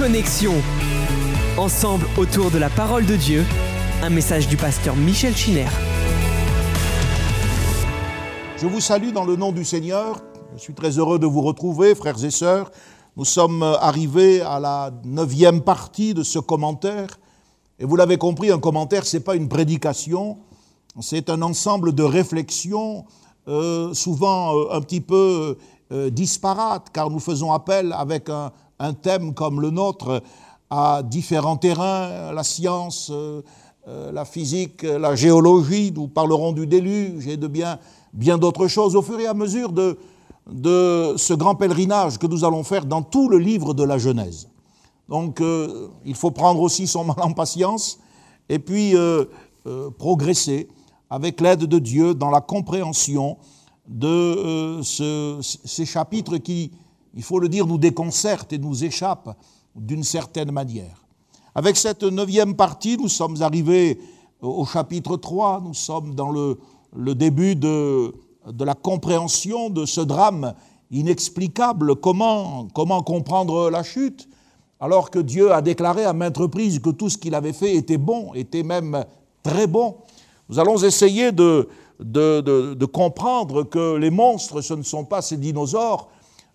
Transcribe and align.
Connexion. 0.00 0.54
Ensemble 1.58 2.06
autour 2.16 2.50
de 2.50 2.56
la 2.56 2.70
parole 2.70 3.04
de 3.04 3.16
Dieu, 3.16 3.44
un 4.02 4.08
message 4.08 4.48
du 4.48 4.56
pasteur 4.56 4.96
Michel 4.96 5.36
Chiner. 5.36 5.66
Je 8.56 8.66
vous 8.66 8.80
salue 8.80 9.12
dans 9.12 9.26
le 9.26 9.36
nom 9.36 9.52
du 9.52 9.62
Seigneur. 9.62 10.22
Je 10.56 10.62
suis 10.62 10.72
très 10.72 10.98
heureux 10.98 11.18
de 11.18 11.26
vous 11.26 11.42
retrouver, 11.42 11.94
frères 11.94 12.24
et 12.24 12.30
sœurs. 12.30 12.70
Nous 13.18 13.26
sommes 13.26 13.62
arrivés 13.62 14.40
à 14.40 14.58
la 14.58 14.90
neuvième 15.04 15.60
partie 15.60 16.14
de 16.14 16.22
ce 16.22 16.38
commentaire. 16.38 17.08
Et 17.78 17.84
vous 17.84 17.96
l'avez 17.96 18.16
compris, 18.16 18.50
un 18.50 18.58
commentaire, 18.58 19.04
ce 19.04 19.18
n'est 19.18 19.22
pas 19.22 19.36
une 19.36 19.50
prédication, 19.50 20.38
c'est 21.02 21.28
un 21.28 21.42
ensemble 21.42 21.94
de 21.94 22.04
réflexions, 22.04 23.04
euh, 23.48 23.92
souvent 23.92 24.56
euh, 24.56 24.72
un 24.72 24.80
petit 24.80 25.02
peu 25.02 25.58
euh, 25.92 26.08
disparates, 26.08 26.88
car 26.90 27.10
nous 27.10 27.20
faisons 27.20 27.52
appel 27.52 27.92
avec 27.92 28.30
un, 28.30 28.50
un, 28.80 28.92
thème 28.94 29.34
comme 29.34 29.60
le 29.60 29.70
nôtre 29.70 30.22
à 30.70 31.02
différents 31.04 31.56
terrains, 31.56 32.32
la 32.32 32.42
science, 32.42 33.12
la 33.86 34.24
physique, 34.24 34.82
la 34.82 35.14
géologie, 35.16 35.92
nous 35.94 36.08
parlerons 36.08 36.52
du 36.52 36.66
déluge 36.66 37.26
et 37.26 37.36
de 37.36 37.46
bien, 37.46 37.78
bien 38.12 38.38
d'autres 38.38 38.68
choses 38.68 38.96
au 38.96 39.02
fur 39.02 39.18
et 39.20 39.26
à 39.26 39.34
mesure 39.34 39.72
de, 39.72 39.98
de 40.50 41.14
ce 41.16 41.34
grand 41.34 41.54
pèlerinage 41.54 42.18
que 42.18 42.26
nous 42.26 42.44
allons 42.44 42.64
faire 42.64 42.84
dans 42.84 43.02
tout 43.02 43.28
le 43.28 43.38
livre 43.38 43.74
de 43.74 43.84
la 43.84 43.98
Genèse. 43.98 44.48
Donc 45.08 45.40
euh, 45.40 45.88
il 46.04 46.14
faut 46.14 46.30
prendre 46.30 46.60
aussi 46.60 46.86
son 46.86 47.04
mal 47.04 47.16
en 47.20 47.32
patience 47.32 47.98
et 48.48 48.58
puis 48.58 48.96
euh, 48.96 49.24
euh, 49.66 49.90
progresser 49.90 50.68
avec 51.10 51.40
l'aide 51.40 51.64
de 51.64 51.78
Dieu 51.78 52.14
dans 52.14 52.30
la 52.30 52.40
compréhension 52.40 53.36
de 53.88 54.80
ce, 54.82 55.38
ces 55.42 55.84
chapitres 55.84 56.36
qui, 56.36 56.70
il 57.14 57.22
faut 57.22 57.38
le 57.38 57.48
dire, 57.48 57.66
nous 57.66 57.78
déconcertent 57.78 58.52
et 58.52 58.58
nous 58.58 58.84
échappent 58.84 59.36
d'une 59.74 60.04
certaine 60.04 60.50
manière. 60.50 61.04
Avec 61.54 61.76
cette 61.76 62.02
neuvième 62.04 62.54
partie, 62.54 62.96
nous 62.96 63.08
sommes 63.08 63.42
arrivés 63.42 64.00
au 64.40 64.64
chapitre 64.64 65.16
3, 65.16 65.62
nous 65.64 65.74
sommes 65.74 66.14
dans 66.14 66.30
le, 66.30 66.58
début 67.14 67.56
de, 67.56 68.14
la 68.58 68.74
compréhension 68.74 69.68
de 69.70 69.84
ce 69.84 70.00
drame 70.00 70.54
inexplicable. 70.90 71.96
Comment, 71.96 72.68
comprendre 73.04 73.70
la 73.70 73.82
chute 73.82 74.28
alors 74.78 75.10
que 75.10 75.18
Dieu 75.18 75.52
a 75.52 75.60
déclaré 75.60 76.04
à 76.04 76.12
maintes 76.12 76.38
reprises 76.38 76.78
que 76.78 76.90
tout 76.90 77.10
ce 77.10 77.18
qu'il 77.18 77.34
avait 77.34 77.52
fait 77.52 77.74
était 77.74 77.98
bon, 77.98 78.32
était 78.34 78.62
même 78.62 79.04
très 79.42 79.66
bon? 79.66 79.96
Nous 80.48 80.58
allons 80.58 80.78
essayer 80.78 81.32
de, 81.32 81.68
comprendre 82.92 83.64
que 83.64 83.96
les 83.96 84.10
monstres, 84.10 84.62
ce 84.62 84.74
ne 84.74 84.82
sont 84.82 85.04
pas 85.04 85.20
ces 85.20 85.36
dinosaures. 85.36 86.08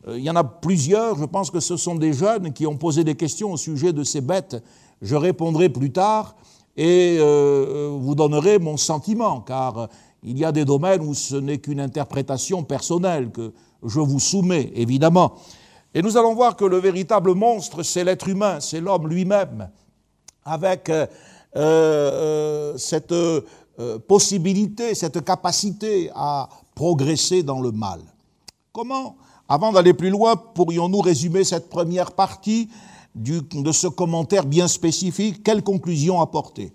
Euh, 0.08 0.18
il 0.18 0.24
y 0.24 0.30
en 0.30 0.36
a 0.36 0.44
plusieurs, 0.44 1.18
je 1.18 1.26
pense 1.26 1.52
que 1.52 1.60
ce 1.60 1.78
sont 1.78 1.96
des 1.96 2.14
jeunes 2.14 2.54
qui 2.54 2.66
ont 2.68 2.78
posé 2.78 3.04
des 3.04 3.16
questions 3.16 3.54
au 3.54 3.58
sujet 3.58 3.94
de 3.94 4.04
ces 4.04 4.22
bêtes. 4.22 4.64
Je 5.02 5.16
répondrai 5.16 5.70
plus 5.70 5.92
tard 5.92 6.36
et 6.78 7.18
euh, 7.20 7.96
vous 8.00 8.16
donnerai 8.16 8.60
mon 8.60 8.78
sentiment, 8.78 9.42
car 9.42 9.88
il 10.24 10.38
y 10.38 10.46
a 10.46 10.52
des 10.52 10.66
domaines 10.66 11.02
où 11.02 11.14
ce 11.14 11.36
n'est 11.36 11.60
qu'une 11.60 11.80
interprétation 11.80 12.64
personnelle 12.64 13.32
que 13.32 13.54
je 13.84 14.00
vous 14.00 14.20
soumets, 14.20 14.72
évidemment. 14.76 15.36
Et 15.94 16.02
nous 16.02 16.18
allons 16.18 16.34
voir 16.34 16.58
que 16.58 16.66
le 16.66 16.78
véritable 16.78 17.34
monstre, 17.36 17.84
c'est 17.84 18.04
l'être 18.04 18.28
humain, 18.28 18.60
c'est 18.60 18.82
l'homme 18.82 19.08
lui-même, 19.08 19.70
avec 20.44 20.90
euh, 20.90 21.08
euh, 21.56 22.78
cette 22.78 23.14
euh, 23.14 23.42
possibilité, 24.08 24.94
cette 24.94 25.24
capacité 25.24 26.12
à 26.14 26.50
progresser 26.76 27.44
dans 27.44 27.62
le 27.62 27.72
mal. 27.72 28.02
Comment, 28.74 29.16
avant 29.48 29.72
d'aller 29.72 29.94
plus 29.94 30.10
loin, 30.10 30.36
pourrions-nous 30.36 31.02
résumer 31.02 31.44
cette 31.44 31.70
première 31.70 32.14
partie 32.14 32.70
de 33.16 33.72
ce 33.72 33.88
commentaire 33.88 34.46
bien 34.46 34.68
spécifique? 34.68 35.44
Quelles 35.44 35.64
conclusions 35.64 36.20
apporter? 36.20 36.74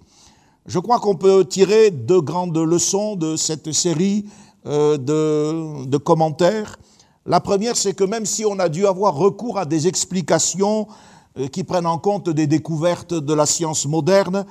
Je 0.67 0.79
crois 0.79 1.01
qu'on 1.01 1.17
peut 1.17 1.45
tirer 1.45 1.91
deux 1.91 2.21
grandes 2.21 2.57
leçons 2.57 3.17
de 3.17 3.35
cette 3.37 3.73
série 3.73 4.27
euh, 4.67 4.97
de, 4.99 5.97
commentaires. 5.97 6.79
La 7.27 7.41
première, 7.41 7.77
c'est 7.77 7.95
que 7.95 8.05
même 8.05 8.27
si 8.27 8.45
on 8.45 8.59
a 8.59 8.69
dû 8.69 8.87
avoir 8.87 9.15
recours 9.15 9.59
à 9.59 9.65
des 9.65 9.89
explications 9.89 10.87
euh, 11.39 11.49
qui 11.49 11.65
prennent 11.65 11.87
en 11.87 11.99
compte 11.99 12.29
des 12.29 12.47
découvertes 12.47 13.15
de 13.15 13.35
la 13.35 13.47
science 13.47 13.87
moderne, 13.87 14.45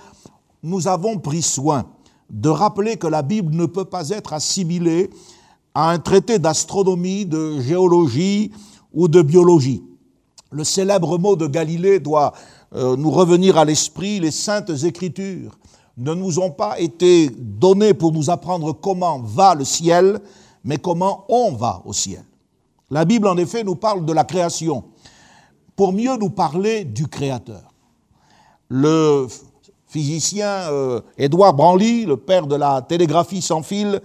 nous 0.64 0.88
avons 0.88 1.20
pris 1.20 1.42
soin 1.42 1.86
de 2.30 2.50
rappeler 2.50 2.98
que 2.98 3.08
la 3.08 3.22
Bible 3.22 3.56
ne 3.56 3.66
peut 3.66 3.86
pas 3.86 4.10
être 4.10 4.34
assimilée 4.34 5.10
à 5.74 5.92
un 5.92 6.00
traité 6.00 6.40
d'astronomie, 6.40 7.26
de 7.26 7.60
géologie 7.62 8.52
ou 8.94 9.08
de 9.08 9.22
biologie. 9.22 9.84
Le 10.52 10.64
célèbre 10.64 11.18
mot 11.18 11.36
de 11.36 11.48
Galilée 11.48 12.00
doit 12.00 12.34
euh, 12.76 12.96
nous 12.96 13.12
revenir 13.12 13.58
à 13.58 13.66
l'esprit, 13.66 14.20
les 14.20 14.32
saintes 14.32 14.72
écritures 14.84 15.58
ne 16.00 16.14
nous 16.14 16.40
ont 16.40 16.50
pas 16.50 16.80
été 16.80 17.30
donnés 17.30 17.94
pour 17.94 18.14
nous 18.14 18.30
apprendre 18.30 18.72
comment 18.72 19.20
va 19.20 19.54
le 19.54 19.66
ciel, 19.66 20.20
mais 20.64 20.78
comment 20.78 21.26
on 21.30 21.52
va 21.52 21.82
au 21.86 21.94
ciel. 21.94 22.24
La 22.90 23.06
Bible, 23.06 23.28
en 23.28 23.38
effet, 23.38 23.64
nous 23.64 23.76
parle 23.76 24.06
de 24.06 24.14
la 24.14 24.24
création, 24.24 24.86
pour 25.76 25.94
mieux 25.94 26.16
nous 26.18 26.30
parler 26.30 26.86
du 26.86 27.08
Créateur. 27.08 27.62
Le 28.70 29.28
physicien 29.88 30.48
euh, 30.48 31.02
Édouard 31.18 31.54
Branly, 31.54 32.06
le 32.06 32.18
père 32.18 32.48
de 32.48 32.56
la 32.56 32.82
télégraphie 32.82 33.42
sans 33.42 33.62
fil, 33.62 34.02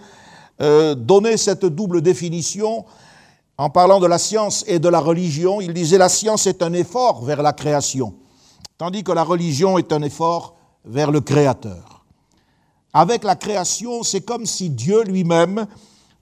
euh, 0.60 0.94
donnait 0.94 1.36
cette 1.36 1.66
double 1.66 2.00
définition 2.00 2.84
en 3.58 3.70
parlant 3.70 4.00
de 4.00 4.06
la 4.06 4.18
science 4.18 4.64
et 4.66 4.78
de 4.78 4.88
la 4.88 5.00
religion. 5.00 5.60
Il 5.60 5.72
disait 5.72 5.98
la 5.98 6.08
science 6.08 6.46
est 6.46 6.62
un 6.62 6.72
effort 6.72 7.24
vers 7.24 7.42
la 7.42 7.52
création, 7.52 8.14
tandis 8.78 9.04
que 9.04 9.12
la 9.12 9.24
religion 9.24 9.78
est 9.78 9.92
un 9.92 10.02
effort 10.02 10.56
vers 10.84 11.10
le 11.10 11.20
Créateur. 11.20 12.04
Avec 12.92 13.24
la 13.24 13.34
création, 13.34 14.02
c'est 14.02 14.20
comme 14.20 14.46
si 14.46 14.70
Dieu 14.70 15.02
lui-même 15.02 15.66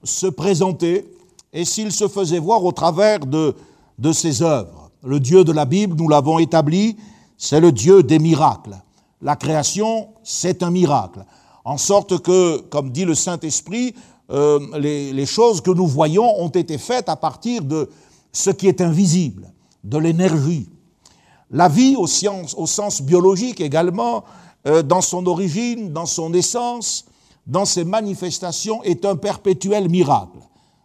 se 0.03 0.25
présentait 0.25 1.05
et 1.51 1.65
s'il 1.65 1.91
se 1.91 2.07
faisait 2.07 2.39
voir 2.39 2.63
au 2.65 2.71
travers 2.71 3.19
de, 3.19 3.55
de 3.99 4.11
ses 4.11 4.41
œuvres. 4.41 4.89
Le 5.03 5.19
Dieu 5.19 5.43
de 5.43 5.51
la 5.51 5.65
Bible, 5.65 5.95
nous 5.95 6.09
l'avons 6.09 6.39
établi, 6.39 6.97
c'est 7.37 7.59
le 7.59 7.71
Dieu 7.71 8.01
des 8.01 8.19
miracles. 8.19 8.81
La 9.21 9.35
création, 9.35 10.09
c'est 10.23 10.63
un 10.63 10.71
miracle. 10.71 11.23
En 11.65 11.77
sorte 11.77 12.19
que, 12.19 12.57
comme 12.69 12.89
dit 12.89 13.05
le 13.05 13.15
Saint-Esprit, 13.15 13.93
euh, 14.33 14.59
les, 14.79 15.25
choses 15.27 15.61
que 15.61 15.69
nous 15.69 15.85
voyons 15.85 16.41
ont 16.41 16.49
été 16.49 16.79
faites 16.79 17.07
à 17.07 17.15
partir 17.15 17.61
de 17.61 17.89
ce 18.31 18.49
qui 18.49 18.67
est 18.67 18.81
invisible, 18.81 19.53
de 19.83 19.97
l'énergie. 19.99 20.69
La 21.51 21.69
vie 21.69 21.95
au, 21.95 22.07
sens, 22.07 22.55
au 22.57 22.65
sens 22.65 23.01
biologique 23.01 23.61
également 23.61 24.23
euh, 24.65 24.81
dans 24.81 25.01
son 25.01 25.27
origine, 25.27 25.93
dans 25.93 26.07
son 26.07 26.33
essence, 26.33 27.05
dans 27.45 27.65
ses 27.65 27.83
manifestations, 27.83 28.81
est 28.83 29.05
un 29.05 29.15
perpétuel 29.15 29.87
miracle. 29.87 30.39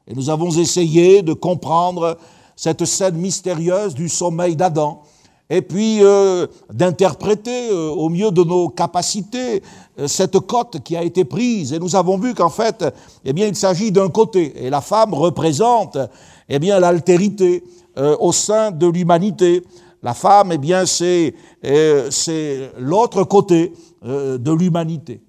Et 0.06 0.14
nous 0.14 0.28
avons 0.28 0.50
essayé 0.50 1.22
de 1.22 1.32
comprendre 1.32 2.18
cette 2.54 2.84
scène 2.84 3.16
mystérieuse 3.16 3.94
du 3.94 4.10
sommeil 4.10 4.56
d'Adam, 4.56 5.02
et 5.50 5.62
puis 5.62 5.98
euh, 6.02 6.46
d'interpréter 6.72 7.70
euh, 7.70 7.88
au 7.88 8.08
mieux 8.08 8.30
de 8.30 8.42
nos 8.44 8.68
capacités 8.68 9.62
cette 10.06 10.38
cote 10.40 10.80
qui 10.84 10.96
a 10.96 11.02
été 11.02 11.24
prise. 11.24 11.72
Et 11.72 11.78
nous 11.78 11.96
avons 11.96 12.18
vu 12.18 12.32
qu'en 12.32 12.50
fait, 12.50 12.84
eh 13.24 13.32
bien, 13.32 13.48
il 13.48 13.56
s'agit 13.56 13.90
d'un 13.90 14.08
côté, 14.08 14.64
et 14.64 14.70
la 14.70 14.80
femme 14.80 15.12
représente 15.12 15.98
eh 16.48 16.58
bien 16.60 16.78
l'altérité 16.78 17.64
au 17.96 18.30
sein 18.30 18.70
de 18.70 18.86
l'humanité. 18.86 19.64
La 20.02 20.14
femme, 20.14 20.52
eh 20.52 20.58
bien, 20.58 20.86
c'est, 20.86 21.34
euh, 21.64 22.08
c'est 22.10 22.70
l'autre 22.78 23.24
côté 23.24 23.72
euh, 24.04 24.38
de 24.38 24.52
l'humanité. 24.52 25.20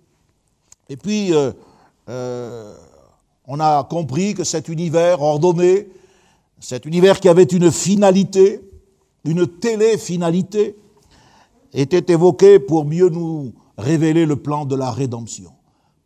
Et 0.87 0.95
puis, 0.95 1.31
euh, 1.33 2.73
on 3.47 3.59
a 3.59 3.83
compris 3.83 4.35
que 4.35 4.43
cet 4.43 4.69
univers 4.69 5.21
ordonné, 5.21 5.89
cet 6.59 6.85
univers 6.85 7.19
qui 7.19 7.29
avait 7.29 7.43
une 7.43 7.71
finalité, 7.71 8.61
une 9.25 9.47
télé-finalité, 9.47 10.75
était 11.73 12.11
évoqué 12.11 12.57
pour 12.59 12.85
mieux 12.85 13.09
nous 13.09 13.53
révéler 13.77 14.25
le 14.25 14.35
plan 14.35 14.65
de 14.65 14.75
la 14.75 14.89
rédemption 14.91 15.51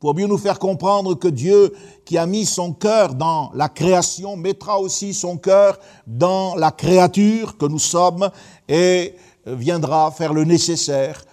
pour 0.04 0.16
mieux 0.16 0.28
nous 0.28 0.38
faire 0.38 0.60
comprendre 0.60 1.14
que 1.14 1.30
Dieu, 1.30 1.72
qui 2.04 2.18
a 2.18 2.26
mis 2.26 2.46
son 2.46 2.74
cœur 2.74 3.16
dans 3.16 3.52
la 3.54 3.70
création, 3.70 4.36
mettra 4.36 4.78
aussi 4.78 5.14
son 5.14 5.38
cœur 5.38 5.80
dans 6.06 6.56
la 6.56 6.72
créature 6.72 7.58
que 7.58 7.66
nous 7.66 7.80
sommes 7.80 8.30
et 8.68 9.16
viendra 9.46 10.12
faire 10.12 10.34
le 10.34 10.44
nécessaire 10.44 11.24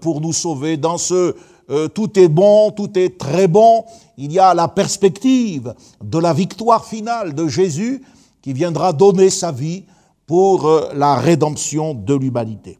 pour 0.00 0.20
nous 0.20 0.32
sauver. 0.32 0.76
Dans 0.76 0.98
ce 0.98 1.34
euh, 1.68 1.88
tout 1.88 2.16
est 2.16 2.28
bon, 2.28 2.70
tout 2.70 2.96
est 2.96 3.18
très 3.18 3.48
bon, 3.48 3.84
il 4.16 4.30
y 4.30 4.38
a 4.38 4.54
la 4.54 4.68
perspective 4.68 5.74
de 6.00 6.18
la 6.18 6.32
victoire 6.32 6.84
finale 6.84 7.34
de 7.34 7.48
Jésus 7.48 8.04
qui 8.40 8.52
viendra 8.52 8.92
donner 8.92 9.30
sa 9.30 9.50
vie 9.50 9.82
pour 10.32 10.66
euh, 10.66 10.88
la 10.94 11.16
rédemption 11.16 11.92
de 11.92 12.14
l'humanité. 12.14 12.78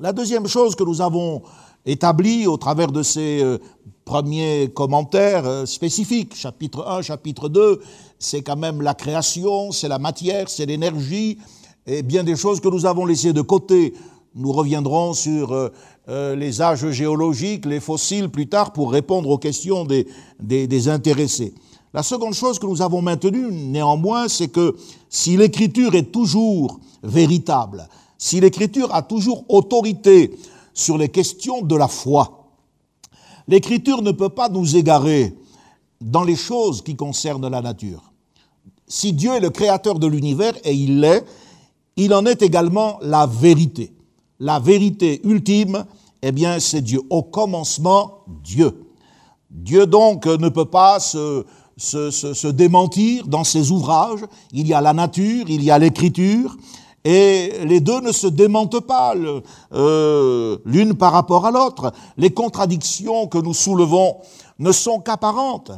La 0.00 0.14
deuxième 0.14 0.46
chose 0.46 0.74
que 0.74 0.82
nous 0.84 1.02
avons 1.02 1.42
établie 1.84 2.46
au 2.46 2.56
travers 2.56 2.90
de 2.90 3.02
ces 3.02 3.42
euh, 3.42 3.58
premier 4.06 4.70
commentaire 4.74 5.46
euh, 5.46 5.66
spécifique, 5.66 6.34
chapitre 6.34 6.88
1, 6.88 7.02
chapitre 7.02 7.50
2, 7.50 7.82
c'est 8.18 8.40
quand 8.40 8.56
même 8.56 8.80
la 8.80 8.94
création, 8.94 9.70
c'est 9.70 9.88
la 9.88 9.98
matière, 9.98 10.48
c'est 10.48 10.64
l'énergie, 10.64 11.36
et 11.86 12.02
bien 12.02 12.24
des 12.24 12.36
choses 12.36 12.58
que 12.58 12.68
nous 12.68 12.86
avons 12.86 13.04
laissées 13.04 13.34
de 13.34 13.42
côté 13.42 13.92
Nous 14.34 14.50
reviendrons 14.50 15.12
sur 15.12 15.70
les 16.08 16.62
âges 16.62 16.90
géologiques, 16.90 17.66
les 17.66 17.80
fossiles 17.80 18.30
plus 18.30 18.48
tard 18.48 18.72
pour 18.72 18.92
répondre 18.92 19.28
aux 19.28 19.36
questions 19.36 19.84
des, 19.84 20.06
des, 20.40 20.88
intéressés. 20.88 21.52
La 21.94 22.02
seconde 22.02 22.34
chose 22.34 22.58
que 22.58 22.66
nous 22.66 22.80
avons 22.80 23.02
maintenue, 23.02 23.52
néanmoins, 23.52 24.28
c'est 24.28 24.48
que 24.48 24.76
si 25.08 25.36
l'écriture 25.36 25.94
est 25.94 26.10
toujours 26.10 26.80
véritable, 27.02 27.88
si 28.16 28.40
l'écriture 28.40 28.94
a 28.94 29.02
toujours 29.02 29.44
autorité 29.48 30.34
sur 30.72 30.96
les 30.96 31.08
questions 31.08 31.60
de 31.62 31.76
la 31.76 31.88
foi, 31.88 32.48
l'écriture 33.46 34.00
ne 34.00 34.12
peut 34.12 34.30
pas 34.30 34.48
nous 34.48 34.76
égarer 34.76 35.36
dans 36.00 36.24
les 36.24 36.36
choses 36.36 36.82
qui 36.82 36.96
concernent 36.96 37.48
la 37.48 37.60
nature. 37.60 38.12
Si 38.86 39.12
Dieu 39.12 39.32
est 39.32 39.40
le 39.40 39.50
créateur 39.50 39.98
de 39.98 40.06
l'univers, 40.06 40.54
et 40.64 40.72
il 40.72 41.00
l'est, 41.00 41.24
il 41.96 42.14
en 42.14 42.24
est 42.24 42.42
également 42.42 42.98
la 43.02 43.26
vérité 43.26 43.92
la 44.42 44.58
vérité 44.58 45.20
ultime, 45.22 45.84
eh 46.20 46.32
bien, 46.32 46.58
c'est 46.58 46.82
Dieu. 46.82 47.00
Au 47.10 47.22
commencement, 47.22 48.24
Dieu. 48.42 48.88
Dieu 49.48 49.86
donc 49.86 50.26
ne 50.26 50.48
peut 50.48 50.64
pas 50.64 50.98
se, 50.98 51.44
se, 51.82 52.48
démentir 52.48 53.26
dans 53.26 53.44
ses 53.44 53.70
ouvrages. 53.70 54.24
Il 54.52 54.66
y 54.66 54.74
a 54.74 54.80
la 54.80 54.92
nature, 54.92 55.46
il 55.48 55.62
y 55.62 55.70
a 55.70 55.78
l'écriture, 55.78 56.56
et 57.04 57.52
les 57.64 57.80
deux 57.80 58.00
ne 58.00 58.12
se 58.12 58.28
démentent 58.28 58.80
pas 58.80 59.14
euh, 59.72 60.58
l'une 60.64 60.94
par 60.94 61.12
rapport 61.12 61.46
à 61.46 61.50
l'autre. 61.50 61.92
Les 62.16 62.30
contradictions 62.30 63.26
que 63.26 63.38
nous 63.38 63.54
soulevons 63.54 64.18
ne 64.58 64.70
sont 64.70 65.00
qu'apparentes. 65.00 65.72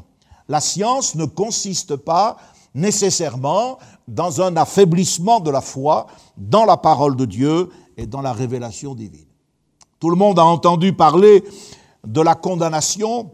La 0.48 0.60
science 0.60 1.14
ne 1.14 1.24
consiste 1.24 1.96
pas 1.96 2.36
nécessairement 2.74 3.78
dans 4.06 4.42
un 4.42 4.56
affaiblissement 4.56 5.40
de 5.40 5.50
la 5.50 5.62
foi 5.62 6.06
dans 6.36 6.66
la 6.66 6.76
parole 6.76 7.16
de 7.16 7.24
Dieu 7.24 7.70
et 7.96 8.06
dans 8.06 8.20
la 8.20 8.32
révélation 8.32 8.94
divine. 8.94 9.24
Tout 10.00 10.10
le 10.10 10.16
monde 10.16 10.38
a 10.38 10.44
entendu 10.44 10.92
parler 10.92 11.42
de 12.06 12.20
la 12.20 12.34
condamnation 12.34 13.30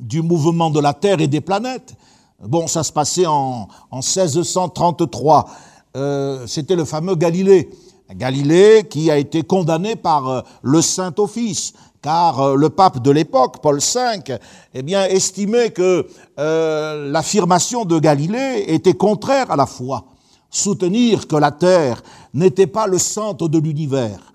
du 0.00 0.22
mouvement 0.22 0.70
de 0.70 0.80
la 0.80 0.94
Terre 0.94 1.20
et 1.20 1.28
des 1.28 1.40
planètes. 1.40 1.94
Bon, 2.42 2.66
ça 2.66 2.82
se 2.82 2.92
passait 2.92 3.26
en, 3.26 3.68
1633. 3.92 5.48
Euh, 5.96 6.46
c'était 6.46 6.76
le 6.76 6.84
fameux 6.84 7.14
Galilée. 7.14 7.70
Galilée 8.14 8.86
qui 8.88 9.10
a 9.10 9.18
été 9.18 9.42
condamné 9.42 9.96
par 9.96 10.28
euh, 10.28 10.40
le 10.62 10.80
Saint-Office, 10.80 11.72
car 12.02 12.40
euh, 12.40 12.54
le 12.54 12.70
pape 12.70 13.02
de 13.02 13.10
l'époque, 13.10 13.60
Paul 13.62 13.78
V, 13.78 14.38
eh 14.74 14.82
bien, 14.82 15.04
estimait 15.06 15.70
que 15.70 16.06
l'affirmation 16.36 17.84
de 17.84 17.98
Galilée 17.98 18.64
était 18.68 18.94
contraire 18.94 19.50
à 19.50 19.56
la 19.56 19.66
foi 19.66 20.04
soutenir 20.50 21.26
que 21.26 21.36
la 21.36 21.50
Terre 21.50 22.02
n'était 22.34 22.66
pas 22.66 22.86
le 22.86 22.98
centre 22.98 23.48
de 23.48 23.58
l'univers, 23.58 24.32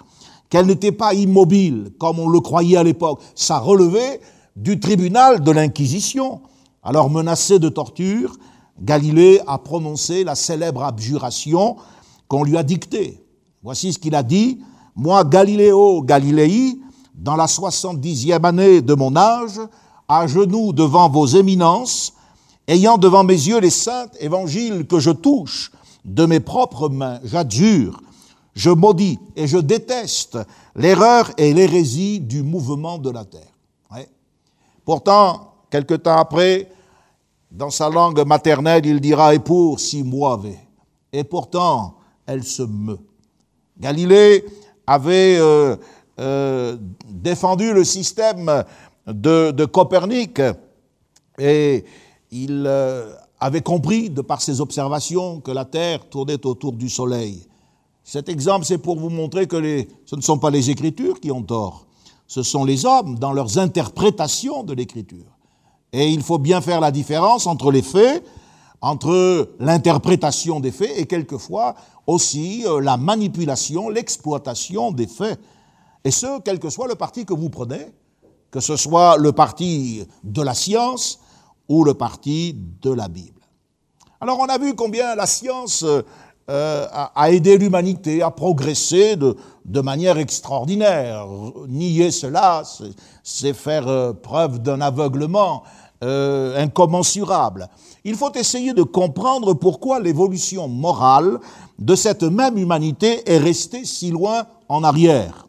qu'elle 0.49 0.67
n'était 0.67 0.91
pas 0.91 1.13
immobile 1.13 1.91
comme 1.97 2.19
on 2.19 2.29
le 2.29 2.39
croyait 2.39 2.77
à 2.77 2.83
l'époque. 2.83 3.19
Ça 3.35 3.59
relevait 3.59 4.21
du 4.56 4.80
tribunal 4.80 5.44
de 5.44 5.51
l'Inquisition. 5.51 6.42
Alors 6.83 7.09
menacé 7.09 7.59
de 7.59 7.69
torture, 7.69 8.38
Galilée 8.80 9.39
a 9.48 9.57
prononcé 9.57 10.24
la 10.24 10.36
célèbre 10.36 10.83
abjuration 10.83 11.77
qu'on 12.27 12.44
lui 12.44 12.57
a 12.57 12.63
dictée. 12.63 13.24
Voici 13.63 13.94
ce 13.94 14.00
qu'il 14.00 14.15
a 14.15 14.24
dit. 14.24 14.59
Moi, 14.95 15.24
Galiléo 15.24 16.01
Galilei, 16.01 16.80
dans 17.13 17.36
la 17.36 17.48
soixante-dixième 17.48 18.44
année 18.45 18.81
de 18.81 18.94
mon 18.94 19.15
âge, 19.15 19.59
à 20.07 20.27
genoux 20.27 20.74
devant 20.74 21.09
vos 21.09 21.27
éminences, 21.27 22.13
ayant 22.68 22.97
devant 22.97 23.24
mes 23.24 23.33
yeux 23.33 23.59
les 23.59 23.69
saints 23.69 24.07
évangiles 24.19 24.88
que 24.88 25.00
je 25.00 25.12
touche, 25.12 25.71
de 26.04 26.25
mes 26.25 26.39
propres 26.39 26.89
mains, 26.89 27.19
j'adjure, 27.24 28.01
je 28.56 28.71
maudis 28.71 29.19
et 29.36 29.47
je 29.47 29.57
déteste 29.57 30.39
l'erreur 30.75 31.31
et 31.38 31.54
l'hérésie 31.54 32.19
du 32.19 32.44
mouvement 32.44 32.97
de 32.97 33.09
la 33.09 33.24
terre. 33.24 33.50
Pourtant, 34.91 35.53
quelque 35.69 35.93
temps 35.93 36.17
après, 36.17 36.69
dans 37.49 37.69
sa 37.69 37.89
langue 37.89 38.27
maternelle, 38.27 38.85
il 38.85 38.99
dira 38.99 39.33
Et 39.33 39.39
pour 39.39 39.79
si 39.79 40.03
muove. 40.03 40.49
Et 41.13 41.23
pourtant, 41.23 41.95
elle 42.25 42.43
se 42.43 42.63
meut. 42.63 42.99
Galilée 43.79 44.43
avait 44.85 45.38
euh, 45.39 45.77
euh, 46.19 46.75
défendu 47.07 47.71
le 47.71 47.85
système 47.85 48.65
de, 49.07 49.63
Copernic 49.63 50.41
et 51.39 51.85
il 52.29 52.65
euh, 52.67 53.13
avait 53.39 53.61
compris, 53.61 54.09
de 54.09 54.19
par 54.19 54.41
ses 54.41 54.59
observations, 54.59 55.39
que 55.39 55.51
la 55.51 55.63
Terre 55.63 56.09
tournait 56.09 56.45
autour 56.45 56.73
du 56.73 56.89
Soleil. 56.89 57.47
Cet 58.03 58.27
exemple, 58.27 58.65
c'est 58.65 58.77
pour 58.77 58.99
vous 58.99 59.09
montrer 59.09 59.47
que 59.47 59.85
ce 60.05 60.17
ne 60.17 60.21
sont 60.21 60.37
pas 60.37 60.49
les 60.49 60.69
Écritures 60.69 61.21
qui 61.21 61.31
ont 61.31 61.44
tort, 61.44 61.85
ce 62.31 62.44
sont 62.44 62.63
les 62.63 62.86
hommes 62.86 63.19
dans 63.19 63.33
leurs 63.33 63.57
interprétations 63.57 64.63
de 64.63 64.72
l'Écriture. 64.72 65.38
Et 65.92 66.07
il 66.07 66.24
faut 66.24 66.38
bien 66.38 66.62
faire 66.62 66.80
la 66.80 66.89
différence 66.89 67.45
entre 67.45 67.74
les 67.74 67.81
faits, 67.81 68.25
entre 68.80 69.50
l'interprétation 69.60 70.62
des 70.62 70.72
faits 70.72 70.94
et 70.95 71.07
quelquefois 71.07 71.75
aussi 72.07 72.63
euh, 72.66 72.80
la 72.80 72.95
manipulation, 72.95 73.89
l'exploitation 73.89 74.94
des 74.94 75.07
faits. 75.07 75.42
Et 76.06 76.12
ce, 76.12 76.39
quel 76.39 76.60
que 76.60 76.69
soit 76.69 76.88
le 76.88 76.95
parti 76.95 77.25
que 77.25 77.33
vous 77.33 77.50
prenez, 77.50 77.92
que 78.50 78.62
ce 78.62 78.78
soit 78.78 79.18
le 79.18 79.33
parti 79.33 80.07
de 80.24 80.42
la 80.42 80.54
science, 80.54 81.19
ou 81.68 81.83
le 81.83 81.95
parti 81.95 82.56
de 82.81 82.94
la 82.94 83.10
Bible. 83.10 83.42
Alors 84.22 84.39
on 84.39 84.45
a 84.45 84.57
vu 84.57 84.74
combien 84.74 85.16
la 85.16 85.25
science 85.25 85.86
euh, 86.49 86.88
a, 86.91 87.31
aidé 87.31 87.57
l'humanité 87.57 88.23
à 88.23 88.31
progresser 88.31 89.15
de, 89.15 89.35
manière 89.81 90.17
extraordinaire. 90.17 91.25
Nier 91.67 92.09
cela, 92.09 92.63
c'est 93.23 93.53
faire 93.53 93.88
euh, 93.88 94.11
preuve 94.11 94.59
d'un 94.59 94.81
aveuglement 94.81 95.63
euh, 96.03 96.61
incommensurable. 96.61 97.69
Il 98.03 98.15
faut 98.15 98.33
essayer 98.33 98.73
de 98.73 98.81
comprendre 98.81 99.53
pourquoi 99.53 99.99
l'évolution 99.99 100.67
morale 100.67 101.38
de 101.77 101.95
cette 101.95 102.23
même 102.23 102.57
humanité 102.57 103.21
est 103.31 103.37
restée 103.37 103.85
si 103.85 104.09
loin 104.09 104.47
en 104.67 104.83
arrière. 104.83 105.47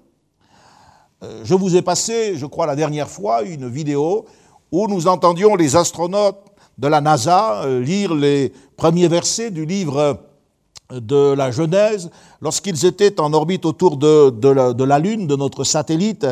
Je 1.44 1.54
vous 1.54 1.76
ai 1.76 1.82
passé, 1.82 2.36
je 2.36 2.46
crois 2.46 2.66
la 2.66 2.76
dernière 2.76 3.08
fois, 3.08 3.42
une 3.42 3.68
vidéo 3.68 4.26
où 4.70 4.88
nous 4.88 5.06
entendions 5.06 5.54
les 5.54 5.76
astronautes 5.76 6.44
de 6.78 6.88
la 6.88 7.00
NASA 7.00 7.62
lire 7.66 8.12
les 8.12 8.52
premiers 8.76 9.08
versets 9.08 9.52
du 9.52 9.64
livre 9.64 10.31
de 11.00 11.32
la 11.34 11.50
Genèse 11.50 12.10
lorsqu'ils 12.40 12.86
étaient 12.86 13.20
en 13.20 13.32
orbite 13.32 13.64
autour 13.64 13.96
de, 13.96 14.84
la, 14.84 14.98
Lune, 14.98 15.26
de 15.26 15.36
notre 15.36 15.64
satellite. 15.64 16.26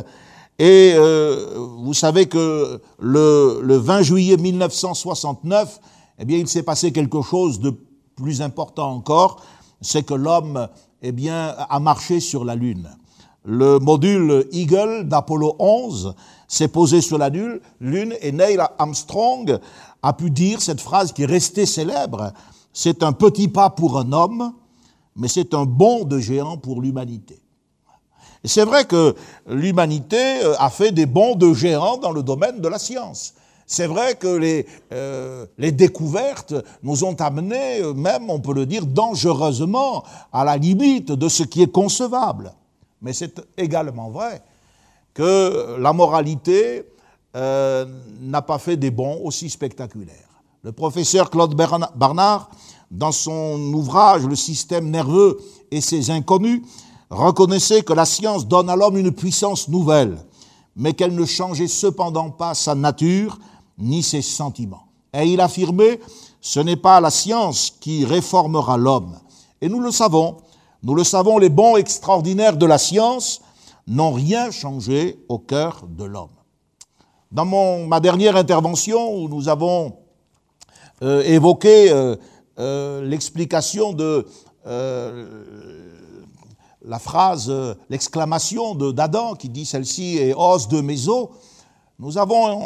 Et 0.58 0.92
euh, 0.94 1.46
vous 1.78 1.94
savez 1.94 2.26
que 2.26 2.80
le, 2.99 3.76
20 3.76 4.02
juillet 4.02 4.37
1969, 4.37 5.80
eh 6.18 6.25
bien, 6.25 6.38
il 6.38 6.49
s'est 6.49 6.62
passé 6.62 6.92
quelque 6.92 7.23
chose 7.23 7.61
de 7.61 7.75
plus 8.16 8.42
important 8.42 8.90
encore, 8.90 9.42
c'est 9.80 10.02
que 10.02 10.14
l'homme 10.14 10.68
eh 11.02 11.12
bien, 11.12 11.54
a 11.56 11.80
marché 11.80 12.20
sur 12.20 12.44
la 12.44 12.54
Lune. 12.54 12.90
Le 13.44 13.78
module 13.78 14.46
Eagle 14.52 15.08
d'Apollo 15.08 15.56
11 15.58 16.14
s'est 16.46 16.68
posé 16.68 17.00
sur 17.00 17.16
la 17.16 17.30
Lune 17.30 18.14
et 18.20 18.32
Neil 18.32 18.58
Armstrong 18.78 19.58
a 20.02 20.12
pu 20.12 20.30
dire 20.30 20.61
cette 20.61 20.80
phrase 20.80 21.12
qui 21.12 21.23
est 21.23 21.26
restée 21.26 21.64
célèbre. 21.64 22.32
C'est 22.72 23.02
un 23.02 23.12
petit 23.12 23.48
pas 23.48 23.70
pour 23.70 23.98
un 23.98 24.12
homme, 24.12 24.52
mais 25.16 25.28
c'est 25.28 25.54
un 25.54 25.64
bond 25.64 26.04
de 26.04 26.18
géant 26.18 26.56
pour 26.56 26.80
l'humanité. 26.80 27.40
C'est 28.44 28.64
vrai 28.64 28.86
que 28.86 29.14
l'humanité 29.46 30.42
euh, 30.42 30.54
a 30.58 30.70
fait 30.70 30.92
des 30.92 31.06
bonds 31.06 31.34
de 31.34 31.52
géant 31.52 31.98
dans 31.98 32.12
le 32.12 32.22
domaine 32.22 32.60
de 32.60 32.68
la 32.68 32.78
science. 32.78 33.34
C'est 33.66 33.86
vrai 33.86 34.14
que 34.14 34.28
les, 34.28 34.66
euh, 34.92 35.46
découvertes 35.58 36.54
nous 36.82 37.04
ont 37.04 37.14
amenés, 37.16 37.80
euh, 37.80 37.92
même 37.92 38.30
on 38.30 38.40
peut 38.40 38.54
le 38.54 38.66
dire, 38.66 38.86
dangereusement 38.86 40.04
à 40.32 40.44
la 40.44 40.56
limite 40.56 41.12
de 41.12 41.28
ce 41.28 41.42
qui 41.42 41.62
est 41.62 41.70
concevable. 41.70 42.52
Mais 43.02 43.12
c'est 43.12 43.40
également 43.58 44.10
vrai 44.10 44.42
que 45.12 45.76
la 45.78 45.92
moralité 45.92 46.84
n'a 47.34 48.42
pas 48.42 48.58
fait 48.58 48.76
des 48.76 48.90
bons 48.90 49.20
aussi 49.24 49.48
spectaculaires. 49.48 50.29
Le 50.62 50.73
professeur 50.73 51.31
Claude 51.31 51.55
Barnard, 51.55 52.50
dans 52.90 53.12
son 53.12 53.73
ouvrage 53.73 54.26
Le 54.26 54.37
système 54.37 54.90
nerveux 54.90 55.40
et 55.71 55.81
ses 55.81 56.11
inconnus, 56.11 56.61
reconnaissait 57.09 57.83
que 57.83 57.95
la 57.95 58.05
science 58.05 58.47
donne 58.47 58.69
à 58.69 58.76
l'homme 58.76 58.99
une 58.99 59.11
puissance 59.11 59.69
nouvelle, 59.69 60.19
mais 60.76 60.93
qu'elle 60.93 61.14
ne 61.14 61.25
changeait 61.25 61.67
cependant 61.67 62.29
pas 62.29 62.55
sa 62.55 62.75
nature 62.75 63.38
ni 63.79 64.02
ses 64.02 64.21
sentiments. 64.21 64.85
Et 65.14 65.25
il 65.25 65.40
affirmait, 65.40 65.99
ce 66.43 66.61
n'est 66.61 66.76
pas 66.76 67.00
la 67.00 67.11
science 67.11 67.73
qui 67.81 68.05
réformera 68.05 68.76
l'homme. 68.76 69.19
Et 69.62 69.69
nous 69.71 69.81
le 69.81 69.90
savons, 69.90 70.37
nous 70.83 70.95
le 70.95 71.05
savons, 71.05 71.38
les 71.38 71.49
bons 71.49 71.76
extraordinaires 71.76 72.59
de 72.59 72.67
la 72.67 72.76
science 72.76 73.40
n'ont 73.87 74.12
rien 74.12 74.50
changé 74.50 75.25
au 75.31 75.38
cœur 75.38 75.85
de 75.88 76.05
l'homme. 76.05 76.29
Dans 77.33 77.47
ma 77.87 78.00
dernière 78.00 78.37
intervention, 78.37 79.17
où 79.17 79.29
nous 79.29 79.49
avons 79.49 80.00
euh, 81.02 81.23
évoqué 81.23 81.90
euh, 81.90 82.14
euh, 82.59 83.02
l'explication 83.02 83.95
de 83.95 84.26
la 86.85 86.99
phrase, 86.99 87.50
l'exclamation 87.88 88.75
d'Adam 88.75 89.35
qui 89.35 89.49
dit 89.49 89.64
celle-ci 89.64 90.19
est 90.19 90.35
os 90.37 90.69
de 90.69 90.83
mes 90.83 91.09
os, 91.09 91.28
nous, 91.99 92.19
avons, 92.19 92.59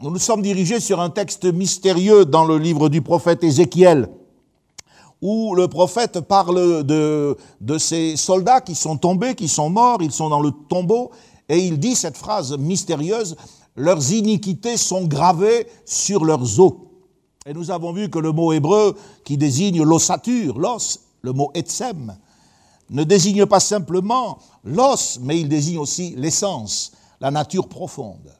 nous 0.00 0.10
nous 0.10 0.18
sommes 0.18 0.42
dirigés 0.42 0.78
sur 0.78 1.00
un 1.00 1.10
texte 1.10 1.44
mystérieux 1.44 2.24
dans 2.24 2.44
le 2.44 2.58
livre 2.58 2.88
du 2.88 3.02
prophète 3.02 3.42
Ézéchiel, 3.42 4.08
où 5.20 5.56
le 5.56 5.66
prophète 5.66 6.20
parle 6.20 6.84
de, 6.84 7.36
de 7.60 7.78
ces 7.78 8.16
soldats 8.16 8.60
qui 8.60 8.76
sont 8.76 8.96
tombés, 8.96 9.34
qui 9.34 9.48
sont 9.48 9.68
morts, 9.68 9.98
ils 10.00 10.12
sont 10.12 10.28
dans 10.28 10.40
le 10.40 10.52
tombeau, 10.68 11.10
et 11.48 11.58
il 11.58 11.80
dit 11.80 11.96
cette 11.96 12.16
phrase 12.16 12.56
mystérieuse, 12.56 13.36
leurs 13.74 14.12
iniquités 14.12 14.76
sont 14.76 15.06
gravées 15.06 15.66
sur 15.84 16.24
leurs 16.24 16.60
os. 16.60 16.74
Et 17.46 17.52
nous 17.52 17.70
avons 17.70 17.92
vu 17.92 18.08
que 18.08 18.18
le 18.18 18.32
mot 18.32 18.52
hébreu 18.52 18.96
qui 19.22 19.36
désigne 19.36 19.82
l'ossature, 19.82 20.58
l'os, 20.58 21.00
le 21.20 21.34
mot 21.34 21.50
etsem, 21.52 22.16
ne 22.88 23.04
désigne 23.04 23.44
pas 23.44 23.60
simplement 23.60 24.38
l'os, 24.64 25.18
mais 25.20 25.38
il 25.38 25.48
désigne 25.50 25.76
aussi 25.76 26.14
l'essence, 26.16 26.92
la 27.20 27.30
nature 27.30 27.68
profonde. 27.68 28.32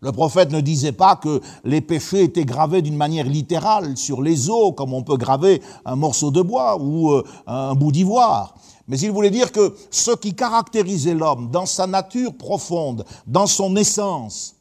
Le 0.00 0.12
prophète 0.12 0.52
ne 0.52 0.60
disait 0.60 0.92
pas 0.92 1.16
que 1.16 1.40
les 1.64 1.80
péchés 1.80 2.24
étaient 2.24 2.44
gravés 2.44 2.82
d'une 2.82 2.98
manière 2.98 3.24
littérale 3.24 3.96
sur 3.96 4.20
les 4.20 4.50
os, 4.50 4.74
comme 4.76 4.92
on 4.92 5.02
peut 5.02 5.16
graver 5.16 5.62
un 5.86 5.96
morceau 5.96 6.30
de 6.30 6.42
bois 6.42 6.76
ou 6.78 7.12
euh, 7.12 7.24
un 7.46 7.74
bout 7.74 7.92
d'ivoire. 7.92 8.54
Mais 8.88 8.98
il 8.98 9.10
voulait 9.10 9.30
dire 9.30 9.52
que 9.52 9.74
ce 9.90 10.10
qui 10.10 10.34
caractérisait 10.34 11.14
l'homme 11.14 11.50
dans 11.50 11.66
sa 11.66 11.86
nature 11.86 12.34
profonde, 12.34 13.06
dans 13.26 13.46
son 13.46 13.74
essence, 13.76 14.54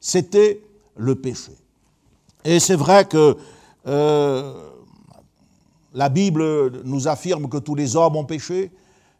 c'était 0.00 0.60
le 0.96 1.14
péché. 1.14 1.52
Et 2.44 2.60
c'est 2.60 2.76
vrai 2.76 3.06
que 3.06 3.36
euh, 3.86 4.52
la 5.94 6.08
Bible 6.08 6.82
nous 6.84 7.08
affirme 7.08 7.48
que 7.48 7.58
tous 7.58 7.74
les 7.74 7.96
hommes 7.96 8.16
ont 8.16 8.24
péché, 8.24 8.70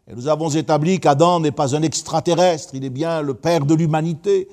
et 0.07 0.13
nous 0.13 0.27
avons 0.27 0.49
établi 0.49 0.99
qu'Adam 0.99 1.39
n'est 1.39 1.51
pas 1.51 1.75
un 1.75 1.81
extraterrestre, 1.81 2.75
il 2.75 2.85
est 2.85 2.91
bien 2.91 3.21
le 3.21 3.33
Père 3.33 3.65
de 3.65 3.73
l'humanité, 3.73 4.47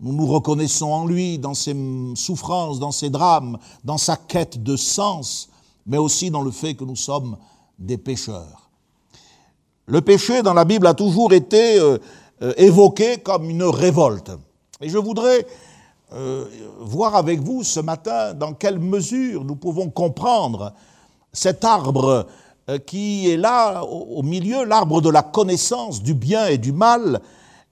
nous 0.00 0.12
nous 0.12 0.26
reconnaissons 0.26 0.92
en 0.92 1.06
lui, 1.06 1.38
dans 1.38 1.54
ses 1.54 1.74
souffrances, 2.14 2.78
dans 2.78 2.92
ses 2.92 3.10
drames, 3.10 3.58
dans 3.82 3.98
sa 3.98 4.16
quête 4.16 4.62
de 4.62 4.76
sens, 4.76 5.48
mais 5.86 5.98
aussi 5.98 6.30
dans 6.30 6.42
le 6.42 6.50
fait 6.50 6.74
que 6.74 6.84
nous 6.84 6.96
sommes 6.96 7.36
des 7.78 7.96
pécheurs. 7.96 8.70
Le 9.86 10.02
péché 10.02 10.42
dans 10.42 10.54
la 10.54 10.64
Bible 10.64 10.86
a 10.86 10.94
toujours 10.94 11.32
été 11.32 11.78
euh, 11.80 11.98
euh, 12.42 12.52
évoqué 12.58 13.18
comme 13.18 13.48
une 13.48 13.62
révolte. 13.64 14.30
Et 14.80 14.88
je 14.88 14.98
voudrais 14.98 15.46
euh, 16.12 16.44
voir 16.80 17.16
avec 17.16 17.40
vous 17.40 17.62
ce 17.62 17.80
matin 17.80 18.34
dans 18.34 18.54
quelle 18.54 18.78
mesure 18.78 19.44
nous 19.44 19.56
pouvons 19.56 19.90
comprendre 19.90 20.72
cet 21.32 21.64
arbre 21.64 22.26
qui 22.86 23.30
est 23.30 23.38
là 23.38 23.82
au 23.82 24.22
milieu, 24.22 24.64
l'arbre 24.64 25.00
de 25.00 25.08
la 25.08 25.22
connaissance 25.22 26.02
du 26.02 26.12
bien 26.12 26.48
et 26.48 26.58
du 26.58 26.72
mal, 26.72 27.22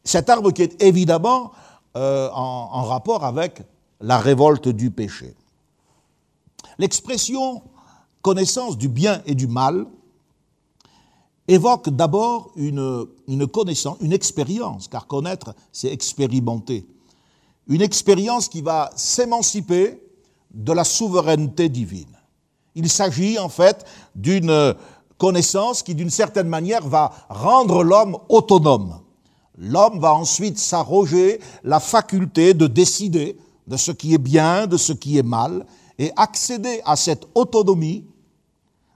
cet 0.05 0.31
arbre 0.31 0.53
qui 0.53 0.63
est 0.63 0.83
évidemment 0.83 1.53
euh, 1.97 2.29
en, 2.31 2.83
rapport 2.83 3.25
avec 3.25 3.63
la 4.01 4.19
révolte 4.19 4.69
du 4.69 4.91
péché. 4.91 5.35
L'expression 6.79 7.63
connaissance 8.21 8.77
du 8.77 8.89
bien 8.89 9.23
et 9.25 9.35
du 9.35 9.47
mal 9.47 9.87
évoque 11.49 11.89
d'abord 11.89 12.51
une, 12.57 13.07
connaissance, 13.51 13.97
une 14.03 14.13
expérience, 14.13 14.89
car 14.89 15.07
connaître, 15.07 15.55
c'est 15.73 15.91
expérimenter. 15.91 16.87
Une 17.69 17.83
expérience 17.83 18.49
qui 18.49 18.63
va 18.63 18.91
s'émanciper 18.97 20.01
de 20.53 20.73
la 20.73 20.85
souveraineté 20.85 21.69
divine. 21.69 22.17
Il 22.75 22.89
s'agit 22.89 23.39
en 23.39 23.49
fait 23.49 23.85
d'une 24.15 24.75
connaissance 25.19 25.83
qui, 25.83 25.95
d'une 25.95 26.11
certaine 26.11 26.49
manière, 26.49 26.87
va 26.87 27.13
rendre 27.29 27.83
l'homme 27.83 28.19
autonome. 28.29 29.01
L'homme 29.59 29.99
va 29.99 30.15
ensuite 30.15 30.59
s'arroger 30.59 31.41
la 31.65 31.81
faculté 31.81 32.53
de 32.55 32.67
décider 32.67 33.39
de 33.67 33.77
ce 33.77 33.91
qui 33.91 34.15
est 34.15 34.19
bien, 34.19 34.67
de 34.67 34.77
ce 34.77 34.93
qui 34.93 35.19
est 35.19 35.23
mal, 35.23 35.67
et 35.99 36.13
accéder 36.17 36.81
à 36.85 36.95
cette 36.97 37.27
autonomie, 37.35 38.05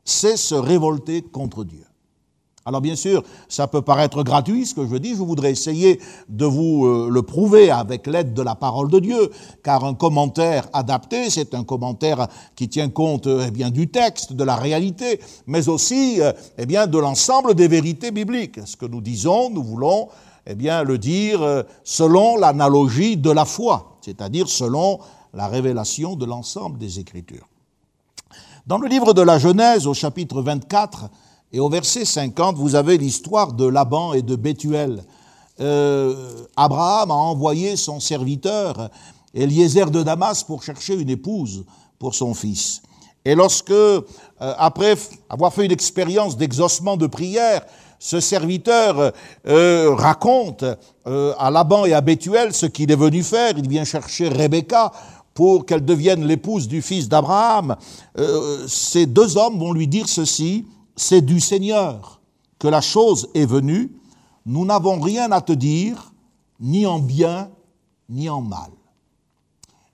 c'est 0.04 0.36
se 0.36 0.54
révolter 0.54 1.22
contre 1.22 1.64
Dieu. 1.64 1.84
Alors 2.67 2.83
bien 2.83 2.95
sûr, 2.95 3.23
ça 3.49 3.69
peut 3.69 3.81
paraître 3.81 4.23
gratuit 4.23 4.67
ce 4.67 4.75
que 4.75 4.87
je 4.87 4.97
dis, 4.97 5.11
je 5.11 5.23
voudrais 5.23 5.50
essayer 5.50 5.99
de 6.29 6.45
vous 6.45 6.85
euh, 6.85 7.09
le 7.11 7.23
prouver 7.23 7.71
avec 7.71 8.07
l'aide 8.07 8.35
de 8.35 8.43
la 8.43 8.55
parole 8.55 8.90
de 8.90 8.99
Dieu, 8.99 9.31
car 9.62 9.83
un 9.83 9.95
commentaire 9.95 10.69
adapté, 10.75 11.31
c'est 11.31 11.55
un 11.55 11.64
commentaire 11.64 12.29
qui 12.57 12.69
tient 12.69 12.90
compte 12.90 13.26
eh 13.26 13.50
bien, 13.50 13.71
du 13.71 13.88
texte, 13.88 14.35
de 14.35 14.45
la 14.45 14.57
réalité, 14.57 15.21
mais 15.47 15.71
aussi 15.71 16.21
euh, 16.21 16.33
eh 16.59 16.67
bien, 16.67 16.87
de 16.87 16.99
l'ensemble 16.99 17.55
des 17.55 17.67
vérités 17.67 18.11
bibliques. 18.11 18.61
Ce 18.67 18.76
que 18.76 18.85
nous 18.85 19.00
disons, 19.00 19.49
nous 19.49 19.64
voulons 19.64 20.09
eh 20.47 20.55
bien, 20.55 20.83
le 20.83 20.99
dire 20.99 21.40
euh, 21.40 21.62
selon 21.83 22.37
l'analogie 22.37 23.17
de 23.17 23.31
la 23.31 23.47
foi, 23.47 23.97
c'est-à-dire 24.02 24.49
selon 24.50 25.00
la 25.33 25.49
révélation 25.49 26.14
de 26.14 26.26
l'ensemble 26.26 26.76
des 26.76 27.00
Écritures. 27.00 27.49
Dans 28.67 28.76
le 28.76 28.87
livre 28.87 29.14
de 29.14 29.23
la 29.23 29.38
Genèse, 29.38 29.87
au 29.87 29.95
chapitre 29.95 30.43
24 30.43 31.09
et 31.52 31.61
au 31.61 31.69
verset 31.69 32.04
50, 32.04 32.57
vous 32.57 32.75
avez 32.75 32.99
l'histoire 32.99 33.52
de 33.52 33.66
Laban 33.66 34.12
et 34.12 34.23
de 34.23 34.37
Bethuel. 34.37 35.02
Euh, 35.61 36.45
Abraham 36.57 37.11
a 37.11 37.14
envoyé 37.14 37.76
son 37.76 38.00
serviteur 38.00 38.90
Eliezer 39.35 39.90
de 39.90 40.02
Damas 40.02 40.42
pour 40.45 40.62
chercher 40.62 40.95
une 40.95 41.11
épouse 41.11 41.64
pour 41.99 42.14
son 42.14 42.35
fils. 42.35 42.83
Et 43.25 43.35
lorsque, 43.35 43.71
euh, 43.71 44.02
après 44.38 44.97
avoir 45.28 45.52
fait 45.52 45.66
une 45.66 45.73
expérience 45.73 46.37
d'exaucement 46.37 46.97
de 46.97 47.07
prière, 47.07 47.62
ce 48.00 48.19
serviteur 48.19 49.12
euh, 49.47 49.95
raconte 49.95 50.64
euh, 51.07 51.35
à 51.38 51.50
Laban 51.50 51.85
et 51.85 51.92
à 51.92 52.00
Bethuel 52.00 52.54
ce 52.54 52.64
qu'il 52.64 52.90
est 52.90 52.97
venu 52.97 53.23
faire. 53.23 53.52
Il 53.59 53.69
vient 53.69 53.85
chercher 53.85 54.28
Rebecca 54.28 54.90
pour 55.35 55.66
qu'elle 55.66 55.85
devienne 55.85 56.26
l'épouse 56.26 56.66
du 56.66 56.80
fils 56.80 57.09
d'Abraham. 57.09 57.76
Euh, 58.19 58.66
ces 58.66 59.04
deux 59.04 59.37
hommes 59.37 59.59
vont 59.59 59.73
lui 59.73 59.87
dire 59.87 60.09
ceci, 60.09 60.64
c'est 60.97 61.23
du 61.23 61.40
Seigneur 61.40 62.20
que 62.59 62.68
la 62.68 62.80
chose 62.80 63.28
est 63.35 63.47
venue, 63.47 63.92
nous 64.47 64.64
n'avons 64.64 65.00
rien 65.00 65.30
à 65.32 65.40
te 65.40 65.52
dire, 65.52 66.12
ni 66.61 66.87
en 66.87 66.99
bien, 66.99 67.50
ni 68.09 68.28
en 68.28 68.40
mal. 68.40 68.70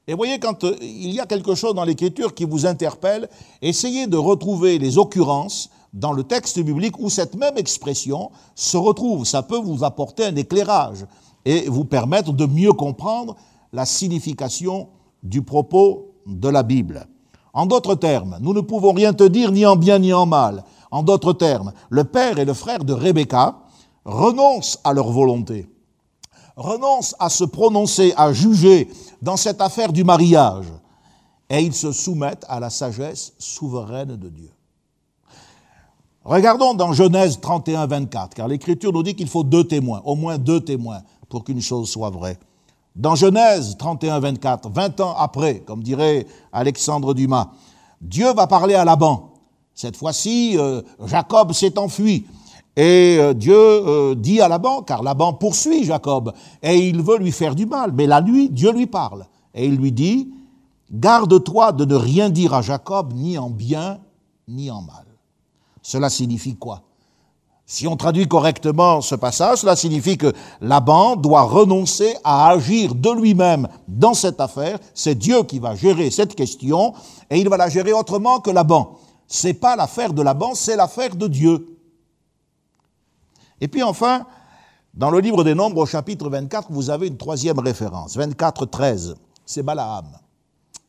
Et 0.09 0.15
voyez, 0.15 0.39
quand 0.39 0.65
il 0.81 1.13
y 1.13 1.21
a 1.21 1.27
quelque 1.27 1.55
chose 1.55 1.75
dans 1.75 1.85
l'Écriture 1.85 2.35
qui 2.35 2.45
vous 2.45 2.67
interpelle, 2.67 3.29
essayez 3.61 4.07
de 4.07 4.17
retrouver 4.17 4.79
les 4.79 4.99
occurrences 4.99 5.71
dans 5.93 6.13
le 6.13 6.23
texte 6.23 6.61
biblique 6.61 6.99
où 6.99 7.11
cette 7.11 7.35
même 7.35 7.57
expression 7.57 8.31
se 8.55 8.77
retrouve. 8.77 9.25
Ça 9.25 9.43
peut 9.43 9.59
vous 9.59 9.83
apporter 9.83 10.25
un 10.25 10.37
éclairage 10.37 11.07
et 11.45 11.69
vous 11.69 11.85
permettre 11.85 12.33
de 12.33 12.47
mieux 12.47 12.73
comprendre 12.73 13.37
la 13.73 13.85
signification 13.85 14.89
du 15.23 15.43
propos 15.43 16.13
de 16.27 16.49
la 16.49 16.63
Bible. 16.63 17.09
En 17.53 17.67
d'autres 17.67 17.95
termes, 17.95 18.37
nous 18.41 18.53
ne 18.53 18.61
pouvons 18.61 18.93
rien 18.93 19.13
te 19.13 19.25
dire 19.25 19.51
ni 19.51 19.65
en 19.67 19.77
bien 19.77 19.99
ni 19.99 20.13
en 20.13 20.27
mal. 20.27 20.65
En 20.91 21.03
d'autres 21.03 21.33
termes, 21.33 21.73
le 21.91 22.05
père 22.05 22.39
et 22.39 22.45
le 22.45 22.55
frère 22.55 22.85
de 22.85 22.93
Rebecca 22.93 23.57
renoncent 24.05 24.79
à 24.85 24.93
leur 24.93 25.11
volonté, 25.11 25.69
renoncent 26.57 27.15
à 27.19 27.29
se 27.29 27.45
prononcer, 27.45 28.15
à 28.17 28.33
juger 28.33 28.89
dans 29.21 29.37
cette 29.37 29.61
affaire 29.61 29.93
du 29.93 30.05
mariage, 30.05 30.67
et 31.51 31.61
ils 31.61 31.75
se 31.75 31.93
soumettent 31.93 32.47
à 32.49 32.61
la 32.61 32.71
sagesse 32.71 33.35
souveraine 33.39 34.17
de 34.17 34.29
Dieu. 34.29 34.51
Regardons 36.25 36.75
dans 36.75 36.93
Genèse 36.93 37.41
31, 37.41 37.87
24, 37.87 38.35
car 38.35 38.49
l'Écriture 38.49 38.93
nous 38.93 39.05
dit 39.05 39.15
qu'il 39.15 39.29
faut 39.29 39.45
deux 39.45 39.63
témoins, 39.63 40.03
au 40.05 40.17
moins 40.17 40.39
deux 40.39 40.61
témoins, 40.61 41.03
pour 41.29 41.45
qu'une 41.45 41.61
chose 41.61 41.89
soit 41.89 42.11
vraie. 42.11 42.39
Dans 42.97 43.15
Genèse 43.15 43.77
31, 43.77 44.21
24, 44.21 44.71
20 44.71 45.01
ans 45.01 45.15
après, 45.17 45.61
comme 45.61 45.83
dirait 45.83 46.27
Alexandre 46.53 47.15
Dumas, 47.15 47.51
Dieu 48.01 48.33
va 48.33 48.47
parler 48.47 48.75
à 48.75 48.85
Laban. 48.85 49.35
Cette 49.77 49.97
fois-ci, 49.97 50.57
euh, 50.59 50.81
Jacob 51.05 51.53
s'est 51.53 51.79
enfui. 51.79 52.27
Et 52.77 53.19
euh, 53.19 53.35
Dieu 53.35 53.55
euh, 53.55 54.15
dit 54.15 54.41
à 54.41 54.49
Laban, 54.49 54.83
car 54.83 55.03
Laban 55.03 55.35
poursuit 55.35 55.85
Jacob, 55.85 56.33
et 56.63 56.89
il 56.89 57.03
veut 57.03 57.19
lui 57.19 57.31
faire 57.31 57.55
du 57.55 57.67
mal. 57.67 57.93
Mais 57.93 58.07
la 58.07 58.23
nuit, 58.23 58.49
Dieu 58.49 58.73
lui 58.73 58.87
parle. 58.87 59.27
Et 59.55 59.67
il 59.67 59.77
lui 59.77 59.93
dit, 59.93 60.31
Garde-toi 60.91 61.73
de 61.73 61.85
ne 61.85 61.95
rien 61.95 62.31
dire 62.31 62.55
à 62.55 62.63
Jacob, 62.63 63.13
ni 63.15 63.37
en 63.37 63.51
bien, 63.51 63.99
ni 64.49 64.71
en 64.71 64.81
mal. 64.81 65.05
Cela 65.83 66.09
signifie 66.09 66.57
quoi? 66.57 66.83
Si 67.67 67.87
on 67.89 67.97
traduit 67.97 68.29
correctement 68.29 69.01
ce 69.01 69.17
passage, 69.17 69.59
cela 69.59 69.75
signifie 69.75 70.17
que 70.17 70.33
Laban 70.61 71.17
doit 71.17 71.43
renoncer 71.43 72.15
à 72.23 72.49
agir 72.51 72.95
de 72.95 73.11
lui-même 73.11 73.69
dans 73.89 74.15
cette 74.15 74.41
affaire. 74.41 74.79
C'est 74.95 75.17
Dieu 75.17 75.43
qui 75.43 75.59
va 75.59 75.75
gérer 75.75 76.11
cette 76.11 76.37
question 76.37 76.95
et 77.29 77.41
il 77.41 77.49
va 77.49 77.57
la 77.57 77.69
gérer 77.69 77.93
autrement 77.93 78.39
que 78.39 78.51
Laban. 78.51 78.97
C'est 79.29 79.55
pas 79.55 79.77
l'affaire 79.77 80.13
de 80.13 80.23
Laban, 80.23 80.55
c'est 80.55 80.77
l'affaire 80.77 81.17
de 81.17 81.27
Dieu. 81.27 81.79
Et 83.61 83.69
puis 83.69 83.83
enfin, 83.83 84.27
dans 84.95 85.11
le 85.11 85.21
livre 85.21 85.45
des 85.45 85.55
Nombres, 85.55 85.83
au 85.83 85.87
chapitre 85.87 86.29
24, 86.29 86.69
vous 86.71 86.91
avez 86.91 87.09
une 87.09 87.17
troisième 87.17 87.59
référence, 87.59 88.17
24, 88.17 88.67
13. 88.67 89.17
C'est 89.45 89.63
Balaam. 89.63 90.07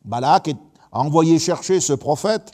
Balaam 0.04 0.40
a 0.92 1.00
envoyé 1.00 1.38
chercher 1.38 1.80
ce 1.80 1.92
prophète 1.92 2.52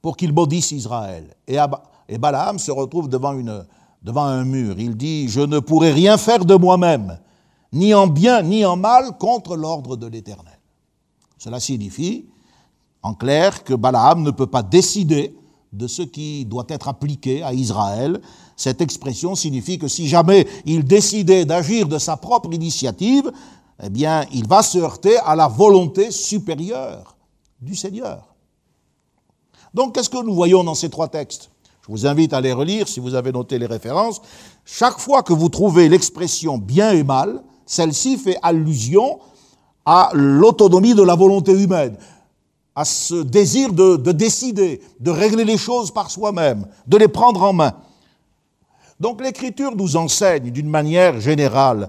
pour 0.00 0.16
qu'il 0.16 0.32
maudisse 0.32 0.72
Israël. 0.72 1.34
Et, 1.46 2.18
Balaam 2.18 2.58
se 2.58 2.70
retrouve 2.70 3.08
devant 3.08 3.34
devant 4.02 4.24
un 4.24 4.44
mur. 4.44 4.78
Il 4.78 4.96
dit, 4.96 5.28
je 5.28 5.40
ne 5.40 5.60
pourrai 5.60 5.92
rien 5.92 6.18
faire 6.18 6.44
de 6.44 6.54
moi-même, 6.54 7.18
ni 7.72 7.94
en 7.94 8.08
bien 8.08 8.42
ni 8.42 8.64
en 8.64 8.76
mal, 8.76 9.16
contre 9.18 9.56
l'ordre 9.56 9.96
de 9.96 10.06
l'Éternel. 10.06 10.58
Cela 11.38 11.60
signifie, 11.60 12.26
en 13.02 13.14
clair, 13.14 13.64
que 13.64 13.74
Balaam 13.74 14.22
ne 14.22 14.30
peut 14.30 14.46
pas 14.46 14.62
décider 14.62 15.36
de 15.72 15.86
ce 15.86 16.02
qui 16.02 16.44
doit 16.44 16.66
être 16.68 16.88
appliqué 16.88 17.42
à 17.42 17.52
Israël. 17.54 18.20
Cette 18.56 18.80
expression 18.80 19.34
signifie 19.34 19.78
que 19.78 19.88
si 19.88 20.06
jamais 20.06 20.46
il 20.66 20.84
décidait 20.84 21.44
d'agir 21.44 21.88
de 21.88 21.98
sa 21.98 22.16
propre 22.16 22.52
initiative, 22.52 23.32
eh 23.82 23.88
bien, 23.88 24.24
il 24.32 24.46
va 24.46 24.62
se 24.62 24.78
heurter 24.78 25.16
à 25.18 25.34
la 25.34 25.48
volonté 25.48 26.10
supérieure 26.10 27.16
du 27.60 27.74
Seigneur. 27.74 28.34
Donc, 29.74 29.94
qu'est-ce 29.94 30.10
que 30.10 30.22
nous 30.22 30.34
voyons 30.34 30.62
dans 30.62 30.74
ces 30.74 30.90
trois 30.90 31.08
textes? 31.08 31.50
Je 31.84 31.90
vous 31.90 32.06
invite 32.06 32.32
à 32.32 32.40
les 32.40 32.52
relire 32.52 32.86
si 32.86 33.00
vous 33.00 33.14
avez 33.14 33.32
noté 33.32 33.58
les 33.58 33.66
références. 33.66 34.20
Chaque 34.64 34.98
fois 34.98 35.22
que 35.22 35.32
vous 35.32 35.48
trouvez 35.48 35.88
l'expression 35.88 36.58
bien 36.58 36.92
et 36.92 37.02
mal, 37.02 37.42
celle-ci 37.66 38.18
fait 38.18 38.36
allusion 38.42 39.18
à 39.84 40.10
l'autonomie 40.12 40.94
de 40.94 41.02
la 41.02 41.16
volonté 41.16 41.52
humaine, 41.52 41.96
à 42.74 42.84
ce 42.84 43.22
désir 43.22 43.72
de, 43.72 43.96
de, 43.96 44.12
décider, 44.12 44.80
de 45.00 45.10
régler 45.10 45.44
les 45.44 45.58
choses 45.58 45.90
par 45.90 46.10
soi-même, 46.10 46.66
de 46.86 46.96
les 46.96 47.08
prendre 47.08 47.42
en 47.42 47.52
main. 47.52 47.74
Donc 48.98 49.20
l'Écriture 49.20 49.74
nous 49.76 49.96
enseigne 49.96 50.50
d'une 50.50 50.68
manière 50.68 51.20
générale 51.20 51.88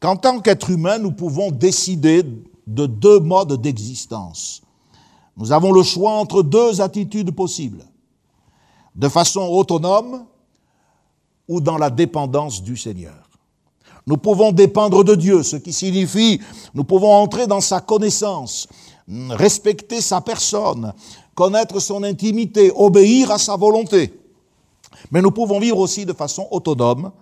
qu'en 0.00 0.16
tant 0.16 0.40
qu'être 0.40 0.70
humain, 0.70 0.98
nous 0.98 1.12
pouvons 1.12 1.50
décider 1.50 2.22
de 2.66 2.86
deux 2.86 3.20
modes 3.20 3.60
d'existence. 3.60 4.62
Nous 5.36 5.52
avons 5.52 5.72
le 5.72 5.82
choix 5.82 6.12
entre 6.12 6.42
deux 6.42 6.80
attitudes 6.80 7.34
possibles, 7.34 7.84
de 8.94 9.08
façon 9.08 9.42
autonome 9.42 10.24
ou 11.48 11.60
dans 11.60 11.76
la 11.76 11.90
dépendance 11.90 12.62
du 12.62 12.76
Seigneur. 12.76 13.28
Nous 14.06 14.16
pouvons 14.16 14.52
dépendre 14.52 15.02
de 15.02 15.14
Dieu, 15.14 15.42
ce 15.42 15.56
qui 15.56 15.72
signifie 15.72 16.40
nous 16.74 16.84
pouvons 16.84 17.12
entrer 17.12 17.46
dans 17.46 17.60
sa 17.60 17.80
connaissance, 17.80 18.68
respecter 19.08 20.00
sa 20.00 20.20
personne, 20.20 20.92
connaître 21.34 21.80
son 21.80 22.02
intimité, 22.02 22.72
obéir 22.74 23.30
à 23.30 23.38
sa 23.38 23.56
volonté. 23.56 24.12
Mais 25.10 25.20
nous 25.20 25.30
pouvons 25.30 25.60
vivre 25.60 25.78
aussi 25.78 26.06
de 26.06 26.12
façon 26.12 26.48
autonome, 26.50 27.12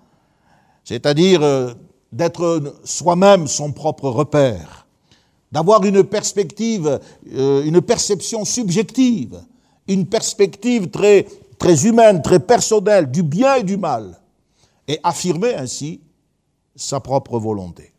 c'est-à-dire 0.84 1.42
euh, 1.42 1.72
d'être 2.12 2.74
soi-même 2.84 3.46
son 3.46 3.72
propre 3.72 4.08
repère, 4.08 4.86
d'avoir 5.50 5.84
une 5.84 6.04
perspective, 6.04 7.00
euh, 7.32 7.64
une 7.64 7.80
perception 7.80 8.44
subjective, 8.44 9.42
une 9.88 10.06
perspective 10.06 10.90
très, 10.90 11.26
très 11.58 11.86
humaine, 11.86 12.22
très 12.22 12.40
personnelle 12.40 13.10
du 13.10 13.22
bien 13.22 13.56
et 13.56 13.62
du 13.62 13.76
mal, 13.76 14.20
et 14.86 15.00
affirmer 15.02 15.54
ainsi 15.54 16.00
sa 16.76 17.00
propre 17.00 17.38
volonté. 17.38 17.91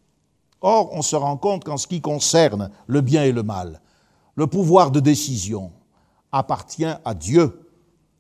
Or, 0.66 0.92
on 0.94 1.02
se 1.02 1.18
rend 1.18 1.36
compte 1.36 1.66
qu'en 1.66 1.76
ce 1.76 1.88
qui 1.88 2.00
concerne 2.00 2.70
le 2.88 3.02
bien 3.02 3.26
et 3.26 3.34
le 3.34 3.44
mal, 3.44 3.82
le 4.36 4.48
pouvoir 4.48 4.92
de 4.92 5.02
décision 5.02 5.72
appartient 6.32 6.86
à 6.86 7.14
Dieu. 7.14 7.68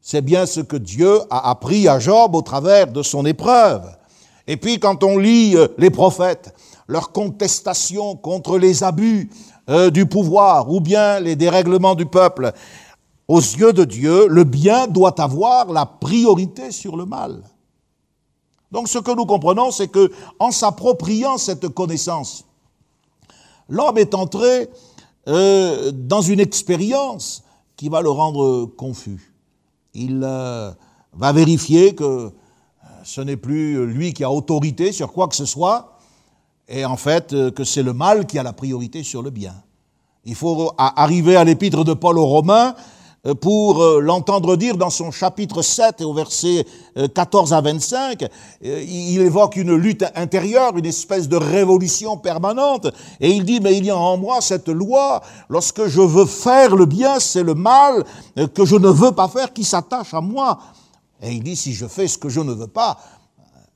C'est 0.01 0.21
bien 0.21 0.45
ce 0.45 0.59
que 0.59 0.75
Dieu 0.75 1.21
a 1.29 1.49
appris 1.49 1.87
à 1.87 1.99
Job 1.99 2.35
au 2.35 2.41
travers 2.41 2.91
de 2.91 3.01
son 3.01 3.25
épreuve. 3.25 3.89
Et 4.45 4.57
puis 4.57 4.77
quand 4.77 5.05
on 5.05 5.17
lit 5.17 5.55
euh, 5.55 5.69
les 5.77 5.89
prophètes, 5.89 6.53
leur 6.89 7.13
contestation 7.13 8.17
contre 8.17 8.57
les 8.57 8.83
abus 8.83 9.29
euh, 9.69 9.89
du 9.89 10.05
pouvoir 10.05 10.69
ou 10.69 10.81
bien 10.81 11.21
les 11.21 11.37
dérèglements 11.37 11.95
du 11.95 12.05
peuple, 12.05 12.51
aux 13.29 13.39
yeux 13.39 13.71
de 13.71 13.85
Dieu, 13.85 14.27
le 14.27 14.43
bien 14.43 14.87
doit 14.87 15.21
avoir 15.21 15.71
la 15.71 15.85
priorité 15.85 16.71
sur 16.71 16.97
le 16.97 17.05
mal. 17.05 17.41
Donc 18.73 18.89
ce 18.89 18.97
que 18.97 19.11
nous 19.15 19.27
comprenons, 19.27 19.69
c'est 19.69 19.87
que 19.87 20.11
en 20.39 20.49
s'appropriant 20.49 21.37
cette 21.37 21.69
connaissance, 21.69 22.43
l'homme 23.69 23.99
est 23.99 24.15
entré 24.15 24.67
euh, 25.27 25.91
dans 25.93 26.21
une 26.21 26.39
expérience 26.39 27.43
qui 27.77 27.87
va 27.87 28.01
le 28.01 28.09
rendre 28.09 28.65
confus. 28.65 29.35
Il 29.93 30.21
va 30.21 31.31
vérifier 31.31 31.93
que 31.93 32.31
ce 33.03 33.21
n'est 33.21 33.37
plus 33.37 33.85
lui 33.85 34.11
qui 34.11 34.23
a 34.23 34.31
autorité 34.31 34.91
sur 34.91 35.13
quoi 35.13 35.27
que 35.27 35.35
ce 35.35 35.45
soit, 35.45 35.99
et 36.67 36.83
en 36.83 36.97
fait 36.97 37.33
euh, 37.33 37.51
que 37.51 37.63
c'est 37.63 37.83
le 37.83 37.93
mal 37.93 38.25
qui 38.25 38.39
a 38.39 38.43
la 38.43 38.53
priorité 38.53 39.03
sur 39.03 39.21
le 39.21 39.29
bien. 39.29 39.53
Il 40.25 40.35
faut 40.35 40.73
arriver 40.77 41.35
à 41.35 41.43
l'épître 41.43 41.83
de 41.83 41.93
Paul 41.93 42.17
aux 42.17 42.25
Romains 42.25 42.73
euh, 42.73 43.02
pour 43.39 43.81
euh, 43.81 44.01
l'entendre 44.01 44.57
dire 44.57 44.75
dans 44.75 44.89
son 44.89 45.09
chapitre 45.09 45.61
7 45.61 46.01
et 46.01 46.03
au 46.03 46.13
verset 46.13 46.65
14 47.15 47.53
à 47.53 47.61
25, 47.61 48.25
il 48.61 49.21
évoque 49.21 49.55
une 49.55 49.75
lutte 49.75 50.03
intérieure, 50.15 50.77
une 50.77 50.85
espèce 50.85 51.29
de 51.29 51.37
révolution 51.37 52.17
permanente, 52.17 52.87
et 53.21 53.31
il 53.31 53.45
dit, 53.45 53.61
mais 53.61 53.77
il 53.77 53.85
y 53.85 53.89
a 53.89 53.97
en 53.97 54.17
moi 54.17 54.41
cette 54.41 54.67
loi, 54.67 55.21
lorsque 55.47 55.87
je 55.87 56.01
veux 56.01 56.25
faire 56.25 56.75
le 56.75 56.85
bien, 56.85 57.19
c'est 57.19 57.43
le 57.43 57.55
mal 57.55 58.03
que 58.53 58.65
je 58.65 58.75
ne 58.75 58.89
veux 58.89 59.13
pas 59.13 59.29
faire 59.29 59.53
qui 59.53 59.63
s'attache 59.63 60.13
à 60.13 60.21
moi. 60.21 60.59
Et 61.21 61.31
il 61.31 61.43
dit, 61.43 61.55
si 61.55 61.73
je 61.73 61.87
fais 61.87 62.07
ce 62.07 62.17
que 62.17 62.27
je 62.27 62.41
ne 62.41 62.51
veux 62.51 62.67
pas, 62.67 62.99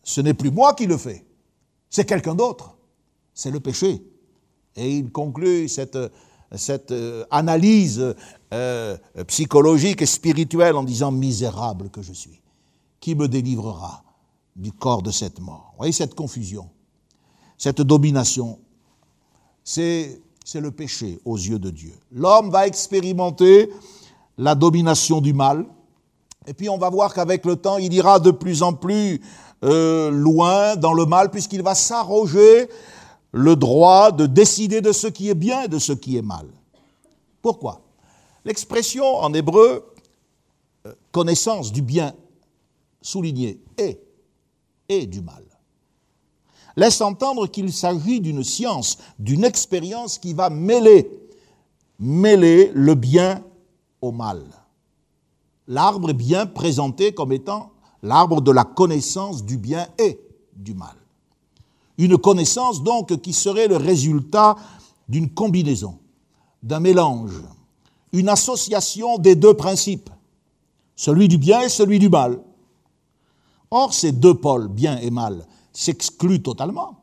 ce 0.03 0.19
n'est 0.19 0.33
plus 0.33 0.51
moi 0.51 0.73
qui 0.73 0.86
le 0.86 0.97
fais, 0.97 1.25
c'est 1.89 2.05
quelqu'un 2.05 2.36
d'autre, 2.36 2.75
c'est 3.33 3.51
le 3.51 3.62
péché. 3.62 4.03
Et 4.75 4.97
il 4.97 5.12
conclut 5.12 5.69
cette, 5.69 5.97
cette 6.55 6.91
euh, 6.91 7.25
analyse 7.29 8.15
euh, 8.53 8.97
psychologique 9.27 10.01
et 10.01 10.05
spirituelle 10.05 10.75
en 10.75 10.83
disant, 10.83 11.12
misérable 11.12 11.89
que 11.89 12.01
je 12.01 12.13
suis, 12.13 12.41
qui 12.99 13.15
me 13.15 13.27
délivrera 13.27 14.03
du 14.55 14.71
corps 14.71 15.01
de 15.01 15.12
cette 15.12 15.39
mort? 15.39 15.69
Vous 15.73 15.77
voyez 15.79 15.91
cette 15.91 16.15
confusion, 16.15 16.69
cette 17.57 17.81
domination, 17.81 18.60
c'est 19.63 20.21
le 20.55 20.71
péché 20.71 21.19
aux 21.25 21.38
yeux 21.38 21.60
de 21.60 21.69
Dieu. 21.69 21.93
L'homme 22.12 22.49
va 22.49 22.67
expérimenter 22.67 23.69
la 24.38 24.55
domination 24.55 25.19
du 25.19 25.33
mal, 25.33 25.65
et 26.45 26.53
puis 26.53 26.69
on 26.69 26.77
va 26.77 26.89
voir 26.89 27.13
qu'avec 27.13 27.45
le 27.45 27.57
temps, 27.57 27.77
il 27.77 27.93
ira 27.93 28.19
de 28.19 28.31
plus 28.31 28.63
en 28.63 28.71
plus 28.71 29.21
euh, 29.63 30.10
loin 30.12 30.75
dans 30.75 30.93
le 30.93 31.05
mal, 31.05 31.29
puisqu'il 31.29 31.62
va 31.62 31.75
s'arroger 31.75 32.69
le 33.32 33.56
droit 33.56 34.12
de 34.12 34.26
décider 34.26 34.82
de 34.82 34.92
ce 34.92 35.08
qui 35.08 35.30
est 35.30 35.36
bien 35.36 35.63
et 35.63 35.68
de 35.68 35.80
ce 35.80 35.94
qui 35.94 36.18
est 36.18 36.22
mal. 36.22 36.48
Pourquoi? 37.42 37.82
L'expression 38.46 39.06
en 39.06 39.34
hébreu 39.34 39.86
euh, 40.86 40.94
connaissance 41.12 41.72
du 41.72 41.82
bien 41.82 42.13
souligné 43.02 43.60
et 43.78 45.06
du 45.06 45.22
mal 45.22 45.44
laisse 46.76 47.02
entendre 47.02 47.48
qu'il 47.48 47.74
s'agit 47.74 48.22
d'une 48.22 48.44
science, 48.44 49.00
d'une 49.18 49.44
expérience 49.44 50.18
qui 50.18 50.34
va 50.34 50.50
mêler 50.50 51.10
le 52.00 52.94
bien 52.94 53.44
au 54.00 54.12
mal 54.12 54.44
l'arbre 55.68 56.10
est 56.10 56.13
bien 56.13 56.46
présenté 56.46 57.13
comme 57.13 57.32
étant 57.32 57.72
l'arbre 58.02 58.42
de 58.42 58.52
la 58.52 58.63
connaissance 58.63 59.44
du 59.44 59.58
bien 59.58 59.88
et 59.98 60.20
du 60.56 60.74
mal. 60.74 60.96
Une 61.97 62.17
connaissance 62.17 62.83
donc 62.83 63.21
qui 63.21 63.33
serait 63.33 63.67
le 63.67 63.77
résultat 63.77 64.55
d'une 65.10 65.29
combinaison, 65.29 65.97
d'un 66.62 66.79
mélange, 66.79 67.41
une 68.12 68.29
association 68.29 69.17
des 69.17 69.36
deux 69.36 69.53
principes, 69.53 70.10
celui 70.95 71.27
du 71.27 71.38
bien 71.38 71.62
et 71.62 71.69
celui 71.69 71.99
du 71.99 72.10
mal. 72.10 72.39
Or, 73.71 73.93
ces 73.93 74.12
deux 74.12 74.36
pôles, 74.36 74.67
bien 74.67 74.97
et 74.99 75.10
mal, 75.10 75.45
s'excluent 75.73 76.41
totalement. 76.41 76.99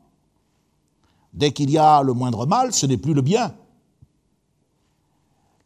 Dès 1.33 1.51
qu'il 1.51 1.69
y 1.69 1.77
a 1.77 2.01
le 2.01 2.13
moindre 2.13 2.45
mal, 2.45 2.73
ce 2.73 2.85
n'est 2.85 2.97
plus 2.97 3.13
le 3.13 3.21
bien, 3.21 3.53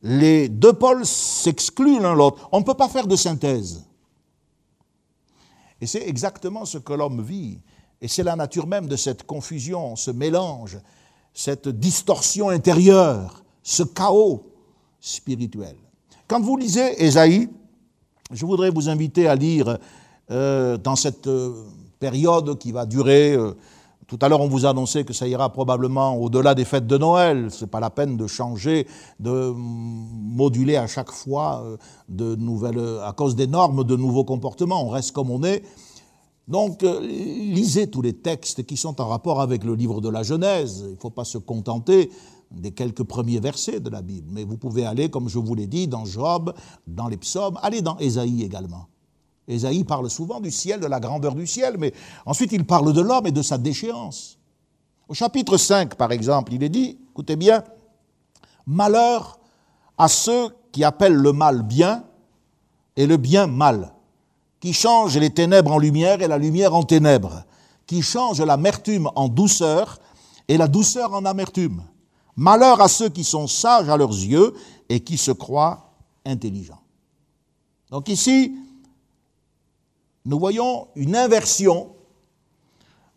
les 0.01 0.47
deux 0.47 0.73
pôles 0.73 1.05
s'excluent 1.05 1.99
l'un 1.99 2.15
l'autre. 2.15 2.47
On 2.51 2.59
ne 2.59 2.65
peut 2.65 2.73
pas 2.73 2.89
faire 2.89 3.07
de 3.07 3.15
synthèse. 3.15 3.85
Et 5.81 5.87
c'est 5.87 6.07
exactement 6.07 6.65
ce 6.65 6.77
que 6.77 6.93
l'homme 6.93 7.21
vit. 7.21 7.59
Et 8.01 8.07
c'est 8.07 8.23
la 8.23 8.35
nature 8.35 8.67
même 8.67 8.87
de 8.87 8.95
cette 8.95 9.23
confusion, 9.23 9.95
ce 9.95 10.11
mélange, 10.11 10.79
cette 11.33 11.67
distorsion 11.67 12.49
intérieure, 12.49 13.43
ce 13.63 13.83
chaos 13.83 14.43
spirituel. 14.99 15.75
Quand 16.27 16.41
vous 16.41 16.57
lisez 16.57 17.03
Ésaïe, 17.03 17.49
je 18.31 18.45
voudrais 18.45 18.69
vous 18.69 18.89
inviter 18.89 19.27
à 19.27 19.35
lire 19.35 19.77
euh, 20.31 20.77
dans 20.77 20.95
cette 20.95 21.27
euh, 21.27 21.63
période 21.99 22.57
qui 22.57 22.71
va 22.71 22.85
durer 22.85 23.33
euh, 23.33 23.53
tout 24.07 24.17
à 24.21 24.29
l'heure, 24.29 24.41
on 24.41 24.47
vous 24.47 24.65
annonçait 24.65 25.03
que 25.03 25.13
ça 25.13 25.27
ira 25.27 25.51
probablement 25.51 26.15
au-delà 26.15 26.55
des 26.55 26.65
fêtes 26.65 26.87
de 26.87 26.97
Noël. 26.97 27.51
Ce 27.51 27.63
n'est 27.63 27.69
pas 27.69 27.79
la 27.79 27.91
peine 27.91 28.17
de 28.17 28.25
changer, 28.25 28.87
de 29.19 29.53
moduler 29.55 30.77
à 30.77 30.87
chaque 30.87 31.11
fois 31.11 31.63
de 32.07 32.33
nouvelles, 32.33 32.81
à 33.03 33.11
cause 33.11 33.35
des 33.35 33.45
normes, 33.45 33.83
de 33.83 33.95
nouveaux 33.95 34.23
comportements. 34.23 34.83
On 34.83 34.89
reste 34.89 35.11
comme 35.11 35.29
on 35.29 35.43
est. 35.43 35.61
Donc, 36.49 36.83
euh, 36.83 36.99
lisez 36.99 37.87
tous 37.87 38.01
les 38.01 38.13
textes 38.13 38.65
qui 38.65 38.75
sont 38.75 38.99
en 38.99 39.07
rapport 39.07 39.39
avec 39.39 39.63
le 39.63 39.75
livre 39.75 40.01
de 40.01 40.09
la 40.09 40.23
Genèse. 40.23 40.83
Il 40.85 40.93
ne 40.93 40.99
faut 40.99 41.11
pas 41.11 41.23
se 41.23 41.37
contenter 41.37 42.11
des 42.49 42.71
quelques 42.71 43.03
premiers 43.03 43.39
versets 43.39 43.79
de 43.79 43.89
la 43.89 44.01
Bible. 44.01 44.27
Mais 44.31 44.43
vous 44.43 44.57
pouvez 44.57 44.85
aller, 44.85 45.09
comme 45.09 45.29
je 45.29 45.37
vous 45.37 45.53
l'ai 45.53 45.67
dit, 45.67 45.87
dans 45.87 46.05
Job, 46.05 46.53
dans 46.87 47.07
les 47.07 47.17
psaumes, 47.17 47.59
allez 47.61 47.83
dans 47.83 47.97
Ésaïe 47.99 48.43
également. 48.43 48.87
Ésaïe 49.47 49.83
parle 49.83 50.09
souvent 50.09 50.39
du 50.39 50.49
ciel, 50.49 50.79
de 50.79 50.87
la 50.87 50.99
grandeur 50.99 51.35
du 51.35 51.45
ciel, 51.45 51.75
mais 51.77 51.93
ensuite 52.25 52.51
il 52.51 52.65
parle 52.65 52.93
de 52.93 53.01
l'homme 53.01 53.27
et 53.27 53.31
de 53.31 53.41
sa 53.43 53.57
déchéance. 53.57 54.39
Au 55.07 55.13
chapitre 55.13 55.57
5, 55.57 55.95
par 55.95 56.11
exemple, 56.11 56.53
il 56.53 56.63
est 56.63 56.69
dit, 56.69 56.97
écoutez 57.11 57.35
bien, 57.35 57.63
Malheur 58.65 59.39
à 59.97 60.07
ceux 60.07 60.49
qui 60.71 60.83
appellent 60.83 61.15
le 61.15 61.33
mal 61.33 61.63
bien 61.63 62.03
et 62.95 63.07
le 63.07 63.17
bien 63.17 63.47
mal, 63.47 63.93
qui 64.59 64.73
changent 64.73 65.17
les 65.17 65.29
ténèbres 65.29 65.71
en 65.71 65.77
lumière 65.77 66.21
et 66.21 66.27
la 66.27 66.37
lumière 66.37 66.73
en 66.75 66.83
ténèbres, 66.83 67.43
qui 67.85 68.01
changent 68.01 68.41
l'amertume 68.41 69.09
en 69.15 69.27
douceur 69.27 69.99
et 70.47 70.57
la 70.57 70.67
douceur 70.67 71.13
en 71.13 71.25
amertume. 71.25 71.83
Malheur 72.35 72.81
à 72.81 72.87
ceux 72.87 73.09
qui 73.09 73.23
sont 73.23 73.47
sages 73.47 73.89
à 73.89 73.97
leurs 73.97 74.09
yeux 74.09 74.53
et 74.87 75.01
qui 75.01 75.17
se 75.17 75.31
croient 75.31 75.91
intelligents. 76.25 76.81
Donc 77.89 78.09
ici, 78.09 78.55
nous 80.25 80.39
voyons 80.39 80.87
une 80.95 81.15
inversion 81.15 81.95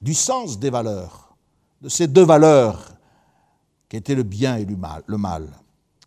du 0.00 0.14
sens 0.14 0.58
des 0.58 0.70
valeurs, 0.70 1.36
de 1.80 1.88
ces 1.88 2.06
deux 2.06 2.24
valeurs 2.24 2.92
qui 3.88 3.96
étaient 3.96 4.14
le 4.14 4.22
bien 4.22 4.56
et 4.56 4.64
le 4.64 5.18
mal. 5.18 5.48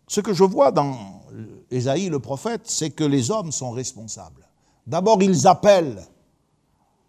Ce 0.08 0.20
que 0.20 0.34
je 0.34 0.44
vois 0.44 0.70
dans 0.70 1.22
Ésaïe 1.70 2.08
le 2.08 2.18
prophète, 2.18 2.62
c'est 2.64 2.90
que 2.90 3.04
les 3.04 3.30
hommes 3.30 3.52
sont 3.52 3.70
responsables. 3.70 4.45
D'abord, 4.86 5.22
ils 5.22 5.46
appellent 5.46 6.06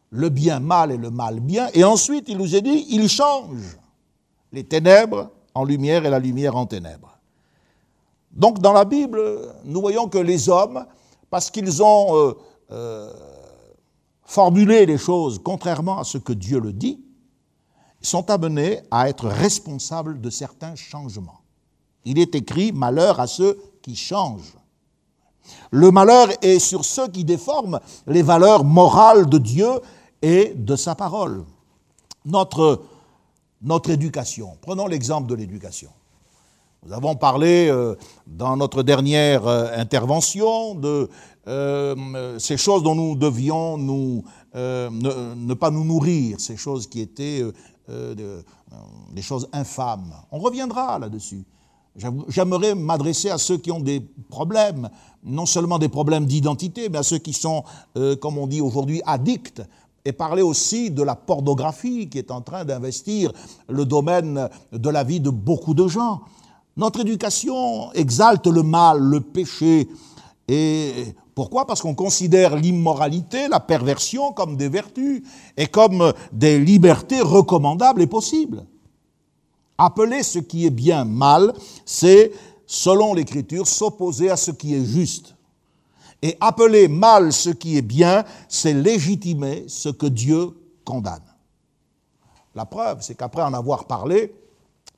le 0.09 0.29
bien 0.29 0.59
mal 0.59 0.91
et 0.91 0.97
le 0.97 1.11
mal 1.11 1.39
bien, 1.39 1.69
et 1.73 1.83
ensuite, 1.83 2.25
il 2.27 2.37
nous 2.37 2.55
est 2.55 2.61
dit, 2.61 2.85
ils 2.89 3.09
changent 3.09 3.77
les 4.51 4.63
ténèbres 4.63 5.29
en 5.53 5.63
lumière 5.63 6.05
et 6.05 6.09
la 6.09 6.19
lumière 6.19 6.55
en 6.55 6.65
ténèbres. 6.65 7.17
Donc, 8.31 8.59
dans 8.59 8.73
la 8.73 8.85
Bible, 8.85 9.19
nous 9.65 9.81
voyons 9.81 10.07
que 10.07 10.17
les 10.17 10.49
hommes, 10.49 10.85
parce 11.29 11.51
qu'ils 11.51 11.83
ont 11.83 12.15
euh, 12.15 12.33
euh, 12.71 13.13
formulé 14.23 14.85
les 14.85 14.97
choses 14.97 15.39
contrairement 15.43 15.99
à 15.99 16.03
ce 16.03 16.17
que 16.17 16.33
Dieu 16.33 16.59
le 16.59 16.73
dit, 16.73 17.03
sont 18.01 18.29
amenés 18.29 18.81
à 18.91 19.09
être 19.09 19.27
responsables 19.27 20.21
de 20.21 20.29
certains 20.29 20.75
changements. 20.75 21.41
Il 22.05 22.19
est 22.19 22.35
écrit 22.35 22.71
malheur 22.71 23.19
à 23.19 23.27
ceux 23.27 23.59
qui 23.81 23.95
changent. 23.95 24.56
Le 25.71 25.91
malheur 25.91 26.29
est 26.41 26.59
sur 26.59 26.85
ceux 26.85 27.07
qui 27.07 27.23
déforment 27.23 27.79
les 28.05 28.21
valeurs 28.21 28.63
morales 28.63 29.27
de 29.27 29.37
Dieu 29.37 29.69
et 30.21 30.53
de 30.55 30.75
sa 30.75 30.95
parole. 30.95 31.43
Notre, 32.25 32.81
notre 33.61 33.89
éducation, 33.89 34.57
prenons 34.61 34.87
l'exemple 34.87 35.27
de 35.27 35.35
l'éducation. 35.35 35.89
Nous 36.85 36.93
avons 36.93 37.15
parlé 37.15 37.67
euh, 37.69 37.95
dans 38.25 38.55
notre 38.55 38.83
dernière 38.83 39.45
euh, 39.47 39.67
intervention 39.75 40.75
de 40.75 41.09
euh, 41.47 42.39
ces 42.39 42.55
choses 42.55 42.83
dont 42.83 42.95
nous 42.95 43.15
devions 43.15 43.77
nous, 43.77 44.23
ne, 44.53 45.53
pas 45.53 45.69
nous 45.69 45.83
nourrir, 45.83 46.39
ces 46.39 46.57
choses 46.57 46.87
qui 46.87 47.01
étaient 47.01 47.43
des 47.87 49.21
choses 49.21 49.47
infâmes. 49.53 50.13
On 50.31 50.39
reviendra 50.39 50.97
là-dessus. 50.99 51.45
J'aimerais 52.27 52.75
m'adresser 52.75 53.29
à 53.29 53.37
ceux 53.37 53.57
qui 53.57 53.71
ont 53.71 53.79
des 53.79 54.01
problèmes, 54.29 54.89
non 55.23 55.45
seulement 55.45 55.79
des 55.79 55.89
problèmes 55.89 56.25
d'identité, 56.25 56.89
mais 56.89 56.99
à 56.99 57.03
ceux 57.03 57.17
qui 57.17 57.33
sont, 57.33 57.63
euh, 57.97 58.15
comme 58.15 58.37
on 58.37 58.45
dit 58.45 58.61
aujourd'hui, 58.61 59.01
addicts, 59.05 59.63
et 60.05 60.13
parler 60.13 60.41
aussi 60.41 60.89
de 60.91 61.03
la 61.03 61.15
pornographie 61.15 62.07
qui 62.07 62.17
est 62.17 62.31
en 62.31 62.41
train 62.41 62.63
d'investir 62.63 63.33
le 63.67 63.83
domaine 63.83 64.47
de 64.71 64.89
la 64.89 65.03
vie 65.03 65.19
de 65.19 65.29
beaucoup 65.29 65.73
de 65.73 65.87
gens. 65.87 66.21
Notre 66.77 67.01
éducation 67.01 67.91
exalte 67.93 68.47
le 68.47 68.63
mal, 68.63 68.99
le 68.99 69.19
péché, 69.19 69.89
et 70.47 71.13
pourquoi? 71.35 71.67
Parce 71.67 71.81
qu'on 71.81 71.93
considère 71.93 72.55
l'immoralité, 72.55 73.47
la 73.47 73.59
perversion 73.59 74.31
comme 74.31 74.55
des 74.55 74.69
vertus 74.69 75.23
et 75.57 75.67
comme 75.67 76.13
des 76.31 76.57
libertés 76.57 77.21
recommandables 77.21 78.01
et 78.01 78.07
possibles. 78.07 78.65
Appeler 79.77 80.23
ce 80.23 80.39
qui 80.39 80.65
est 80.65 80.71
bien 80.71 81.05
mal, 81.05 81.53
c'est, 81.85 82.31
selon 82.65 83.13
l'Écriture, 83.13 83.67
s'opposer 83.67 84.29
à 84.29 84.37
ce 84.37 84.51
qui 84.51 84.73
est 84.73 84.83
juste. 84.83 85.35
Et 86.21 86.35
appeler 86.39 86.87
mal 86.87 87.31
ce 87.31 87.51
qui 87.51 87.77
est 87.77 87.83
bien, 87.83 88.23
c'est 88.49 88.73
légitimer 88.73 89.65
ce 89.67 89.89
que 89.89 90.07
Dieu 90.07 90.49
condamne. 90.83 91.21
La 92.55 92.65
preuve, 92.65 92.97
c'est 93.01 93.15
qu'après 93.15 93.43
en 93.43 93.53
avoir 93.53 93.85
parlé, 93.85 94.33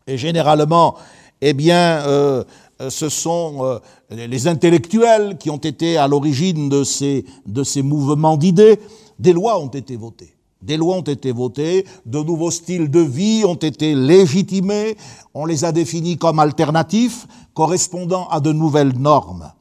et 0.08 0.18
généralement, 0.18 0.96
eh 1.42 1.54
bien, 1.54 2.06
euh, 2.08 2.44
ce 2.89 3.10
sont 3.10 3.65
euh, 3.65 3.80
les 4.10 4.48
intellectuels 4.48 5.38
qui 5.38 5.50
ont 5.50 5.58
été 5.58 5.98
à 5.98 6.08
l'origine 6.08 6.70
de 6.70 6.84
ces 6.84 7.82
mouvements 7.84 8.38
d'idées. 8.38 8.80
Des 9.20 9.34
lois 9.34 9.60
ont 9.60 9.68
été 9.68 9.98
votées. 9.98 10.38
Des 10.62 10.76
lois 10.76 10.98
ont 10.98 11.02
été 11.02 11.32
votées, 11.32 11.86
de 12.06 12.19
nouveaux 12.19 12.52
styles 12.52 12.91
de 12.91 13.00
vie 13.00 13.45
ont 13.45 13.56
été 13.56 13.95
légitimés, 13.95 14.98
on 15.34 15.45
les 15.45 15.63
a 15.63 15.72
définis 15.72 16.17
comme 16.17 16.39
alternatifs, 16.39 17.28
correspondant 17.54 18.28
à 18.28 18.41
de 18.41 18.52
nouvelles 18.52 18.98
normes. 18.98 19.54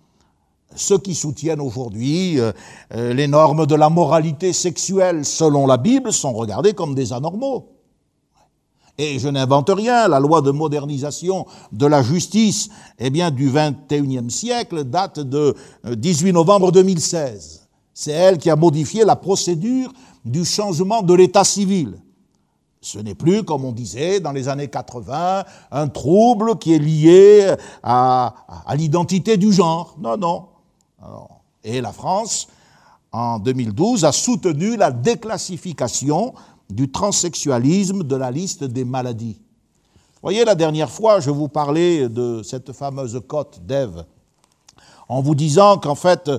Ceux 0.75 0.99
qui 0.99 1.15
soutiennent 1.15 1.61
aujourd'hui 1.61 2.41
euh, 2.41 2.53
les 2.91 3.29
normes 3.29 3.67
de 3.67 3.75
la 3.75 3.89
moralité 3.91 4.53
sexuelle 4.53 5.25
selon 5.25 5.67
la 5.67 5.77
Bible 5.77 6.13
sont 6.13 6.33
regardés 6.33 6.73
comme 6.73 6.95
des 6.95 7.13
anormaux. 7.13 7.79
Et 9.01 9.21
je 9.21 9.29
n'invente 9.29 9.71
rien, 9.71 10.09
la 10.09 10.19
loi 10.19 10.43
de 10.43 10.51
modernisation 10.51 11.47
de 11.71 11.87
la 11.87 12.03
justice 12.03 12.69
eh 12.99 13.11
bien, 13.11 13.31
du 13.31 13.51
XXIe 13.51 14.29
siècle 14.31 14.83
date 14.83 15.21
de 15.21 15.55
18 15.85 16.31
euh, 16.31 16.33
novembre 16.33 16.73
2016. 16.73 17.69
C'est 17.95 18.11
elle 18.11 18.39
qui 18.39 18.51
a 18.51 18.57
modifié 18.57 19.05
la 19.05 19.17
procédure 19.17 19.93
du 20.29 20.45
changement 20.45 21.03
de 21.03 21.15
l'état 21.15 21.45
civil. 21.45 21.99
Ce 22.81 22.99
n'est 22.99 23.15
plus, 23.15 23.43
comme 23.43 23.65
on 23.65 23.73
disait 23.73 24.21
dans 24.21 24.33
les 24.33 24.49
années 24.49 24.69
80, 24.69 25.45
un 25.73 25.89
trouble 25.89 26.59
qui 26.59 26.75
est 26.75 26.79
lié 26.79 27.55
à, 27.83 28.35
l'identité 28.75 29.37
du 29.37 29.53
genre. 29.53 29.97
Non, 29.99 30.17
non. 30.17 30.47
Et 31.65 31.81
la 31.81 31.93
France, 31.93 32.47
en 33.11 33.39
2012, 33.41 34.05
a 34.05 34.13
soutenu 34.13 34.77
la 34.77 34.93
déclassification 34.93 36.35
du 36.71 36.91
transsexualisme 36.91 38.05
de 38.05 38.17
la 38.17 38.31
liste 38.31 38.65
des 38.65 38.85
maladies. 38.85 39.41
Voyez, 40.23 40.45
la 40.45 40.55
dernière 40.55 40.91
fois, 40.91 41.21
je 41.21 41.31
vous 41.31 41.49
parlais 41.49 42.09
de 42.09 42.43
cette 42.43 42.73
fameuse 42.73 43.21
cote 43.27 43.61
d'Ève, 43.65 44.05
en 45.09 45.21
vous 45.21 45.35
disant 45.35 45.79
qu'en 45.79 45.95
fait, 45.95 46.31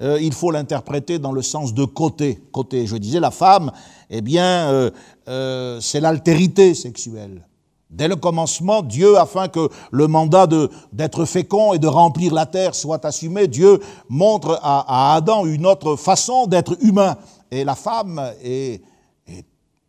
euh, 0.00 0.18
il 0.20 0.32
faut 0.32 0.50
l'interpréter 0.50 1.18
dans 1.18 1.32
le 1.32 1.42
sens 1.42 1.74
de 1.74 1.84
côté. 1.84 2.40
Côté, 2.52 2.86
je 2.86 2.96
disais, 2.96 3.20
la 3.20 3.30
femme, 3.30 3.72
eh 4.10 4.20
bien, 4.20 4.70
euh, 4.70 4.90
euh, 5.28 5.80
c'est 5.80 6.00
l'altérité 6.00 6.74
sexuelle. 6.74 7.44
Dès 7.90 8.06
le 8.06 8.16
commencement, 8.16 8.82
Dieu, 8.82 9.16
afin 9.16 9.48
que 9.48 9.70
le 9.90 10.06
mandat 10.06 10.46
d'être 10.92 11.24
fécond 11.24 11.72
et 11.72 11.78
de 11.78 11.86
remplir 11.86 12.34
la 12.34 12.46
terre 12.46 12.74
soit 12.74 13.04
assumé, 13.04 13.48
Dieu 13.48 13.80
montre 14.08 14.60
à, 14.62 15.12
à 15.12 15.16
Adam 15.16 15.46
une 15.46 15.66
autre 15.66 15.96
façon 15.96 16.46
d'être 16.46 16.76
humain. 16.82 17.16
Et 17.50 17.64
la 17.64 17.74
femme 17.74 18.20
est 18.42 18.82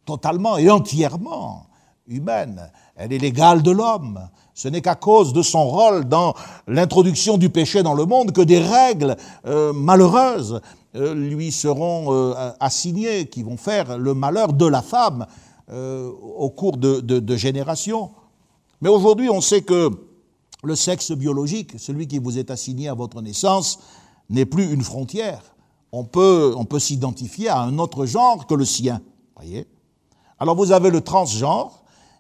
totalement 0.05 0.57
et 0.57 0.69
entièrement 0.69 1.68
humaine. 2.09 2.71
Elle 2.95 3.13
est 3.13 3.17
l'égale 3.17 3.61
de 3.61 3.71
l'homme. 3.71 4.19
Ce 4.53 4.67
n'est 4.67 4.81
qu'à 4.81 4.95
cause 4.95 5.31
de 5.31 5.41
son 5.41 5.69
rôle 5.69 6.05
dans 6.05 6.33
l'introduction 6.67 7.37
du 7.37 7.49
péché 7.49 7.81
dans 7.83 7.93
le 7.93 8.05
monde 8.05 8.31
que 8.33 8.41
des 8.41 8.59
règles 8.59 9.15
euh, 9.45 9.71
malheureuses 9.71 10.59
euh, 10.95 11.13
lui 11.13 11.51
seront 11.51 12.13
euh, 12.13 12.51
assignées, 12.59 13.27
qui 13.27 13.43
vont 13.43 13.57
faire 13.57 13.97
le 13.97 14.13
malheur 14.13 14.53
de 14.53 14.65
la 14.65 14.81
femme 14.81 15.25
au 15.71 16.49
cours 16.49 16.77
de, 16.77 17.35
générations. 17.35 18.09
Mais 18.81 18.89
aujourd'hui, 18.89 19.29
on 19.29 19.39
sait 19.39 19.61
que 19.61 19.91
le 20.63 20.75
sexe 20.75 21.11
biologique, 21.11 21.73
celui 21.77 22.07
qui 22.07 22.17
vous 22.17 22.39
est 22.39 22.49
assigné 22.49 22.89
à 22.89 22.95
votre 22.95 23.21
naissance, 23.21 23.77
n'est 24.31 24.47
plus 24.47 24.73
une 24.73 24.81
frontière. 24.81 25.43
On 25.91 26.05
peut, 26.05 26.55
s'identifier 26.79 27.49
à 27.49 27.59
un 27.59 27.77
autre 27.77 28.07
genre 28.07 28.47
que 28.47 28.55
le 28.55 28.65
sien. 28.65 28.99
Alors 30.39 30.55
vous 30.55 30.71
avez 30.71 30.89
le 30.89 31.01
transgenre, 31.01 31.78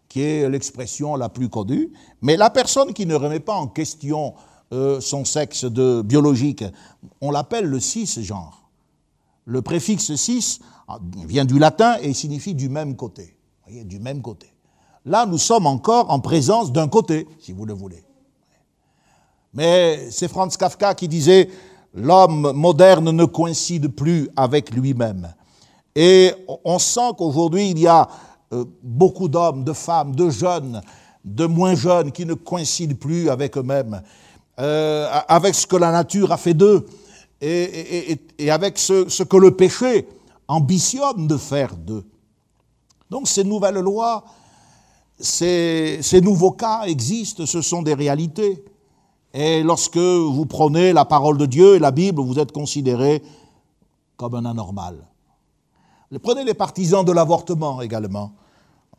qui 0.09 0.21
est 0.21 0.49
l'expression 0.49 1.15
la 1.15 1.29
plus 1.29 1.49
connue, 1.49 1.91
mais 2.21 2.35
la 2.35 2.49
personne 2.49 2.93
qui 2.93 3.05
ne 3.05 3.15
remet 3.15 3.39
pas 3.39 3.53
en 3.53 3.67
question 3.67 4.33
euh, 4.73 4.99
son 4.99 5.23
sexe 5.23 5.65
de, 5.65 6.01
biologique, 6.01 6.63
on 7.21 7.31
l'appelle 7.31 7.65
le 7.65 7.79
cisgenre. 7.79 8.69
Le 9.45 9.61
préfixe 9.61 10.15
cis 10.15 10.59
ah, 10.87 10.99
vient 11.25 11.45
du 11.45 11.57
latin 11.59 11.97
et 12.01 12.13
signifie 12.13 12.53
du 12.53 12.69
même 12.69 12.95
côté. 12.95 13.37
Voyez, 13.65 13.83
du 13.83 13.99
même 13.99 14.21
côté. 14.21 14.51
Là, 15.05 15.25
nous 15.25 15.37
sommes 15.37 15.65
encore 15.65 16.11
en 16.11 16.19
présence 16.19 16.71
d'un 16.71 16.87
côté, 16.87 17.27
si 17.39 17.51
vous 17.51 17.65
le 17.65 17.73
voulez. 17.73 18.03
Mais 19.53 20.09
c'est 20.11 20.27
Franz 20.27 20.57
Kafka 20.57 20.93
qui 20.93 21.07
disait 21.07 21.49
L'homme 21.93 22.51
moderne 22.53 23.09
ne 23.09 23.25
coïncide 23.25 23.87
plus 23.87 24.29
avec 24.35 24.71
lui-même. 24.71 25.33
Et 25.95 26.31
on 26.63 26.77
sent 26.77 27.11
qu'aujourd'hui, 27.17 27.71
il 27.71 27.79
y 27.79 27.87
a 27.87 28.07
euh, 28.51 28.65
beaucoup 28.81 29.27
d'hommes, 29.27 29.63
de 29.63 29.73
femmes, 29.73 30.15
de 30.15 30.29
jeunes, 30.29 30.81
de 31.23 31.45
moins 31.45 31.75
jeunes 31.75 32.11
qui 32.11 32.25
ne 32.25 32.33
coïncident 32.33 32.95
plus 32.95 33.29
avec 33.29 33.57
eux-mêmes, 33.57 34.01
euh, 34.59 35.07
avec 35.27 35.55
ce 35.55 35.67
que 35.67 35.75
la 35.75 35.91
nature 35.91 36.31
a 36.31 36.37
fait 36.37 36.53
d'eux. 36.53 36.85
et, 37.41 38.19
avec 38.49 38.77
ce, 38.77 39.23
que 39.23 39.37
le 39.37 39.55
péché 39.55 40.07
ambitionne 40.47 41.27
de 41.27 41.37
faire 41.37 41.75
d'eux. 41.75 42.03
Donc 43.09 43.27
ces 43.27 43.43
nouvelles 43.43 43.79
lois, 43.79 44.25
ces, 45.19 45.99
ces 46.01 46.21
nouveaux 46.21 46.51
cas 46.51 46.83
existent, 46.85 47.45
ce 47.45 47.61
sont 47.61 47.81
des 47.81 47.93
réalités. 47.93 48.63
Et 49.33 49.61
lorsque 49.63 49.97
vous 49.97 50.45
prenez 50.45 50.91
la 50.91 51.05
parole 51.05 51.37
de 51.37 51.45
Dieu 51.45 51.75
et 51.75 51.79
la 51.79 51.91
Bible, 51.91 52.21
vous 52.21 52.39
êtes 52.39 52.51
considéré 52.51 53.21
comme 54.17 54.35
un 54.35 54.45
anormal. 54.45 55.08
Prenez 56.17 56.43
les 56.43 56.55
partisans 56.55 57.05
de 57.05 57.11
l'avortement 57.11 57.81
également. 57.81 58.33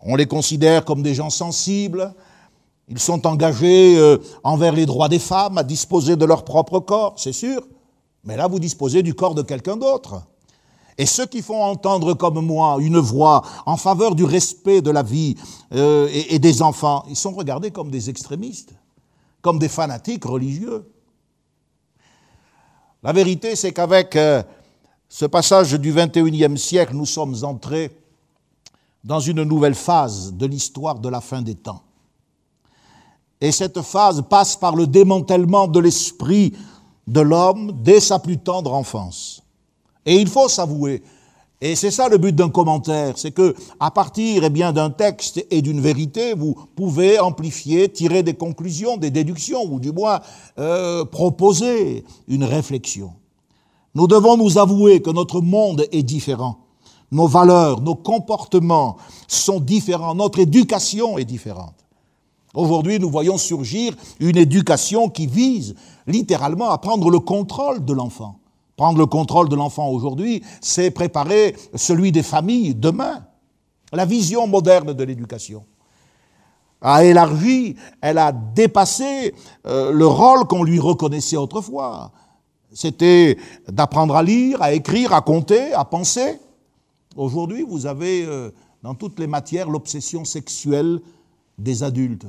On 0.01 0.15
les 0.15 0.27
considère 0.27 0.85
comme 0.85 1.03
des 1.03 1.15
gens 1.15 1.31
sensibles. 1.31 2.15
Ils 2.89 3.01
sont 3.01 3.27
engagés 3.27 3.97
euh, 3.99 4.19
envers 4.45 4.73
les 4.73 4.87
droits 4.87 5.09
des 5.09 5.19
femmes 5.19 5.59
à 5.59 5.65
disposer 5.65 6.17
de 6.17 6.25
leur 6.25 6.45
propre 6.45 6.79
corps, 6.79 7.15
c'est 7.17 7.33
sûr. 7.33 7.63
Mais 8.25 8.37
là, 8.37 8.47
vous 8.47 8.59
disposez 8.59 9.03
du 9.03 9.15
corps 9.15 9.35
de 9.35 9.43
quelqu'un 9.43 9.77
d'autre. 9.77 10.23
Et 10.99 11.07
ceux 11.07 11.27
qui 11.27 11.41
font 11.41 11.63
entendre 11.63 12.15
comme 12.15 12.45
moi 12.45 12.77
une 12.81 12.99
voix 12.99 13.43
en 13.65 13.77
faveur 13.77 14.15
du 14.15 14.25
respect 14.25 14.83
de 14.83 14.91
la 14.91 15.03
vie 15.03 15.35
euh, 15.73 16.09
et, 16.13 16.39
des 16.39 16.63
enfants, 16.63 17.05
ils 17.09 17.17
sont 17.17 17.31
regardés 17.33 17.71
comme 17.71 17.91
des 17.91 18.11
extrémistes, 18.11 18.75
comme 19.41 19.59
des 19.59 19.69
fanatiques 19.69 20.25
religieux. 20.25 20.91
La 23.03 23.13
vérité, 23.13 23.57
c'est 23.57 23.73
qu'avec 23.73 24.15
euh, 24.17 24.43
ce 25.13 25.27
passage 25.27 25.73
du 25.73 25.93
21e 25.93 26.57
siècle, 26.57 26.95
nous 26.95 27.05
sommes 27.05 27.35
entrés 27.43 27.91
dans 29.03 29.19
une 29.19 29.43
nouvelle 29.43 29.75
phase 29.75 30.33
de 30.33 30.47
l'histoire 30.47 31.01
de 31.01 31.09
la 31.09 31.21
fin 31.21 31.43
des 31.43 31.57
temps. 31.57 31.83
Et 33.41 33.51
cette 33.51 33.83
phase 33.83 34.23
passe 34.31 34.55
par 34.55 34.77
le 34.77 34.87
démantèlement 34.87 35.67
de 35.67 35.81
l'esprit 35.81 36.55
de 37.09 37.21
l'homme 37.21 37.73
dès 37.83 37.99
sa 37.99 38.21
plus 38.21 38.39
tendre 38.39 38.73
enfance. 38.73 39.43
Et 40.07 40.15
il 40.15 40.29
faut 40.29 40.49
s'avouer, 40.49 41.03
et 41.61 41.75
c'est 41.75 41.91
ça 41.91 42.09
le 42.09 42.17
but 42.17 42.35
d'un 42.35 42.49
commentaire, 42.49 43.19
c'est 43.19 43.33
que 43.33 43.57
à 43.81 43.91
partir 43.91 44.45
eh 44.45 44.51
bien 44.51 44.73
d'un 44.73 44.91
texte 44.91 45.45
et 45.51 45.61
d'une 45.61 45.81
vérité, 45.81 46.35
vous 46.35 46.55
pouvez 46.77 47.19
amplifier, 47.19 47.89
tirer 47.89 48.23
des 48.23 48.35
conclusions, 48.35 48.97
des 48.97 49.11
déductions, 49.11 49.65
ou 49.65 49.81
du 49.81 49.91
moins 49.91 50.21
euh, 50.59 51.05
proposer 51.05 52.05
une 52.29 52.45
réflexion. 52.45 53.13
Nous 53.95 54.07
devons 54.07 54.37
nous 54.37 54.59
avouer 54.59 55.03
que 55.03 55.11
notre 55.11 55.41
monde 55.41 55.87
est 55.91 56.03
différent. 56.03 56.59
Nos 57.11 57.27
valeurs, 57.27 57.81
nos 57.81 57.97
comportements 57.97 58.97
sont 59.27 59.59
différents. 59.59 60.15
Notre 60.15 60.39
éducation 60.39 61.19
est 61.19 61.25
différente. 61.25 61.75
Aujourd'hui, 62.55 62.99
nous 62.99 63.11
voyons 63.11 63.39
surgir 63.39 63.95
une 64.19 64.37
éducation 64.37 65.09
qui 65.09 65.27
vise 65.27 65.75
littéralement 66.07 66.71
à 66.71 66.79
prendre 66.79 67.11
le 67.11 67.19
contrôle 67.21 67.85
de 67.85 67.93
l'enfant. 67.93 68.39
Prendre 68.77 68.99
le 68.99 69.07
contrôle 69.07 69.49
de 69.49 69.57
l'enfant 69.57 69.89
aujourd'hui, 69.89 70.43
c'est 70.61 70.91
préparer 70.91 71.55
celui 71.75 72.13
des 72.13 72.23
familles 72.23 72.75
demain. 72.75 73.25
La 73.93 74.05
vision 74.05 74.47
moderne 74.47 74.93
de 74.93 75.05
l'éducation 75.05 75.65
a 76.81 77.05
élargi, 77.05 77.77
elle 78.01 78.19
a 78.19 78.33
dépassé 78.33 79.35
euh, 79.67 79.93
le 79.93 80.07
rôle 80.07 80.47
qu'on 80.47 80.63
lui 80.63 80.79
reconnaissait 80.79 81.37
autrefois. 81.37 82.13
C'était 82.73 83.37
d'apprendre 83.69 84.15
à 84.15 84.23
lire, 84.23 84.63
à 84.63 84.73
écrire, 84.73 85.13
à 85.13 85.23
compter, 85.23 85.73
à 85.73 85.85
penser. 85.85 86.39
Aujourd'hui, 87.17 87.65
vous 87.69 87.87
avez 87.87 88.25
euh, 88.25 88.51
dans 88.83 88.95
toutes 88.95 89.19
les 89.19 89.27
matières 89.27 89.69
l'obsession 89.69 90.25
sexuelle 90.25 91.01
des 91.59 91.83
adultes, 91.83 92.27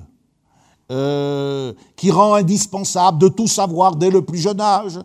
euh, 0.92 1.74
qui 1.96 2.10
rend 2.10 2.34
indispensable 2.34 3.20
de 3.20 3.28
tout 3.28 3.48
savoir 3.48 3.96
dès 3.96 4.10
le 4.10 4.24
plus 4.24 4.40
jeune 4.40 4.60
âge. 4.60 5.00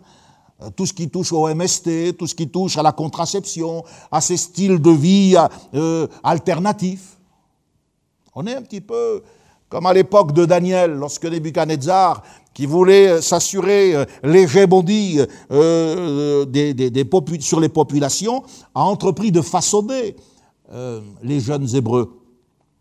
Euh, 0.63 0.71
tout 0.75 0.87
ce 0.87 0.93
qui 0.93 1.07
touche 1.07 1.31
au 1.31 1.47
MST, 1.53 2.17
tout 2.17 2.25
ce 2.25 2.33
qui 2.33 2.49
touche 2.49 2.75
à 2.77 2.81
la 2.81 2.91
contraception, 2.91 3.83
à 4.11 4.21
ces 4.21 4.37
styles 4.37 4.81
de 4.81 4.91
vie 4.91 5.35
alternatifs. 6.23 7.19
On 8.33 8.47
est 8.47 8.55
un 8.55 8.63
petit 8.63 8.81
peu 8.81 9.21
comme 9.69 9.85
à 9.85 9.93
l'époque 9.93 10.31
de 10.31 10.45
Daniel, 10.45 10.93
lorsque 10.93 11.25
Nebuchadnezzar 11.25 12.23
qui 12.57 12.65
voulait 12.65 13.07
euh, 13.07 13.21
s'assurer 13.21 13.95
euh, 13.95 14.05
l'hégémonie 14.23 15.19
euh, 15.51 16.43
des, 16.45 17.07
sur 17.39 17.59
les 17.59 17.69
populations, 17.69 18.41
a 18.73 18.81
entrepris 18.81 19.31
de 19.31 19.41
façonner 19.41 20.15
les 21.21 21.39
jeunes 21.39 21.67
Hébreux. 21.75 22.19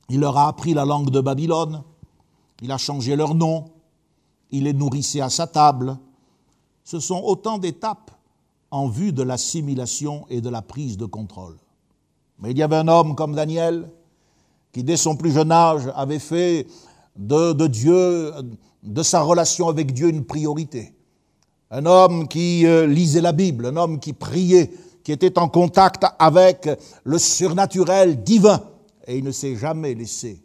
Il 0.08 0.20
leur 0.20 0.38
a 0.38 0.48
appris 0.48 0.72
la 0.72 0.86
langue 0.86 1.10
de 1.10 1.20
Babylone, 1.20 1.82
il 2.62 2.72
a 2.72 2.78
changé 2.78 3.16
leur 3.16 3.34
nom, 3.34 3.66
il 4.50 4.64
les 4.64 4.72
nourrissait 4.72 5.20
à 5.20 5.28
sa 5.28 5.46
table. 5.46 5.98
Ce 6.82 6.98
sont 6.98 7.20
autant 7.22 7.58
d'étapes 7.58 8.10
en 8.70 8.88
vue 8.88 9.12
de 9.12 9.22
l'assimilation 9.22 10.24
et 10.30 10.40
de 10.40 10.48
la 10.48 10.62
prise 10.62 10.96
de 10.96 11.04
contrôle. 11.04 11.58
Mais 12.38 12.52
il 12.52 12.58
y 12.58 12.62
avait 12.62 12.76
un 12.76 12.88
homme 12.88 13.14
comme 13.14 13.34
Daniel 13.34 13.90
qui, 14.72 14.82
dès 14.82 14.96
son 14.96 15.16
plus 15.16 15.32
jeune 15.32 15.52
âge, 15.52 15.82
avait 15.94 16.18
fait 16.18 16.66
de 17.16 17.66
Dieu 17.66 18.32
de 18.86 19.02
sa 19.02 19.20
relation 19.20 19.68
avec 19.68 19.92
Dieu 19.92 20.08
une 20.08 20.24
priorité. 20.24 20.94
Un 21.70 21.84
homme 21.84 22.28
qui 22.28 22.64
euh, 22.64 22.86
lisait 22.86 23.20
la 23.20 23.32
Bible, 23.32 23.66
un 23.66 23.76
homme 23.76 23.98
qui 23.98 24.12
priait, 24.12 24.70
qui 25.02 25.12
était 25.12 25.38
en 25.38 25.48
contact 25.48 26.04
avec 26.18 26.68
le 27.04 27.18
surnaturel 27.18 28.22
divin. 28.22 28.62
Et 29.06 29.18
il 29.18 29.24
ne 29.24 29.32
s'est 29.32 29.56
jamais 29.56 29.94
laissé 29.94 30.42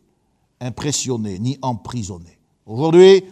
impressionner 0.59 1.39
ni 1.39 1.57
emprisonner. 1.61 2.37
Aujourd'hui, 2.65 3.23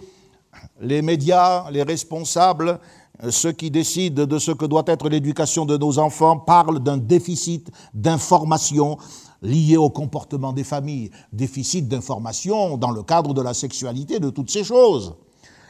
les 0.81 1.01
médias, 1.01 1.69
les 1.71 1.83
responsables, 1.83 2.79
euh, 3.23 3.31
ceux 3.31 3.51
qui 3.51 3.71
décident 3.71 4.25
de 4.25 4.39
ce 4.39 4.51
que 4.51 4.65
doit 4.65 4.83
être 4.87 5.09
l'éducation 5.09 5.65
de 5.65 5.77
nos 5.77 5.99
enfants 5.99 6.37
parlent 6.37 6.79
d'un 6.79 6.97
déficit 6.97 7.69
d'information 7.93 8.97
lié 9.41 9.77
au 9.77 9.89
comportement 9.89 10.53
des 10.53 10.63
familles, 10.63 11.11
déficit 11.31 11.87
d'information 11.87 12.77
dans 12.77 12.91
le 12.91 13.03
cadre 13.03 13.33
de 13.33 13.41
la 13.41 13.53
sexualité, 13.53 14.19
de 14.19 14.29
toutes 14.29 14.51
ces 14.51 14.63
choses. 14.63 15.15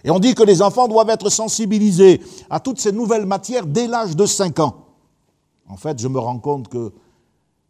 Et 0.04 0.12
on 0.12 0.20
dit 0.20 0.34
que 0.34 0.44
les 0.44 0.62
enfants 0.62 0.88
doivent 0.88 1.10
être 1.10 1.30
sensibilisés 1.30 2.22
à 2.50 2.60
toutes 2.60 2.80
ces 2.80 2.92
nouvelles 2.92 3.26
matières 3.26 3.66
dès 3.66 3.88
l'âge 3.88 4.16
de 4.16 4.26
5 4.26 4.60
ans. 4.60 4.86
En 5.68 5.78
fait, 5.78 6.00
je 6.00 6.08
me 6.08 6.20
rends 6.20 6.40
compte 6.40 6.68
que 6.68 6.92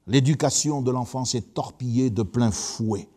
l'éducation 0.08 0.82
de 0.82 0.92
l'enfant 0.92 1.26
s'est 1.26 1.42
torpillée 1.42 2.10
de 2.10 2.24
plein 2.24 2.52
fouet. 2.52 3.08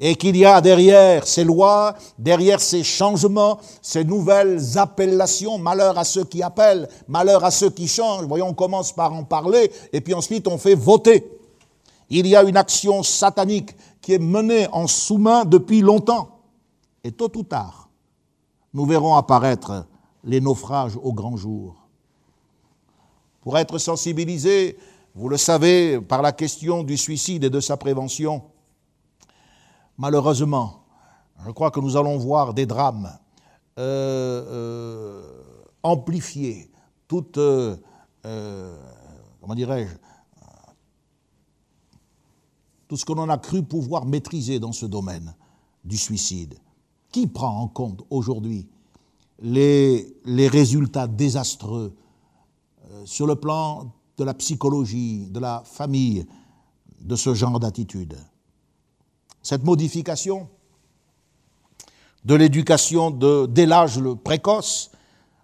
Et 0.00 0.16
qu'il 0.16 0.36
y 0.36 0.44
a 0.44 0.60
derrière 0.60 1.26
ces 1.26 1.44
lois, 1.44 1.94
derrière 2.18 2.60
ces 2.60 2.82
changements, 2.82 3.58
ces 3.80 4.04
nouvelles 4.04 4.76
appellations, 4.76 5.58
malheur 5.58 5.96
à 5.96 6.04
ceux 6.04 6.24
qui 6.24 6.42
appellent, 6.42 6.88
malheur 7.06 7.44
à 7.44 7.52
ceux 7.52 7.70
qui 7.70 7.86
changent. 7.86 8.26
Voyons, 8.26 8.48
on 8.48 8.54
commence 8.54 8.92
par 8.92 9.12
en 9.12 9.22
parler 9.22 9.70
et 9.92 10.00
puis 10.00 10.14
ensuite 10.14 10.48
on 10.48 10.58
fait 10.58 10.74
voter. 10.74 11.24
Il 12.14 12.26
y 12.26 12.36
a 12.36 12.42
une 12.42 12.58
action 12.58 13.02
satanique 13.02 13.74
qui 14.02 14.12
est 14.12 14.18
menée 14.18 14.68
en 14.70 14.86
sous-main 14.86 15.46
depuis 15.46 15.80
longtemps. 15.80 16.42
Et 17.02 17.10
tôt 17.10 17.32
ou 17.34 17.42
tard, 17.42 17.88
nous 18.74 18.84
verrons 18.84 19.16
apparaître 19.16 19.86
les 20.22 20.38
naufrages 20.38 20.98
au 21.02 21.14
grand 21.14 21.38
jour. 21.38 21.74
Pour 23.40 23.56
être 23.56 23.78
sensibilisés, 23.78 24.76
vous 25.14 25.30
le 25.30 25.38
savez, 25.38 26.02
par 26.02 26.20
la 26.20 26.32
question 26.32 26.82
du 26.82 26.98
suicide 26.98 27.44
et 27.44 27.50
de 27.50 27.60
sa 27.60 27.78
prévention, 27.78 28.42
malheureusement, 29.96 30.84
je 31.46 31.50
crois 31.50 31.70
que 31.70 31.80
nous 31.80 31.96
allons 31.96 32.18
voir 32.18 32.52
des 32.52 32.66
drames 32.66 33.10
euh, 33.78 34.44
euh, 34.50 35.42
amplifier 35.82 36.70
toute, 37.08 37.38
euh, 37.38 37.74
comment 39.40 39.54
dirais-je, 39.54 39.94
tout 42.92 42.98
ce 42.98 43.06
que 43.06 43.14
l'on 43.14 43.30
a 43.30 43.38
cru 43.38 43.62
pouvoir 43.62 44.04
maîtriser 44.04 44.60
dans 44.60 44.72
ce 44.72 44.84
domaine 44.84 45.34
du 45.82 45.96
suicide. 45.96 46.58
Qui 47.10 47.26
prend 47.26 47.56
en 47.56 47.66
compte 47.66 48.02
aujourd'hui 48.10 48.68
les, 49.40 50.14
résultats 50.26 51.06
désastreux 51.06 51.96
euh, 52.90 53.02
sur 53.06 53.26
le 53.26 53.34
plan 53.34 53.90
de 54.18 54.24
la 54.24 54.34
psychologie, 54.34 55.26
de 55.30 55.40
la 55.40 55.62
famille, 55.64 56.26
de 57.00 57.16
ce 57.16 57.32
genre 57.32 57.58
d'attitude? 57.58 58.18
Cette 59.42 59.64
modification 59.64 60.50
de 62.26 62.34
l'éducation 62.34 63.10
dès 63.46 63.64
l'âge 63.64 63.98
précoce 64.22 64.90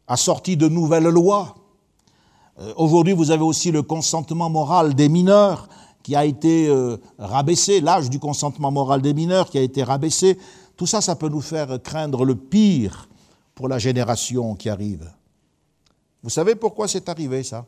a 0.07 0.19
sorti 0.19 0.59
de 0.59 0.69
nouvelles 0.69 1.09
lois. 1.09 1.55
Euh, 2.59 2.75
aujourd'hui, 2.77 3.15
vous 3.15 3.31
avez 3.31 3.43
aussi 3.43 3.71
le 3.71 3.81
consentement 3.81 4.51
moral 4.51 4.93
des 4.93 5.09
mineurs 5.09 5.67
qui 6.09 6.17
a 6.17 6.25
été 6.25 6.69
euh, 6.71 6.97
rabaissé, 7.19 7.83
l'âge 7.83 8.09
du 8.09 8.19
consentement 8.19 8.71
moral 8.71 9.03
des 9.03 9.13
mineurs 9.13 9.51
qui 9.51 9.59
a 9.59 9.61
été 9.61 9.83
rabaissé, 9.83 10.39
tout 10.75 10.87
ça, 10.87 11.03
ça 11.03 11.17
peut 11.17 11.29
nous 11.29 11.43
faire 11.43 11.83
craindre 11.83 12.25
le 12.25 12.35
pire 12.35 13.11
pour 13.55 13.69
la 13.69 13.79
génération 13.79 14.55
qui 14.55 14.71
arrive. 14.71 15.13
Vous 16.23 16.31
savez 16.31 16.55
pourquoi 16.55 16.89
c'est 16.89 17.11
arrivé 17.11 17.43
ça? 17.43 17.67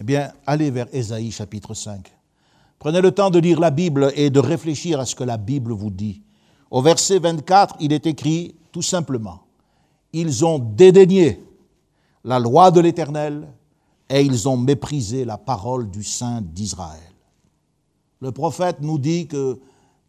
Eh 0.00 0.02
bien, 0.02 0.32
allez 0.48 0.72
vers 0.72 0.88
Ésaïe 0.92 1.30
chapitre 1.30 1.74
5. 1.74 2.12
Prenez 2.80 3.00
le 3.00 3.12
temps 3.12 3.30
de 3.30 3.38
lire 3.38 3.60
la 3.60 3.70
Bible 3.70 4.12
et 4.16 4.28
de 4.28 4.40
réfléchir 4.40 4.98
à 4.98 5.06
ce 5.06 5.14
que 5.14 5.22
la 5.22 5.36
Bible 5.36 5.74
vous 5.74 5.90
dit. 5.90 6.22
Au 6.72 6.82
verset 6.82 7.20
24, 7.20 7.76
il 7.78 7.92
est 7.92 8.08
écrit 8.08 8.56
tout 8.72 8.82
simplement, 8.82 9.44
ils 10.12 10.44
ont 10.44 10.58
dédaigné 10.58 11.40
la 12.24 12.40
loi 12.40 12.72
de 12.72 12.80
l'Éternel 12.80 13.46
et 14.08 14.22
ils 14.22 14.48
ont 14.48 14.56
méprisé 14.56 15.24
la 15.24 15.38
parole 15.38 15.90
du 15.90 16.04
Saint 16.04 16.40
d'Israël. 16.40 17.00
Le 18.20 18.32
prophète 18.32 18.78
nous 18.80 18.98
dit 18.98 19.26
que 19.26 19.58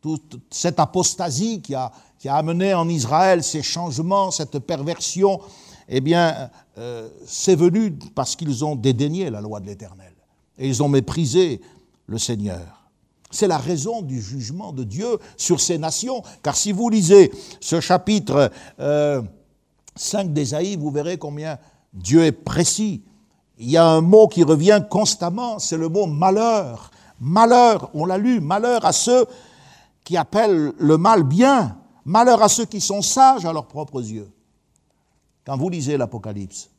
toute 0.01 0.39
cette 0.49 0.79
apostasie 0.79 1.61
qui 1.61 1.75
a, 1.75 1.91
amené 2.25 2.73
en 2.73 2.87
Israël 2.89 3.43
ces 3.43 3.61
changements, 3.61 4.31
cette 4.31 4.59
perversion, 4.59 5.39
eh 5.89 6.01
bien, 6.01 6.49
euh, 6.77 7.09
c'est 7.25 7.55
venu 7.55 7.91
parce 8.15 8.35
qu'ils 8.35 8.63
ont 8.65 8.75
dédaigné 8.75 9.29
la 9.29 9.41
loi 9.41 9.59
de 9.59 9.65
l'Éternel 9.65 10.13
et 10.57 10.67
ils 10.67 10.83
ont 10.83 10.89
méprisé 10.89 11.61
le 12.07 12.17
Seigneur. 12.17 12.89
C'est 13.29 13.47
la 13.47 13.57
raison 13.57 14.01
du 14.01 14.21
jugement 14.21 14.71
de 14.71 14.83
Dieu 14.83 15.19
sur 15.35 15.59
ces 15.59 15.77
nations, 15.77 16.23
car 16.41 16.55
si 16.55 16.71
vous 16.71 16.89
lisez 16.89 17.31
ce 17.59 17.81
chapitre 17.81 18.51
5 18.77 18.79
euh, 18.79 19.21
d'Ésaïe, 20.29 20.77
vous 20.77 20.91
verrez 20.91 21.17
combien 21.17 21.57
Dieu 21.93 22.23
est 22.23 22.31
précis. 22.31 23.03
Il 23.57 23.69
y 23.69 23.77
a 23.77 23.85
un 23.85 24.01
mot 24.01 24.27
qui 24.27 24.43
revient 24.43 24.83
constamment, 24.89 25.59
c'est 25.59 25.77
le 25.77 25.89
mot 25.89 26.05
malheur. 26.05 26.91
Malheur, 27.19 27.89
on 27.93 28.05
l'a 28.05 28.17
lu, 28.17 28.39
malheur 28.39 28.85
à 28.85 28.91
ceux 28.91 29.25
qui 30.03 30.15
appellent 30.15 30.73
le 30.77 30.97
mal 30.97 31.23
bien, 31.23 31.77
malheur 32.05 32.41
à 32.41 32.49
ceux 32.49 32.65
qui 32.65 32.79
sont 32.79 33.01
sages 33.01 33.45
à 33.45 33.53
leurs 33.53 33.67
propres 33.67 34.01
yeux. 34.01 34.31
Quand 35.45 35.57
vous 35.57 35.69
lisez 35.69 35.97
l'Apocalypse, 35.97 36.69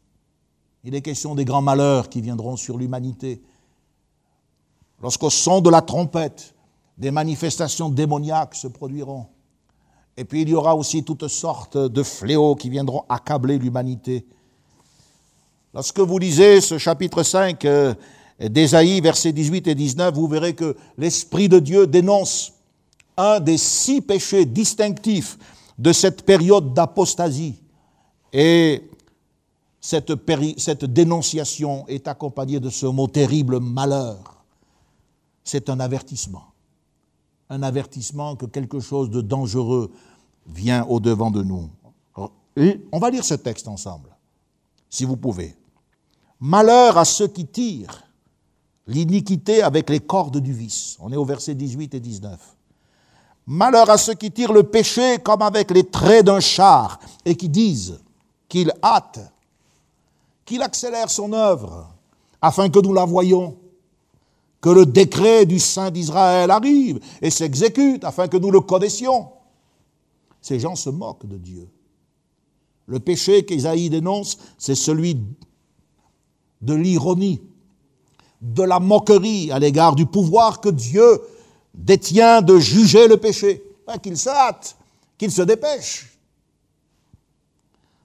il 0.85 0.95
est 0.95 1.03
question 1.03 1.35
des 1.35 1.45
grands 1.45 1.63
malheurs 1.63 2.09
qui 2.09 2.21
viendront 2.21 2.57
sur 2.57 2.79
l'humanité. 2.79 3.43
Lorsqu'au 5.03 5.31
son 5.31 5.61
de 5.61 5.71
la 5.71 5.83
trompette, 5.83 6.55
des 6.97 7.11
manifestations 7.11 7.89
démoniaques 7.89 8.55
se 8.55 8.69
produiront. 8.69 9.27
Et 10.17 10.25
puis 10.25 10.43
il 10.43 10.49
y 10.49 10.55
aura 10.55 10.75
aussi 10.75 11.05
toutes 11.05 11.29
sortes 11.29 11.77
de 11.77 12.03
fléaux 12.03 12.57
qui 12.57 12.71
viendront 12.71 13.05
accabler 13.09 13.59
l'humanité. 13.59 14.27
Lorsque 15.75 16.01
vous 16.01 16.19
lisez 16.19 16.61
ce 16.61 16.79
chapitre 16.79 17.23
5 17.23 17.65
euh, 17.65 17.95
d'Ésaïe, 18.41 19.01
versets 19.01 19.33
18 19.33 19.69
et 19.69 19.75
19, 19.75 20.15
vous 20.15 20.27
verrez 20.27 20.55
que 20.55 20.77
l'Esprit 20.97 21.49
de 21.49 21.59
Dieu 21.59 21.87
dénonce 21.87 22.53
un 23.17 23.41
des 23.41 23.59
six 23.59 24.01
péchés 24.01 24.45
distinctifs 24.45 25.39
de 25.79 25.93
cette 25.93 26.25
période 26.25 26.73
d'apostasie. 26.73 27.57
Et 28.33 28.89
cette, 29.81 30.85
dénonciation 30.85 31.87
est 31.89 32.09
accompagnée 32.09 32.61
de 32.61 32.71
ce 32.71 32.87
mot 32.87 33.09
terrible, 33.09 33.61
malheur. 33.61 34.45
C'est 35.45 35.71
un 35.71 35.81
avertissement. 35.81 36.45
Un 37.49 37.63
avertissement 37.63 38.37
que 38.37 38.47
quelque 38.47 38.81
chose 38.81 39.11
de 39.11 39.21
dangereux 39.21 39.91
vient 40.47 40.85
au-devant 40.87 41.31
de 41.31 41.43
nous. 41.43 41.71
On 42.93 42.99
va 42.99 43.11
lire 43.11 43.25
ce 43.25 43.35
texte 43.35 43.69
ensemble, 43.69 44.11
si 44.91 45.05
vous 45.05 45.17
pouvez. 45.17 45.57
Malheur 46.41 46.99
à 46.99 47.05
ceux 47.05 47.29
qui 47.29 47.47
tirent 47.47 48.05
l'iniquité 48.87 49.63
avec 49.63 49.91
les 49.91 50.01
cordes 50.01 50.39
du 50.39 50.53
vice. 50.53 50.97
On 51.01 51.13
est 51.13 51.17
au 51.17 51.25
verset 51.25 51.55
18 51.55 51.95
et 51.95 52.01
19. 52.01 52.39
Malheur 53.47 53.89
à 53.91 53.99
ceux 53.99 54.15
qui 54.15 54.31
tirent 54.31 54.53
le 54.53 54.63
péché 54.63 55.19
comme 55.19 55.43
avec 55.43 55.71
les 55.71 55.85
traits 55.85 56.27
d'un 56.27 56.41
char 56.41 56.99
et 57.25 57.35
qui 57.35 57.49
disent 57.49 58.01
qu'il 58.49 58.73
hâte, 58.83 59.21
qu'il 60.45 60.63
accélère 60.63 61.11
son 61.11 61.33
œuvre 61.33 61.89
afin 62.41 62.69
que 62.69 62.79
nous 62.79 62.93
la 62.93 63.05
voyions, 63.05 63.57
que 64.61 64.71
le 64.71 64.87
décret 64.87 65.47
du 65.47 65.59
Saint 65.59 65.91
d'Israël 65.91 66.51
arrive 66.51 67.01
et 67.21 67.31
s'exécute 67.31 68.05
afin 68.05 68.29
que 68.29 68.37
nous 68.37 68.51
le 68.51 68.61
connaissions. 68.61 69.29
Ces 70.41 70.61
gens 70.61 70.77
se 70.77 70.91
moquent 70.91 71.27
de 71.27 71.37
Dieu. 71.37 71.69
Le 72.89 72.99
péché 72.99 73.45
qu'Ésaïe 73.45 73.91
dénonce, 73.91 74.39
c'est 74.57 74.75
celui 74.75 75.19
de 76.63 76.75
l'ironie, 76.75 77.43
de 78.41 78.63
la 78.63 78.81
moquerie 78.81 79.53
à 79.53 79.59
l'égard 79.59 79.95
du 79.95 80.07
pouvoir 80.07 80.63
que 80.63 80.71
Dieu 80.71 81.21
détient 81.75 82.41
de 82.41 82.59
juger 82.59 83.07
le 83.07 83.19
péché. 83.19 83.63
Qu'il 84.03 84.17
se 84.17 84.31
hâte, 84.31 84.77
qu'il 85.19 85.31
se 85.31 85.43
dépêche. 85.43 86.19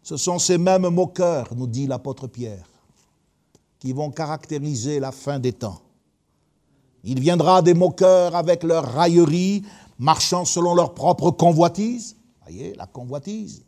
Ce 0.01 0.17
sont 0.17 0.37
ces 0.37 0.57
mêmes 0.57 0.89
moqueurs, 0.89 1.47
nous 1.55 1.67
dit 1.67 1.87
l'apôtre 1.87 2.27
Pierre, 2.27 2.69
qui 3.79 3.93
vont 3.93 4.11
caractériser 4.11 4.99
la 4.99 5.13
fin 5.13 5.39
des 5.39 5.53
temps. 5.53 5.81
Il 7.05 7.21
viendra 7.21 7.61
des 7.61 7.73
moqueurs 7.73 8.35
avec 8.35 8.63
leur 8.63 8.83
raillerie, 8.83 9.63
marchant 9.97 10.43
selon 10.43 10.75
leur 10.75 10.93
propre 10.93 11.31
convoitise. 11.31 12.17
Voyez, 12.43 12.73
la 12.75 12.85
convoitise. 12.85 13.63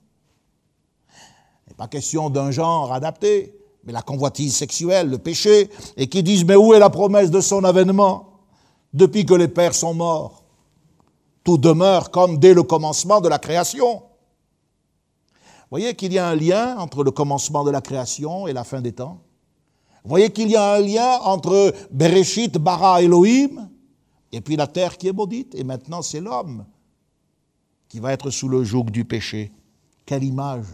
Pas 1.77 1.88
question 1.88 2.29
d'un 2.29 2.51
genre 2.51 2.93
adapté 2.93 3.55
mais 3.85 3.93
la 3.93 4.01
convoitise 4.01 4.55
sexuelle, 4.55 5.09
le 5.09 5.19
péché, 5.19 5.69
et 5.95 6.07
qui 6.07 6.23
disent, 6.23 6.43
mais 6.43 6.55
où 6.55 6.73
est 6.73 6.79
la 6.79 6.89
promesse 6.89 7.29
de 7.29 7.39
son 7.39 7.63
avènement? 7.63 8.41
Depuis 8.93 9.25
que 9.25 9.33
les 9.33 9.47
pères 9.47 9.75
sont 9.75 9.93
morts 9.93 10.43
Tout 11.43 11.57
demeure 11.57 12.09
comme 12.11 12.39
dès 12.39 12.53
le 12.53 12.63
commencement 12.63 13.21
de 13.21 13.29
la 13.29 13.38
création. 13.38 14.01
Voyez 15.69 15.95
qu'il 15.95 16.13
y 16.13 16.17
a 16.17 16.27
un 16.27 16.35
lien 16.35 16.77
entre 16.77 17.03
le 17.03 17.11
commencement 17.11 17.63
de 17.63 17.71
la 17.71 17.81
création 17.81 18.47
et 18.47 18.53
la 18.53 18.63
fin 18.63 18.81
des 18.81 18.93
temps? 18.93 19.21
Voyez 20.03 20.31
qu'il 20.31 20.49
y 20.49 20.55
a 20.55 20.73
un 20.73 20.79
lien 20.79 21.19
entre 21.21 21.73
Bereshit, 21.91 22.57
Bara, 22.57 23.01
Elohim, 23.01 23.69
et 24.31 24.41
puis 24.41 24.55
la 24.55 24.67
terre 24.67 24.97
qui 24.97 25.07
est 25.07 25.13
maudite, 25.13 25.53
et 25.55 25.63
maintenant 25.63 26.01
c'est 26.01 26.21
l'homme 26.21 26.65
qui 27.89 27.99
va 27.99 28.13
être 28.13 28.29
sous 28.29 28.47
le 28.47 28.63
joug 28.63 28.85
du 28.85 29.05
péché. 29.05 29.51
Quelle 30.05 30.23
image 30.23 30.65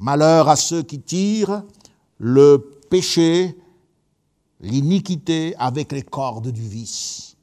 Malheur 0.00 0.48
à 0.48 0.56
ceux 0.56 0.82
qui 0.82 0.98
tirent 0.98 1.62
le 2.16 2.80
péché, 2.88 3.54
l'iniquité 4.60 5.54
avec 5.56 5.92
les 5.92 6.02
cordes 6.02 6.48
du 6.48 6.66
vice. 6.66 7.36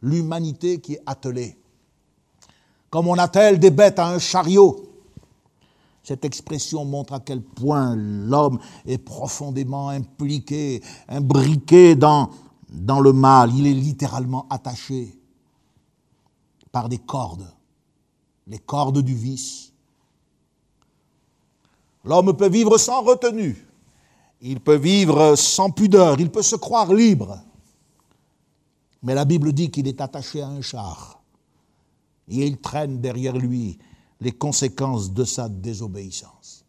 L'humanité 0.00 0.80
qui 0.80 0.94
est 0.94 1.02
attelée. 1.04 1.58
Comme 2.90 3.08
on 3.08 3.18
attelle 3.18 3.58
des 3.58 3.70
bêtes 3.70 3.98
à 3.98 4.08
un 4.08 4.20
chariot. 4.20 4.86
Cette 6.04 6.24
expression 6.24 6.84
montre 6.84 7.12
à 7.12 7.20
quel 7.20 7.42
point 7.42 7.94
l'homme 7.96 8.58
est 8.86 8.98
profondément 8.98 9.88
impliqué, 9.90 10.82
imbriqué 11.08 11.96
dans, 11.96 12.30
dans 12.68 13.00
le 13.00 13.12
mal. 13.12 13.52
Il 13.54 13.66
est 13.66 13.74
littéralement 13.74 14.46
attaché 14.48 15.18
par 16.70 16.88
des 16.88 16.98
cordes, 16.98 17.52
les 18.46 18.58
cordes 18.58 19.02
du 19.02 19.14
vice. 19.14 19.69
L'homme 22.04 22.36
peut 22.36 22.48
vivre 22.48 22.78
sans 22.78 23.02
retenue, 23.02 23.66
il 24.40 24.60
peut 24.60 24.76
vivre 24.76 25.34
sans 25.36 25.70
pudeur, 25.70 26.18
il 26.18 26.30
peut 26.30 26.42
se 26.42 26.56
croire 26.56 26.92
libre. 26.92 27.38
Mais 29.02 29.14
la 29.14 29.24
Bible 29.24 29.52
dit 29.52 29.70
qu'il 29.70 29.88
est 29.88 30.00
attaché 30.00 30.42
à 30.42 30.48
un 30.48 30.62
char 30.62 31.20
et 32.28 32.46
il 32.46 32.58
traîne 32.58 33.00
derrière 33.00 33.36
lui 33.36 33.78
les 34.20 34.32
conséquences 34.32 35.12
de 35.12 35.24
sa 35.24 35.48
désobéissance. 35.48 36.64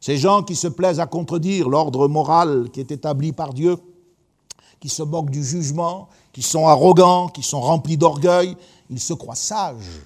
Ces 0.00 0.16
gens 0.16 0.42
qui 0.42 0.56
se 0.56 0.68
plaisent 0.68 1.00
à 1.00 1.06
contredire 1.06 1.68
l'ordre 1.68 2.08
moral 2.08 2.70
qui 2.72 2.80
est 2.80 2.90
établi 2.90 3.32
par 3.32 3.52
Dieu, 3.52 3.76
qui 4.80 4.88
se 4.88 5.02
moquent 5.02 5.30
du 5.30 5.44
jugement, 5.44 6.08
qui 6.32 6.42
sont 6.42 6.66
arrogants, 6.66 7.28
qui 7.28 7.42
sont 7.42 7.60
remplis 7.60 7.96
d'orgueil, 7.96 8.56
ils 8.90 8.98
se 8.98 9.12
croient 9.12 9.36
sages 9.36 10.02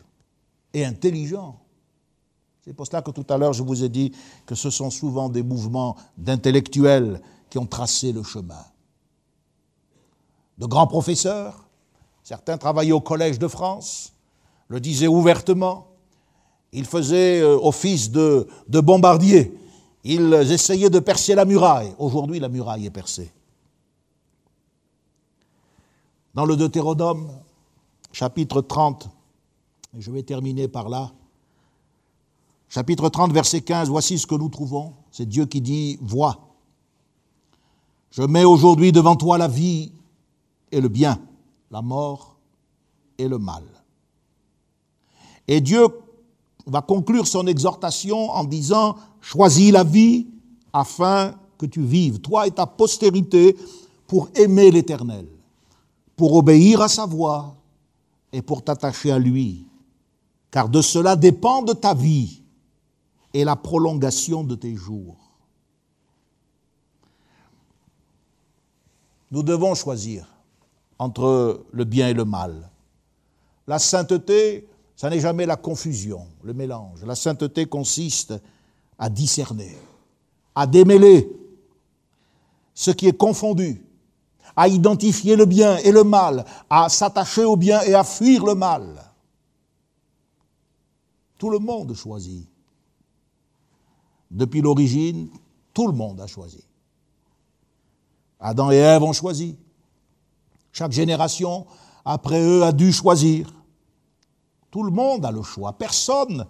et 0.75 0.85
intelligents. 0.85 1.59
C'est 2.67 2.73
pour 2.73 2.85
cela 2.85 3.01
que 3.01 3.13
tout 3.13 3.27
à 3.29 3.39
l'heure 3.39 3.53
je 3.53 3.63
vous 3.63 3.85
ai 3.85 3.89
dit 3.89 4.13
que 4.45 4.57
ce 4.57 4.71
sont 4.71 4.91
souvent 4.91 5.29
des 5.29 5.45
mouvements 5.45 5.97
d'intellectuels 6.19 7.23
qui 7.49 7.59
ont 7.59 7.67
tracé 7.67 8.11
le 8.11 8.25
chemin. 8.25 8.65
De 10.59 10.67
grands 10.67 10.89
professeurs, 10.89 11.69
certains 12.25 12.59
travaillaient 12.59 12.91
au 12.91 13.01
Collège 13.01 13.39
de 13.39 13.47
France, 13.47 14.13
le 14.67 14.81
disaient 14.81 15.07
ouvertement, 15.07 15.87
ils 16.73 16.87
faisaient 16.87 17.41
euh, 17.41 17.57
office 17.57 18.11
de, 18.11 18.49
de 18.67 18.81
bombardiers, 18.81 19.57
ils 20.03 20.35
essayaient 20.35 20.91
de 20.91 20.99
percer 20.99 21.37
la 21.37 21.45
muraille. 21.45 21.95
Aujourd'hui, 21.99 22.41
la 22.41 22.49
muraille 22.49 22.87
est 22.87 22.91
percée. 22.91 23.31
Dans 26.35 26.45
le 26.45 26.57
Deutéronome, 26.57 27.31
chapitre 28.11 28.61
30, 28.61 29.09
et 29.97 30.01
je 30.01 30.11
vais 30.11 30.25
terminer 30.25 30.67
par 30.67 30.89
là, 30.89 31.13
Chapitre 32.69 33.09
30, 33.09 33.33
verset 33.33 33.61
15, 33.61 33.89
voici 33.89 34.19
ce 34.19 34.27
que 34.27 34.35
nous 34.35 34.49
trouvons. 34.49 34.95
C'est 35.11 35.27
Dieu 35.27 35.47
qui 35.47 35.61
dit, 35.61 35.99
vois, 36.01 36.47
je 38.11 38.23
mets 38.23 38.45
aujourd'hui 38.45 38.93
devant 38.93 39.17
toi 39.17 39.39
la 39.39 39.49
vie 39.49 39.93
et 40.73 40.81
le 40.81 40.89
bien, 40.89 41.21
la 41.71 41.83
mort 41.83 42.37
et 43.19 43.29
le 43.29 43.39
mal. 43.39 43.65
Et 45.49 45.61
Dieu 45.61 45.87
va 46.67 46.83
conclure 46.83 47.27
son 47.27 47.47
exhortation 47.47 48.31
en 48.31 48.45
disant, 48.45 48.97
choisis 49.21 49.71
la 49.71 49.85
vie 49.85 50.27
afin 50.73 51.35
que 51.59 51.67
tu 51.67 51.83
vives, 51.83 52.21
toi 52.21 52.47
et 52.47 52.51
ta 52.51 52.67
postérité, 52.67 53.57
pour 54.07 54.29
aimer 54.35 54.71
l'Éternel, 54.71 55.27
pour 56.17 56.35
obéir 56.35 56.81
à 56.81 56.89
sa 56.89 57.07
voix 57.07 57.55
et 58.33 58.43
pour 58.43 58.63
t'attacher 58.63 59.11
à 59.11 59.19
lui. 59.19 59.65
Car 60.51 60.69
de 60.69 60.81
cela 60.81 61.17
dépend 61.17 61.63
de 61.63 61.73
ta 61.73 61.95
vie 61.95 62.43
et 63.37 63.45
la 63.45 63.55
prolongation 63.55 64.45
de 64.45 64.55
tes 64.55 64.75
jours. 64.75 65.19
Nous 69.31 69.43
devons 69.43 69.75
choisir 69.75 70.27
entre 70.99 71.67
le 71.71 71.85
bien 71.85 72.09
et 72.09 72.15
le 72.15 72.25
mal. 72.25 72.71
La 73.67 73.79
sainteté, 73.79 74.67
ça 74.95 75.11
n'est 75.11 75.21
jamais 75.21 75.45
la 75.45 75.57
confusion, 75.57 76.27
le 76.45 76.55
mélange. 76.55 77.05
La 77.05 77.15
sainteté 77.15 77.67
consiste 77.67 78.33
à 78.99 79.11
discerner, 79.11 79.77
à 80.55 80.67
démêler 80.67 81.31
ce 82.73 82.91
qui 82.91 83.07
est 83.07 83.19
confondu, 83.19 83.85
à 84.57 84.67
identifier 84.67 85.37
le 85.37 85.45
bien 85.45 85.77
et 85.77 85.93
le 85.93 86.05
mal, 86.05 86.47
à 86.71 86.89
s'attacher 86.89 87.45
au 87.45 87.57
bien 87.57 87.83
et 87.83 87.95
à 87.95 88.03
fuir 88.03 88.47
le 88.47 88.55
mal. 88.55 89.13
Tout 91.37 91.51
le 91.51 91.59
monde 91.59 91.93
choisit. 91.93 92.49
Depuis 94.31 94.61
l'origine, 94.61 95.29
tout 95.73 95.87
le 95.87 95.93
monde 95.93 96.21
a 96.21 96.27
choisi. 96.27 96.65
Adam 98.41 98.71
et 98.71 98.77
Ève 98.77 99.03
ont 99.03 99.13
choisi. 99.13 99.57
Chaque 100.73 100.93
génération, 100.93 101.67
après 102.05 102.41
eux, 102.41 102.63
a 102.65 102.73
dû 102.73 102.93
choisir. 102.93 103.53
Tout 104.71 104.83
le 104.83 104.91
monde 104.91 105.25
a 105.25 105.31
le 105.31 105.43
choix. 105.43 105.73
Personne 105.73 106.47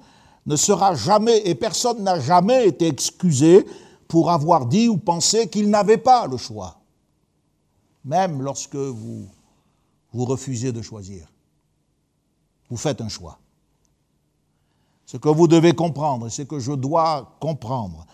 ne 0.47 0.57
sera 0.57 0.95
jamais, 0.95 1.47
et 1.47 1.55
personne 1.55 2.03
n'a 2.03 2.19
jamais 2.19 2.69
été 2.69 2.87
excusé 2.87 3.67
pour 4.09 4.31
avoir 4.31 4.67
dit 4.67 4.89
ou 4.89 4.97
pensé 4.97 5.49
qu'il 5.49 5.71
n'avait 5.71 5.99
pas 5.99 6.27
le 6.27 6.37
choix. 6.37 6.81
Même 8.05 8.43
lorsque 8.43 8.77
vous, 8.77 9.29
vous 10.13 10.25
refusez 10.25 10.73
de 10.73 10.83
choisir. 10.83 11.27
Vous 12.71 12.77
faites 12.77 13.01
un 13.01 13.09
choix. 13.09 13.39
Ce 15.07 15.17
que 15.17 15.29
vous 15.29 15.47
devez 15.47 15.73
comprendre, 15.73 16.29
ce 16.29 16.43
que 16.43 16.59
je 16.59 16.73
dois 16.73 17.37
comprendre, 17.41 18.07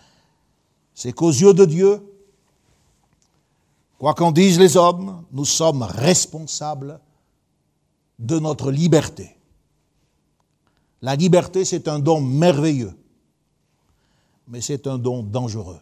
c'est 0.93 1.11
qu'aux 1.11 1.31
yeux 1.31 1.55
de 1.55 1.65
Dieu, 1.65 2.01
quoi 3.97 4.13
qu'en 4.13 4.31
disent 4.31 4.59
les 4.59 4.77
hommes, 4.77 5.23
nous 5.31 5.45
sommes 5.45 5.81
responsables 5.81 6.99
de 8.19 8.37
notre 8.37 8.71
liberté. 8.71 9.35
La 11.01 11.15
liberté, 11.15 11.65
c'est 11.65 11.87
un 11.87 11.97
don 11.97 12.21
merveilleux, 12.21 12.95
mais 14.47 14.61
c'est 14.61 14.85
un 14.85 14.99
don 14.99 15.23
dangereux. 15.23 15.79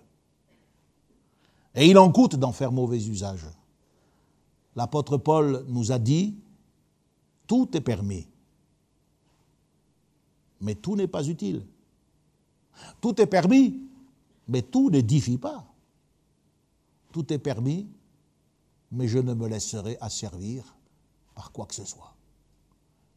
Et 1.76 1.88
il 1.88 1.98
en 1.98 2.12
coûte 2.12 2.38
d'en 2.38 2.54
faire 2.54 2.72
mauvais 2.72 2.98
usage. 3.06 3.46
L'apôtre 4.78 5.18
Paul 5.18 5.66
nous 5.68 5.92
a 5.92 6.00
dit, 6.00 6.36
tout 7.48 7.70
est 7.76 7.82
permis, 7.82 8.28
mais 10.62 10.76
tout 10.76 10.96
n'est 10.96 11.08
pas 11.08 11.24
utile. 11.24 11.66
Tout 13.02 13.20
est 13.20 13.26
permis, 13.26 13.82
mais 14.48 14.62
tout 14.62 14.90
n'édifie 14.90 15.38
pas. 15.38 15.66
Tout 17.12 17.34
est 17.34 17.40
permis, 17.40 17.88
mais 18.92 19.08
je 19.08 19.20
ne 19.20 19.34
me 19.34 19.48
laisserai 19.48 19.98
asservir 20.00 20.76
par 21.36 21.52
quoi 21.52 21.66
que 21.66 21.76
ce 21.76 21.86
soit. 21.86 22.16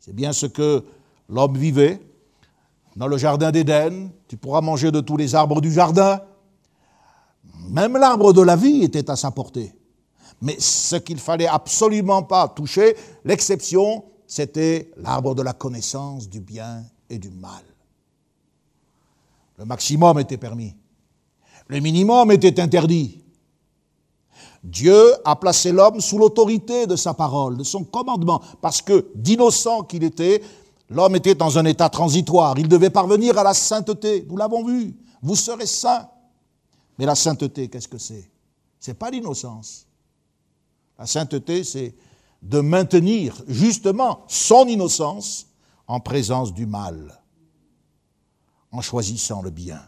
C'est 0.00 0.14
bien 0.14 0.32
ce 0.32 0.46
que 0.46 0.84
l'homme 1.28 1.56
vivait 1.56 2.00
dans 2.96 3.06
le 3.06 3.16
jardin 3.16 3.52
d'Éden. 3.52 4.10
Tu 4.28 4.36
pourras 4.36 4.60
manger 4.60 4.90
de 4.90 5.00
tous 5.00 5.16
les 5.16 5.34
arbres 5.34 5.60
du 5.60 5.72
jardin. 5.72 6.20
Même 7.70 7.96
l'arbre 7.96 8.32
de 8.32 8.42
la 8.42 8.56
vie 8.56 8.82
était 8.82 9.10
à 9.10 9.16
sa 9.16 9.30
portée. 9.30 9.72
Mais 10.42 10.56
ce 10.58 10.96
qu'il 10.96 11.18
fallait 11.18 11.46
absolument 11.46 12.22
pas 12.22 12.48
toucher, 12.48 12.96
l'exception, 13.24 14.04
c'était 14.26 14.90
l'arbre 14.96 15.34
de 15.34 15.42
la 15.42 15.52
connaissance 15.52 16.28
du 16.28 16.40
bien 16.40 16.84
et 17.10 17.18
du 17.18 17.30
mal. 17.30 17.62
Le 19.58 19.64
maximum 19.64 20.18
était 20.18 20.36
permis. 20.36 20.74
Le 21.68 21.80
minimum 21.80 22.30
était 22.32 22.60
interdit. 22.60 23.22
Dieu 24.62 25.14
a 25.24 25.36
placé 25.36 25.72
l'homme 25.72 26.00
sous 26.00 26.18
l'autorité 26.18 26.86
de 26.86 26.96
sa 26.96 27.14
parole, 27.14 27.56
de 27.58 27.64
son 27.64 27.84
commandement, 27.84 28.40
parce 28.60 28.80
que 28.80 29.06
d'innocent 29.14 29.82
qu'il 29.82 30.04
était, 30.04 30.42
l'homme 30.88 31.16
était 31.16 31.34
dans 31.34 31.58
un 31.58 31.64
état 31.66 31.88
transitoire. 31.90 32.58
Il 32.58 32.68
devait 32.68 32.90
parvenir 32.90 33.38
à 33.38 33.44
la 33.44 33.54
sainteté. 33.54 34.26
Nous 34.28 34.36
l'avons 34.36 34.64
vu. 34.64 34.96
Vous 35.22 35.36
serez 35.36 35.66
saints. 35.66 36.08
Mais 36.98 37.06
la 37.06 37.14
sainteté, 37.14 37.68
qu'est-ce 37.68 37.88
que 37.88 37.98
c'est? 37.98 38.30
Ce 38.80 38.90
n'est 38.90 38.94
pas 38.94 39.10
l'innocence. 39.10 39.86
La 40.98 41.06
sainteté, 41.06 41.64
c'est 41.64 41.94
de 42.42 42.60
maintenir 42.60 43.42
justement 43.48 44.24
son 44.28 44.66
innocence 44.66 45.46
en 45.86 46.00
présence 46.00 46.52
du 46.52 46.66
mal, 46.66 47.20
en 48.72 48.80
choisissant 48.80 49.42
le 49.42 49.50
bien. 49.50 49.80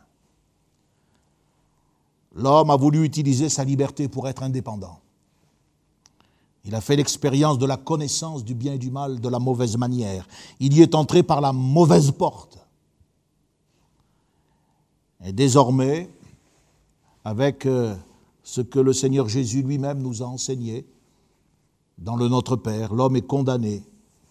L'homme 2.34 2.70
a 2.70 2.76
voulu 2.76 3.04
utiliser 3.04 3.48
sa 3.48 3.64
liberté 3.64 4.08
pour 4.08 4.28
être 4.28 4.42
indépendant. 4.42 5.00
Il 6.64 6.74
a 6.74 6.80
fait 6.80 6.96
l'expérience 6.96 7.58
de 7.58 7.66
la 7.66 7.76
connaissance 7.76 8.44
du 8.44 8.54
bien 8.54 8.74
et 8.74 8.78
du 8.78 8.90
mal 8.90 9.20
de 9.20 9.28
la 9.28 9.38
mauvaise 9.38 9.76
manière. 9.76 10.26
Il 10.60 10.76
y 10.76 10.82
est 10.82 10.94
entré 10.94 11.22
par 11.22 11.40
la 11.40 11.52
mauvaise 11.52 12.10
porte. 12.10 12.58
Et 15.24 15.32
désormais, 15.32 16.10
avec 17.24 17.66
euh, 17.66 17.94
ce 18.42 18.60
que 18.60 18.78
le 18.78 18.92
Seigneur 18.92 19.28
Jésus 19.28 19.62
lui-même 19.62 20.02
nous 20.02 20.22
a 20.22 20.26
enseigné, 20.26 20.86
dans 21.98 22.16
le 22.16 22.28
Notre 22.28 22.56
Père, 22.56 22.92
l'homme 22.92 23.16
est 23.16 23.26
condamné 23.26 23.82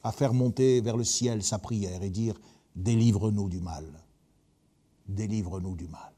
à 0.06 0.12
faire 0.12 0.36
monter 0.36 0.82
vers 0.82 0.97
le 0.97 1.03
ciel 1.03 1.41
sa 1.41 1.58
prière 1.58 2.03
et 2.03 2.12
dire 2.12 2.36
Délivre-nous 2.76 3.49
du 3.49 3.60
mal. 3.60 3.86
Délivre-nous 5.08 5.76
du 5.76 5.88
mal. 5.88 6.12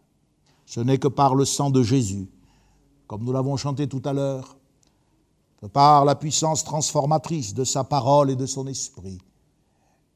Ce 0.65 0.81
n'est 0.81 0.97
que 0.97 1.07
par 1.07 1.35
le 1.35 1.45
sang 1.45 1.69
de 1.69 1.81
Jésus, 1.81 2.27
comme 3.07 3.23
nous 3.23 3.31
l'avons 3.31 3.55
chanté 3.55 3.88
tout 3.88 4.01
à 4.03 4.11
l'heure, 4.11 4.57
que 5.61 5.67
par 5.67 6.03
la 6.03 6.15
puissance 6.15 6.65
transformatrice 6.65 7.53
de 7.53 7.63
sa 7.63 7.85
parole 7.85 8.29
et 8.29 8.35
de 8.35 8.45
son 8.45 8.67
esprit, 8.67 9.19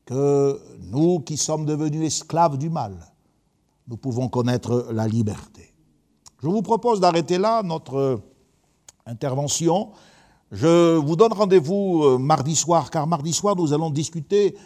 que 0.03 0.59
nous 0.81 1.21
qui 1.21 1.37
sommes 1.37 1.65
devenus 1.65 2.05
esclaves 2.05 2.57
du 2.57 2.69
mal, 2.69 3.13
nous 3.87 3.95
pouvons 3.95 4.27
connaître 4.27 4.89
la 4.91 5.07
liberté. 5.07 5.73
Je 6.43 6.47
vous 6.47 6.61
propose 6.61 6.99
d'arrêter 6.99 7.37
là 7.37 7.63
notre 7.63 8.21
intervention 9.05 9.91
je 10.51 10.97
vous 10.97 11.15
donne 11.15 11.31
rendez-vous 11.31 12.03
euh, 12.03 12.17
mardi 12.17 12.55
soir, 12.57 12.91
car 12.91 13.07
mardi 13.07 13.31
soir, 13.31 13.55
nous 13.55 13.71
allons 13.71 13.89
discuter 13.89 14.57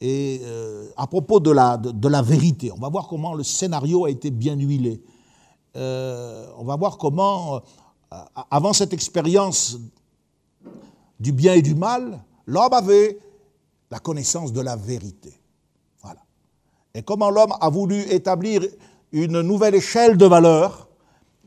et, 0.00 0.40
euh, 0.44 0.88
à 0.96 1.08
propos 1.08 1.40
de 1.40 1.50
la, 1.50 1.76
de, 1.76 2.08
la, 2.08 2.22
vérité. 2.22 2.70
On 2.72 2.78
va 2.78 2.88
voir 2.88 3.08
comment 3.08 3.34
le 3.34 3.42
scénario 3.42 4.04
a 4.04 4.10
été 4.10 4.30
bien 4.30 4.54
huilé. 4.54 5.02
Euh, 5.74 6.46
on 6.58 6.64
va 6.64 6.76
voir 6.76 6.96
comment, 6.96 7.60
avant 8.50 8.72
cette 8.72 8.92
expérience 8.92 9.78
du 11.18 11.32
bien 11.32 11.54
et 11.54 11.62
du 11.62 11.74
mal, 11.74 12.22
l'homme 12.46 12.72
avait 12.72 13.18
la 13.90 13.98
connaissance 13.98 14.52
de 14.52 14.60
la 14.60 14.76
vérité. 14.76 15.34
Voilà. 16.02 16.20
Et 16.94 17.02
comment 17.02 17.30
l'homme 17.30 17.54
a 17.60 17.68
voulu 17.68 18.00
établir 18.12 18.62
une 19.10 19.40
nouvelle 19.40 19.74
échelle 19.74 20.16
de 20.16 20.26
valeurs 20.26 20.88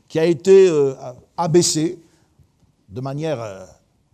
qui 0.08 0.18
a 0.18 0.24
été 0.26 0.70
abaissée 1.36 1.98
de 2.88 3.00
manière 3.00 3.66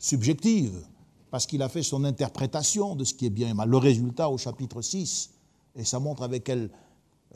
subjective, 0.03 0.85
parce 1.31 1.47
qu'il 1.47 1.63
a 1.63 1.69
fait 1.69 1.85
son 1.85 2.05
interprétation 2.05 2.97
de 2.97 3.05
ce 3.05 3.15
qui 3.15 3.25
est 3.25 3.31
bien 3.31 3.49
et 3.49 3.55
mal. 3.55 3.69
Le 3.71 3.79
résultat 3.79 4.29
au 4.29 4.37
chapitre 4.37 4.83
6, 4.83 5.31
et 5.77 5.85
ça 5.85 6.01
montre 6.01 6.25
avec 6.25 6.45
quelle 6.45 6.71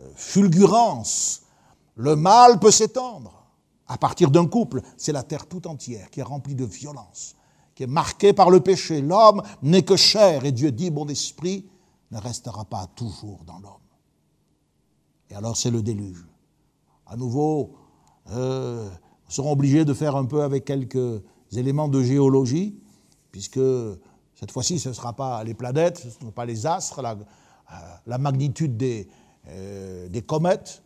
euh, 0.00 0.10
fulgurance 0.16 1.42
le 1.94 2.16
mal 2.16 2.58
peut 2.58 2.72
s'étendre. 2.72 3.46
À 3.86 3.96
partir 3.96 4.32
d'un 4.32 4.46
couple, 4.46 4.82
c'est 4.96 5.12
la 5.12 5.22
terre 5.22 5.46
tout 5.46 5.68
entière 5.68 6.10
qui 6.10 6.18
est 6.18 6.24
remplie 6.24 6.56
de 6.56 6.64
violence, 6.64 7.36
qui 7.76 7.84
est 7.84 7.86
marquée 7.86 8.32
par 8.32 8.50
le 8.50 8.60
péché. 8.60 9.00
L'homme 9.00 9.42
n'est 9.62 9.84
que 9.84 9.96
chair, 9.96 10.44
et 10.44 10.50
Dieu 10.50 10.72
dit, 10.72 10.90
mon 10.90 11.06
esprit 11.06 11.64
ne 12.10 12.18
restera 12.18 12.64
pas 12.64 12.88
toujours 12.96 13.44
dans 13.46 13.60
l'homme. 13.60 13.72
Et 15.30 15.36
alors 15.36 15.56
c'est 15.56 15.70
le 15.70 15.82
déluge. 15.82 16.26
À 17.06 17.16
nouveau, 17.16 17.76
euh, 18.32 18.90
nous 18.90 19.30
serons 19.30 19.52
obligés 19.52 19.84
de 19.84 19.94
faire 19.94 20.16
un 20.16 20.24
peu 20.24 20.42
avec 20.42 20.64
quelques 20.64 21.22
éléments 21.58 21.88
de 21.88 22.02
géologie, 22.02 22.78
puisque 23.30 23.60
cette 24.34 24.50
fois-ci, 24.50 24.78
ce 24.78 24.90
ne 24.90 24.94
sera 24.94 25.12
pas 25.14 25.42
les 25.44 25.54
planètes, 25.54 25.98
ce 25.98 26.06
ne 26.06 26.12
sont 26.12 26.30
pas 26.30 26.44
les 26.44 26.66
astres, 26.66 27.02
la, 27.02 27.16
euh, 27.72 28.18
magnitude 28.18 28.82
euh, 29.48 30.08
des 30.08 30.22
comètes, 30.22 30.82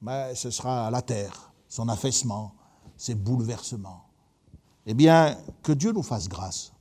mais 0.00 0.34
ce 0.34 0.50
sera 0.50 0.90
la 0.90 1.02
Terre, 1.02 1.52
son 1.68 1.88
affaissement, 1.88 2.54
ses 2.96 3.14
bouleversements. 3.14 4.04
Eh 4.86 4.94
bien, 4.94 5.36
que 5.62 5.72
Dieu 5.72 5.92
nous 5.92 6.02
fasse 6.02 6.28
grâce. 6.28 6.72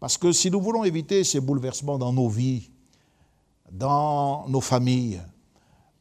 Parce 0.00 0.16
que 0.16 0.32
si 0.32 0.50
nous 0.50 0.60
voulons 0.60 0.84
éviter 0.84 1.24
ces 1.24 1.40
bouleversements 1.40 1.98
dans 1.98 2.12
nos 2.12 2.28
vies, 2.28 2.70
dans 3.70 4.48
nos 4.48 4.60
familles, 4.60 5.20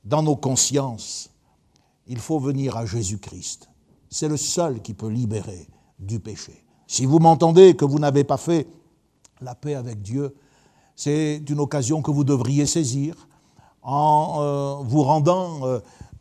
dans 0.04 0.24
nos 0.24 0.36
consciences, 0.36 1.30
il 2.08 2.20
faut 2.20 2.40
venir 2.40 2.78
à 2.78 2.86
Jésus-Christ. 2.86 3.70
C'est 4.10 4.30
le 4.30 4.38
seul 4.38 4.82
qui 4.82 4.94
peut 4.94 5.10
libérer 5.10 5.68
du 6.00 6.20
péché. 6.20 6.64
Si 6.88 7.06
vous 7.06 7.20
m'entendez 7.20 7.76
que 7.76 7.86
vous 7.86 8.00
n'avez 8.00 8.24
pas 8.24 8.38
fait 8.38 8.68
la 9.42 9.56
paix 9.56 9.76
avec 9.76 10.02
Dieu, 10.02 10.36
c'est 10.96 11.42
une 11.50 11.60
occasion 11.60 12.02
que 12.02 12.12
vous 12.12 12.24
devriez 12.24 12.66
saisir 12.66 13.28
en 13.82 14.38
euh, 14.40 14.76
vous 14.84 15.04
rendant 15.04 15.66
euh, 15.66 15.80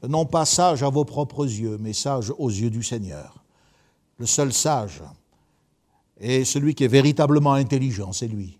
non 0.08 0.26
pas 0.26 0.44
sage 0.44 0.82
à 0.82 0.90
vos 0.90 1.04
propres 1.04 1.46
yeux, 1.46 1.78
mais 1.80 1.92
sage 1.92 2.32
aux 2.38 2.50
yeux 2.50 2.70
du 2.70 2.82
Seigneur. 2.82 3.42
Le 4.18 4.26
seul 4.26 4.52
sage 4.52 5.02
est 6.18 6.44
celui 6.44 6.74
qui 6.74 6.84
est 6.84 6.88
véritablement 6.88 7.54
intelligent, 7.54 8.12
c'est 8.12 8.28
lui. 8.28 8.58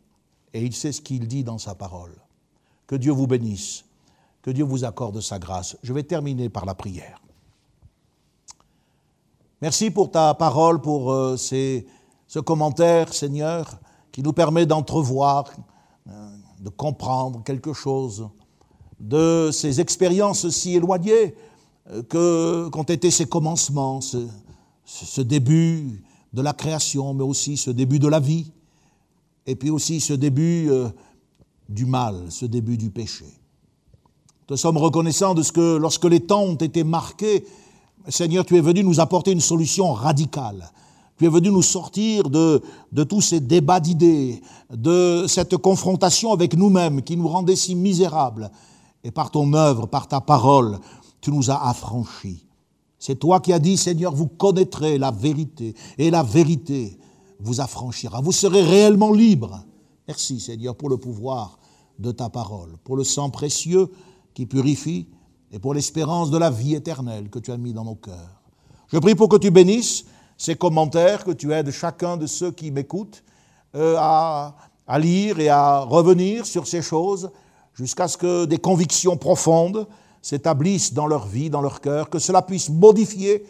Et 0.53 0.62
il 0.62 0.75
sait 0.75 0.93
ce 0.93 1.01
qu'il 1.01 1.27
dit 1.27 1.45
dans 1.45 1.59
sa 1.59 1.75
parole. 1.75 2.15
Que 2.87 2.97
Dieu 2.97 3.12
vous 3.12 3.27
bénisse, 3.27 3.85
que 4.43 4.51
Dieu 4.51 4.65
vous 4.65 4.85
accorde 4.85 5.21
sa 5.21 5.39
grâce. 5.39 5.77
Je 5.83 5.93
vais 5.93 6.03
terminer 6.03 6.49
par 6.49 6.65
la 6.65 6.75
prière. 6.75 7.24
Merci 9.62 9.90
pour 9.90 10.11
ta 10.11 10.34
parole, 10.34 10.80
pour 10.80 11.12
euh, 11.12 11.36
ce 11.36 12.38
commentaire, 12.40 13.14
Seigneur, 13.14 13.78
qui 14.11 14.22
nous 14.22 14.32
permet 14.32 14.66
d'entrevoir, 14.66 15.44
euh, 16.09 16.30
de 16.61 16.68
comprendre 16.68 17.42
quelque 17.44 17.72
chose 17.72 18.28
de 18.98 19.50
ces 19.52 19.80
expériences 19.80 20.48
si 20.50 20.74
éloignées 20.74 21.34
euh, 21.90 22.68
qu'ont 22.68 22.82
été 22.82 23.11
ces 23.11 23.26
commencements, 23.26 24.00
ce, 24.00 25.20
début 25.20 26.02
de 26.32 26.42
la 26.42 26.52
création, 26.52 27.14
mais 27.14 27.24
aussi 27.24 27.57
ce 27.57 27.70
début 27.70 28.00
de 28.00 28.09
la 28.09 28.20
vie, 28.20 28.50
et 29.46 29.55
puis 29.55 29.70
aussi 29.70 30.00
ce 30.00 30.14
début 30.14 30.68
du 31.68 31.86
mal, 31.86 32.26
ce 32.30 32.44
début 32.44 32.76
du 32.76 32.90
péché. 32.90 33.26
Nous 34.50 34.57
sommes 34.57 34.78
reconnaissants 34.78 35.34
de 35.34 35.42
ce 35.42 35.52
que 35.52 35.76
lorsque 35.76 36.05
les 36.05 36.20
temps 36.20 36.42
ont 36.42 36.55
été 36.55 36.82
marqués, 36.82 37.46
Seigneur, 38.09 38.44
tu 38.44 38.57
es 38.57 38.61
venu 38.61 38.84
nous 38.84 39.00
apporter 39.00 39.32
une 39.32 39.40
solution 39.40 39.92
radicale. 39.92 40.70
Tu 41.16 41.26
es 41.26 41.28
venu 41.28 41.50
nous 41.50 41.62
sortir 41.62 42.28
de, 42.28 42.62
de 42.92 43.05
tous 43.05 43.20
ces 43.20 43.40
débats 43.40 43.80
d'idées, 43.80 44.42
de 44.70 45.26
cette 45.28 45.57
confrontation 45.57 46.32
avec 46.32 46.57
nous-mêmes 46.57 47.02
qui 47.02 47.16
nous 47.16 47.28
rendait 47.28 47.57
si 47.57 47.74
misérables. 47.74 48.50
Et 49.05 49.11
par 49.11 49.30
ton 49.30 49.52
œuvre, 49.55 49.86
par 49.86 50.09
ta 50.09 50.20
parole, 50.20 50.78
tu 51.20 51.30
nous 51.30 51.50
as 51.50 51.68
affranchis. 51.68 52.44
C'est 52.98 53.16
toi 53.16 53.40
qui 53.40 53.52
as 53.52 53.59
dit, 53.59 53.76
Seigneur, 53.76 54.14
vous 54.14 54.26
connaîtrez 54.26 54.98
la 54.98 55.11
vérité, 55.11 55.74
et 55.98 56.11
la 56.11 56.22
vérité 56.22 56.98
vous 57.38 57.61
affranchira. 57.61 58.20
Vous 58.20 58.32
serez 58.32 58.62
réellement 58.62 59.12
libres. 59.12 59.62
Merci, 60.09 60.40
Seigneur, 60.40 60.74
pour 60.74 60.88
le 60.88 60.96
pouvoir 60.96 61.59
de 61.98 62.11
ta 62.12 62.28
parole, 62.28 62.76
pour 62.82 62.96
le 62.96 63.05
sang 63.05 63.30
précieux 63.30 63.90
qui 64.34 64.46
purifie, 64.46 65.07
et 65.55 65.61
pour 65.61 65.72
l'espérance 65.72 66.32
de 66.32 66.36
la 66.36 66.50
vie 66.50 66.74
éternelle 66.74 67.30
que 67.30 67.38
tu 67.38 67.52
as 67.52 67.57
mis 67.57 67.72
dans 67.72 67.84
nos 67.84 67.94
cœurs. 67.94 68.42
Je 68.88 68.98
prie 68.98 69.14
pour 69.14 69.28
que 69.28 69.36
tu 69.36 69.52
bénisses 69.52 70.05
ces 70.36 70.57
commentaires, 70.57 71.22
que 71.22 71.30
tu 71.30 71.52
aides 71.52 71.70
chacun 71.70 72.16
de 72.16 72.26
ceux 72.26 72.50
qui 72.50 72.72
m'écoutent 72.72 73.22
euh, 73.76 73.94
à, 73.96 74.57
à 74.88 74.98
lire 74.98 75.38
et 75.38 75.48
à 75.48 75.78
revenir 75.78 76.44
sur 76.44 76.66
ces 76.66 76.82
choses 76.82 77.30
jusqu'à 77.72 78.09
ce 78.09 78.18
que 78.18 78.46
des 78.46 78.59
convictions 78.59 79.16
profondes 79.16 79.86
s'établissent 80.20 80.92
dans 80.92 81.07
leur 81.07 81.28
vie, 81.28 81.50
dans 81.50 81.61
leur 81.61 81.80
cœur, 81.80 82.11
que 82.11 82.18
cela 82.18 82.42
puisse 82.42 82.68
modifier 82.68 83.46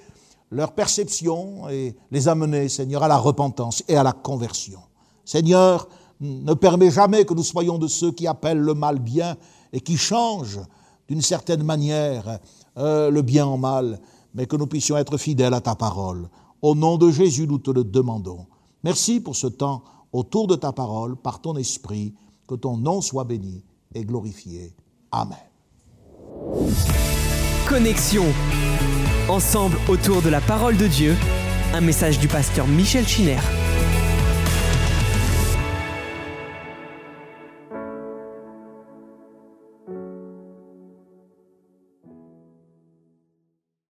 leur 0.51 0.73
perception 0.73 1.71
et 1.71 1.97
les 2.11 2.29
amener, 2.29 2.69
Seigneur, 2.69 3.03
à 3.03 3.09
la 3.09 3.17
repentance 3.17 3.83
et 3.89 3.97
à 3.97 4.03
la 4.03 4.13
conversion. 4.13 4.81
Seigneur, 5.25 5.89
ne 6.21 6.53
permets 6.53 6.91
jamais 6.91 7.25
que 7.25 7.33
nous 7.33 7.43
soyons 7.43 7.79
de 7.79 7.89
ceux 7.89 8.13
qui 8.13 8.27
appellent 8.27 8.61
le 8.61 8.75
mal 8.75 8.99
bien 8.99 9.37
et 9.73 9.81
qui 9.81 9.97
changent 9.97 10.61
d'une 11.09 11.23
certaine 11.23 11.63
manière 11.63 12.39
euh, 12.77 13.11
le 13.11 13.23
bien 13.23 13.47
en 13.47 13.59
mal, 13.59 14.01
mais 14.35 14.47
que 14.47 14.57
nous 14.57 14.67
puissions 14.67 14.97
être 14.97 15.17
fidèles 15.17 15.55
à 15.55 15.61
ta 15.61 15.75
parole. 15.75 16.29
Au 16.63 16.75
nom 16.75 16.97
de 16.97 17.11
Jésus, 17.11 17.47
nous 17.47 17.59
te 17.59 17.71
le 17.71 17.85
demandons. 17.85 18.47
Merci 18.83 19.21
pour 19.21 19.37
ce 19.37 19.47
temps 19.47 19.85
autour 20.13 20.47
de 20.47 20.55
ta 20.55 20.73
parole, 20.73 21.17
par 21.17 21.41
ton 21.41 21.57
esprit, 21.57 22.15
que 22.47 22.55
ton 22.55 22.77
nom 22.77 23.01
soit 23.01 23.25
béni 23.25 23.63
et 23.95 24.05
glorifié. 24.05 24.75
Amen. 25.11 25.39
Connexion. 27.69 28.25
Ensemble 29.29 29.79
autour 29.89 30.21
de 30.23 30.29
la 30.29 30.41
parole 30.41 30.77
de 30.77 30.87
Dieu, 30.87 31.17
un 31.73 31.81
message 31.81 32.19
du 32.19 32.29
pasteur 32.29 32.67
Michel 32.67 33.07
Chiner. 33.07 33.41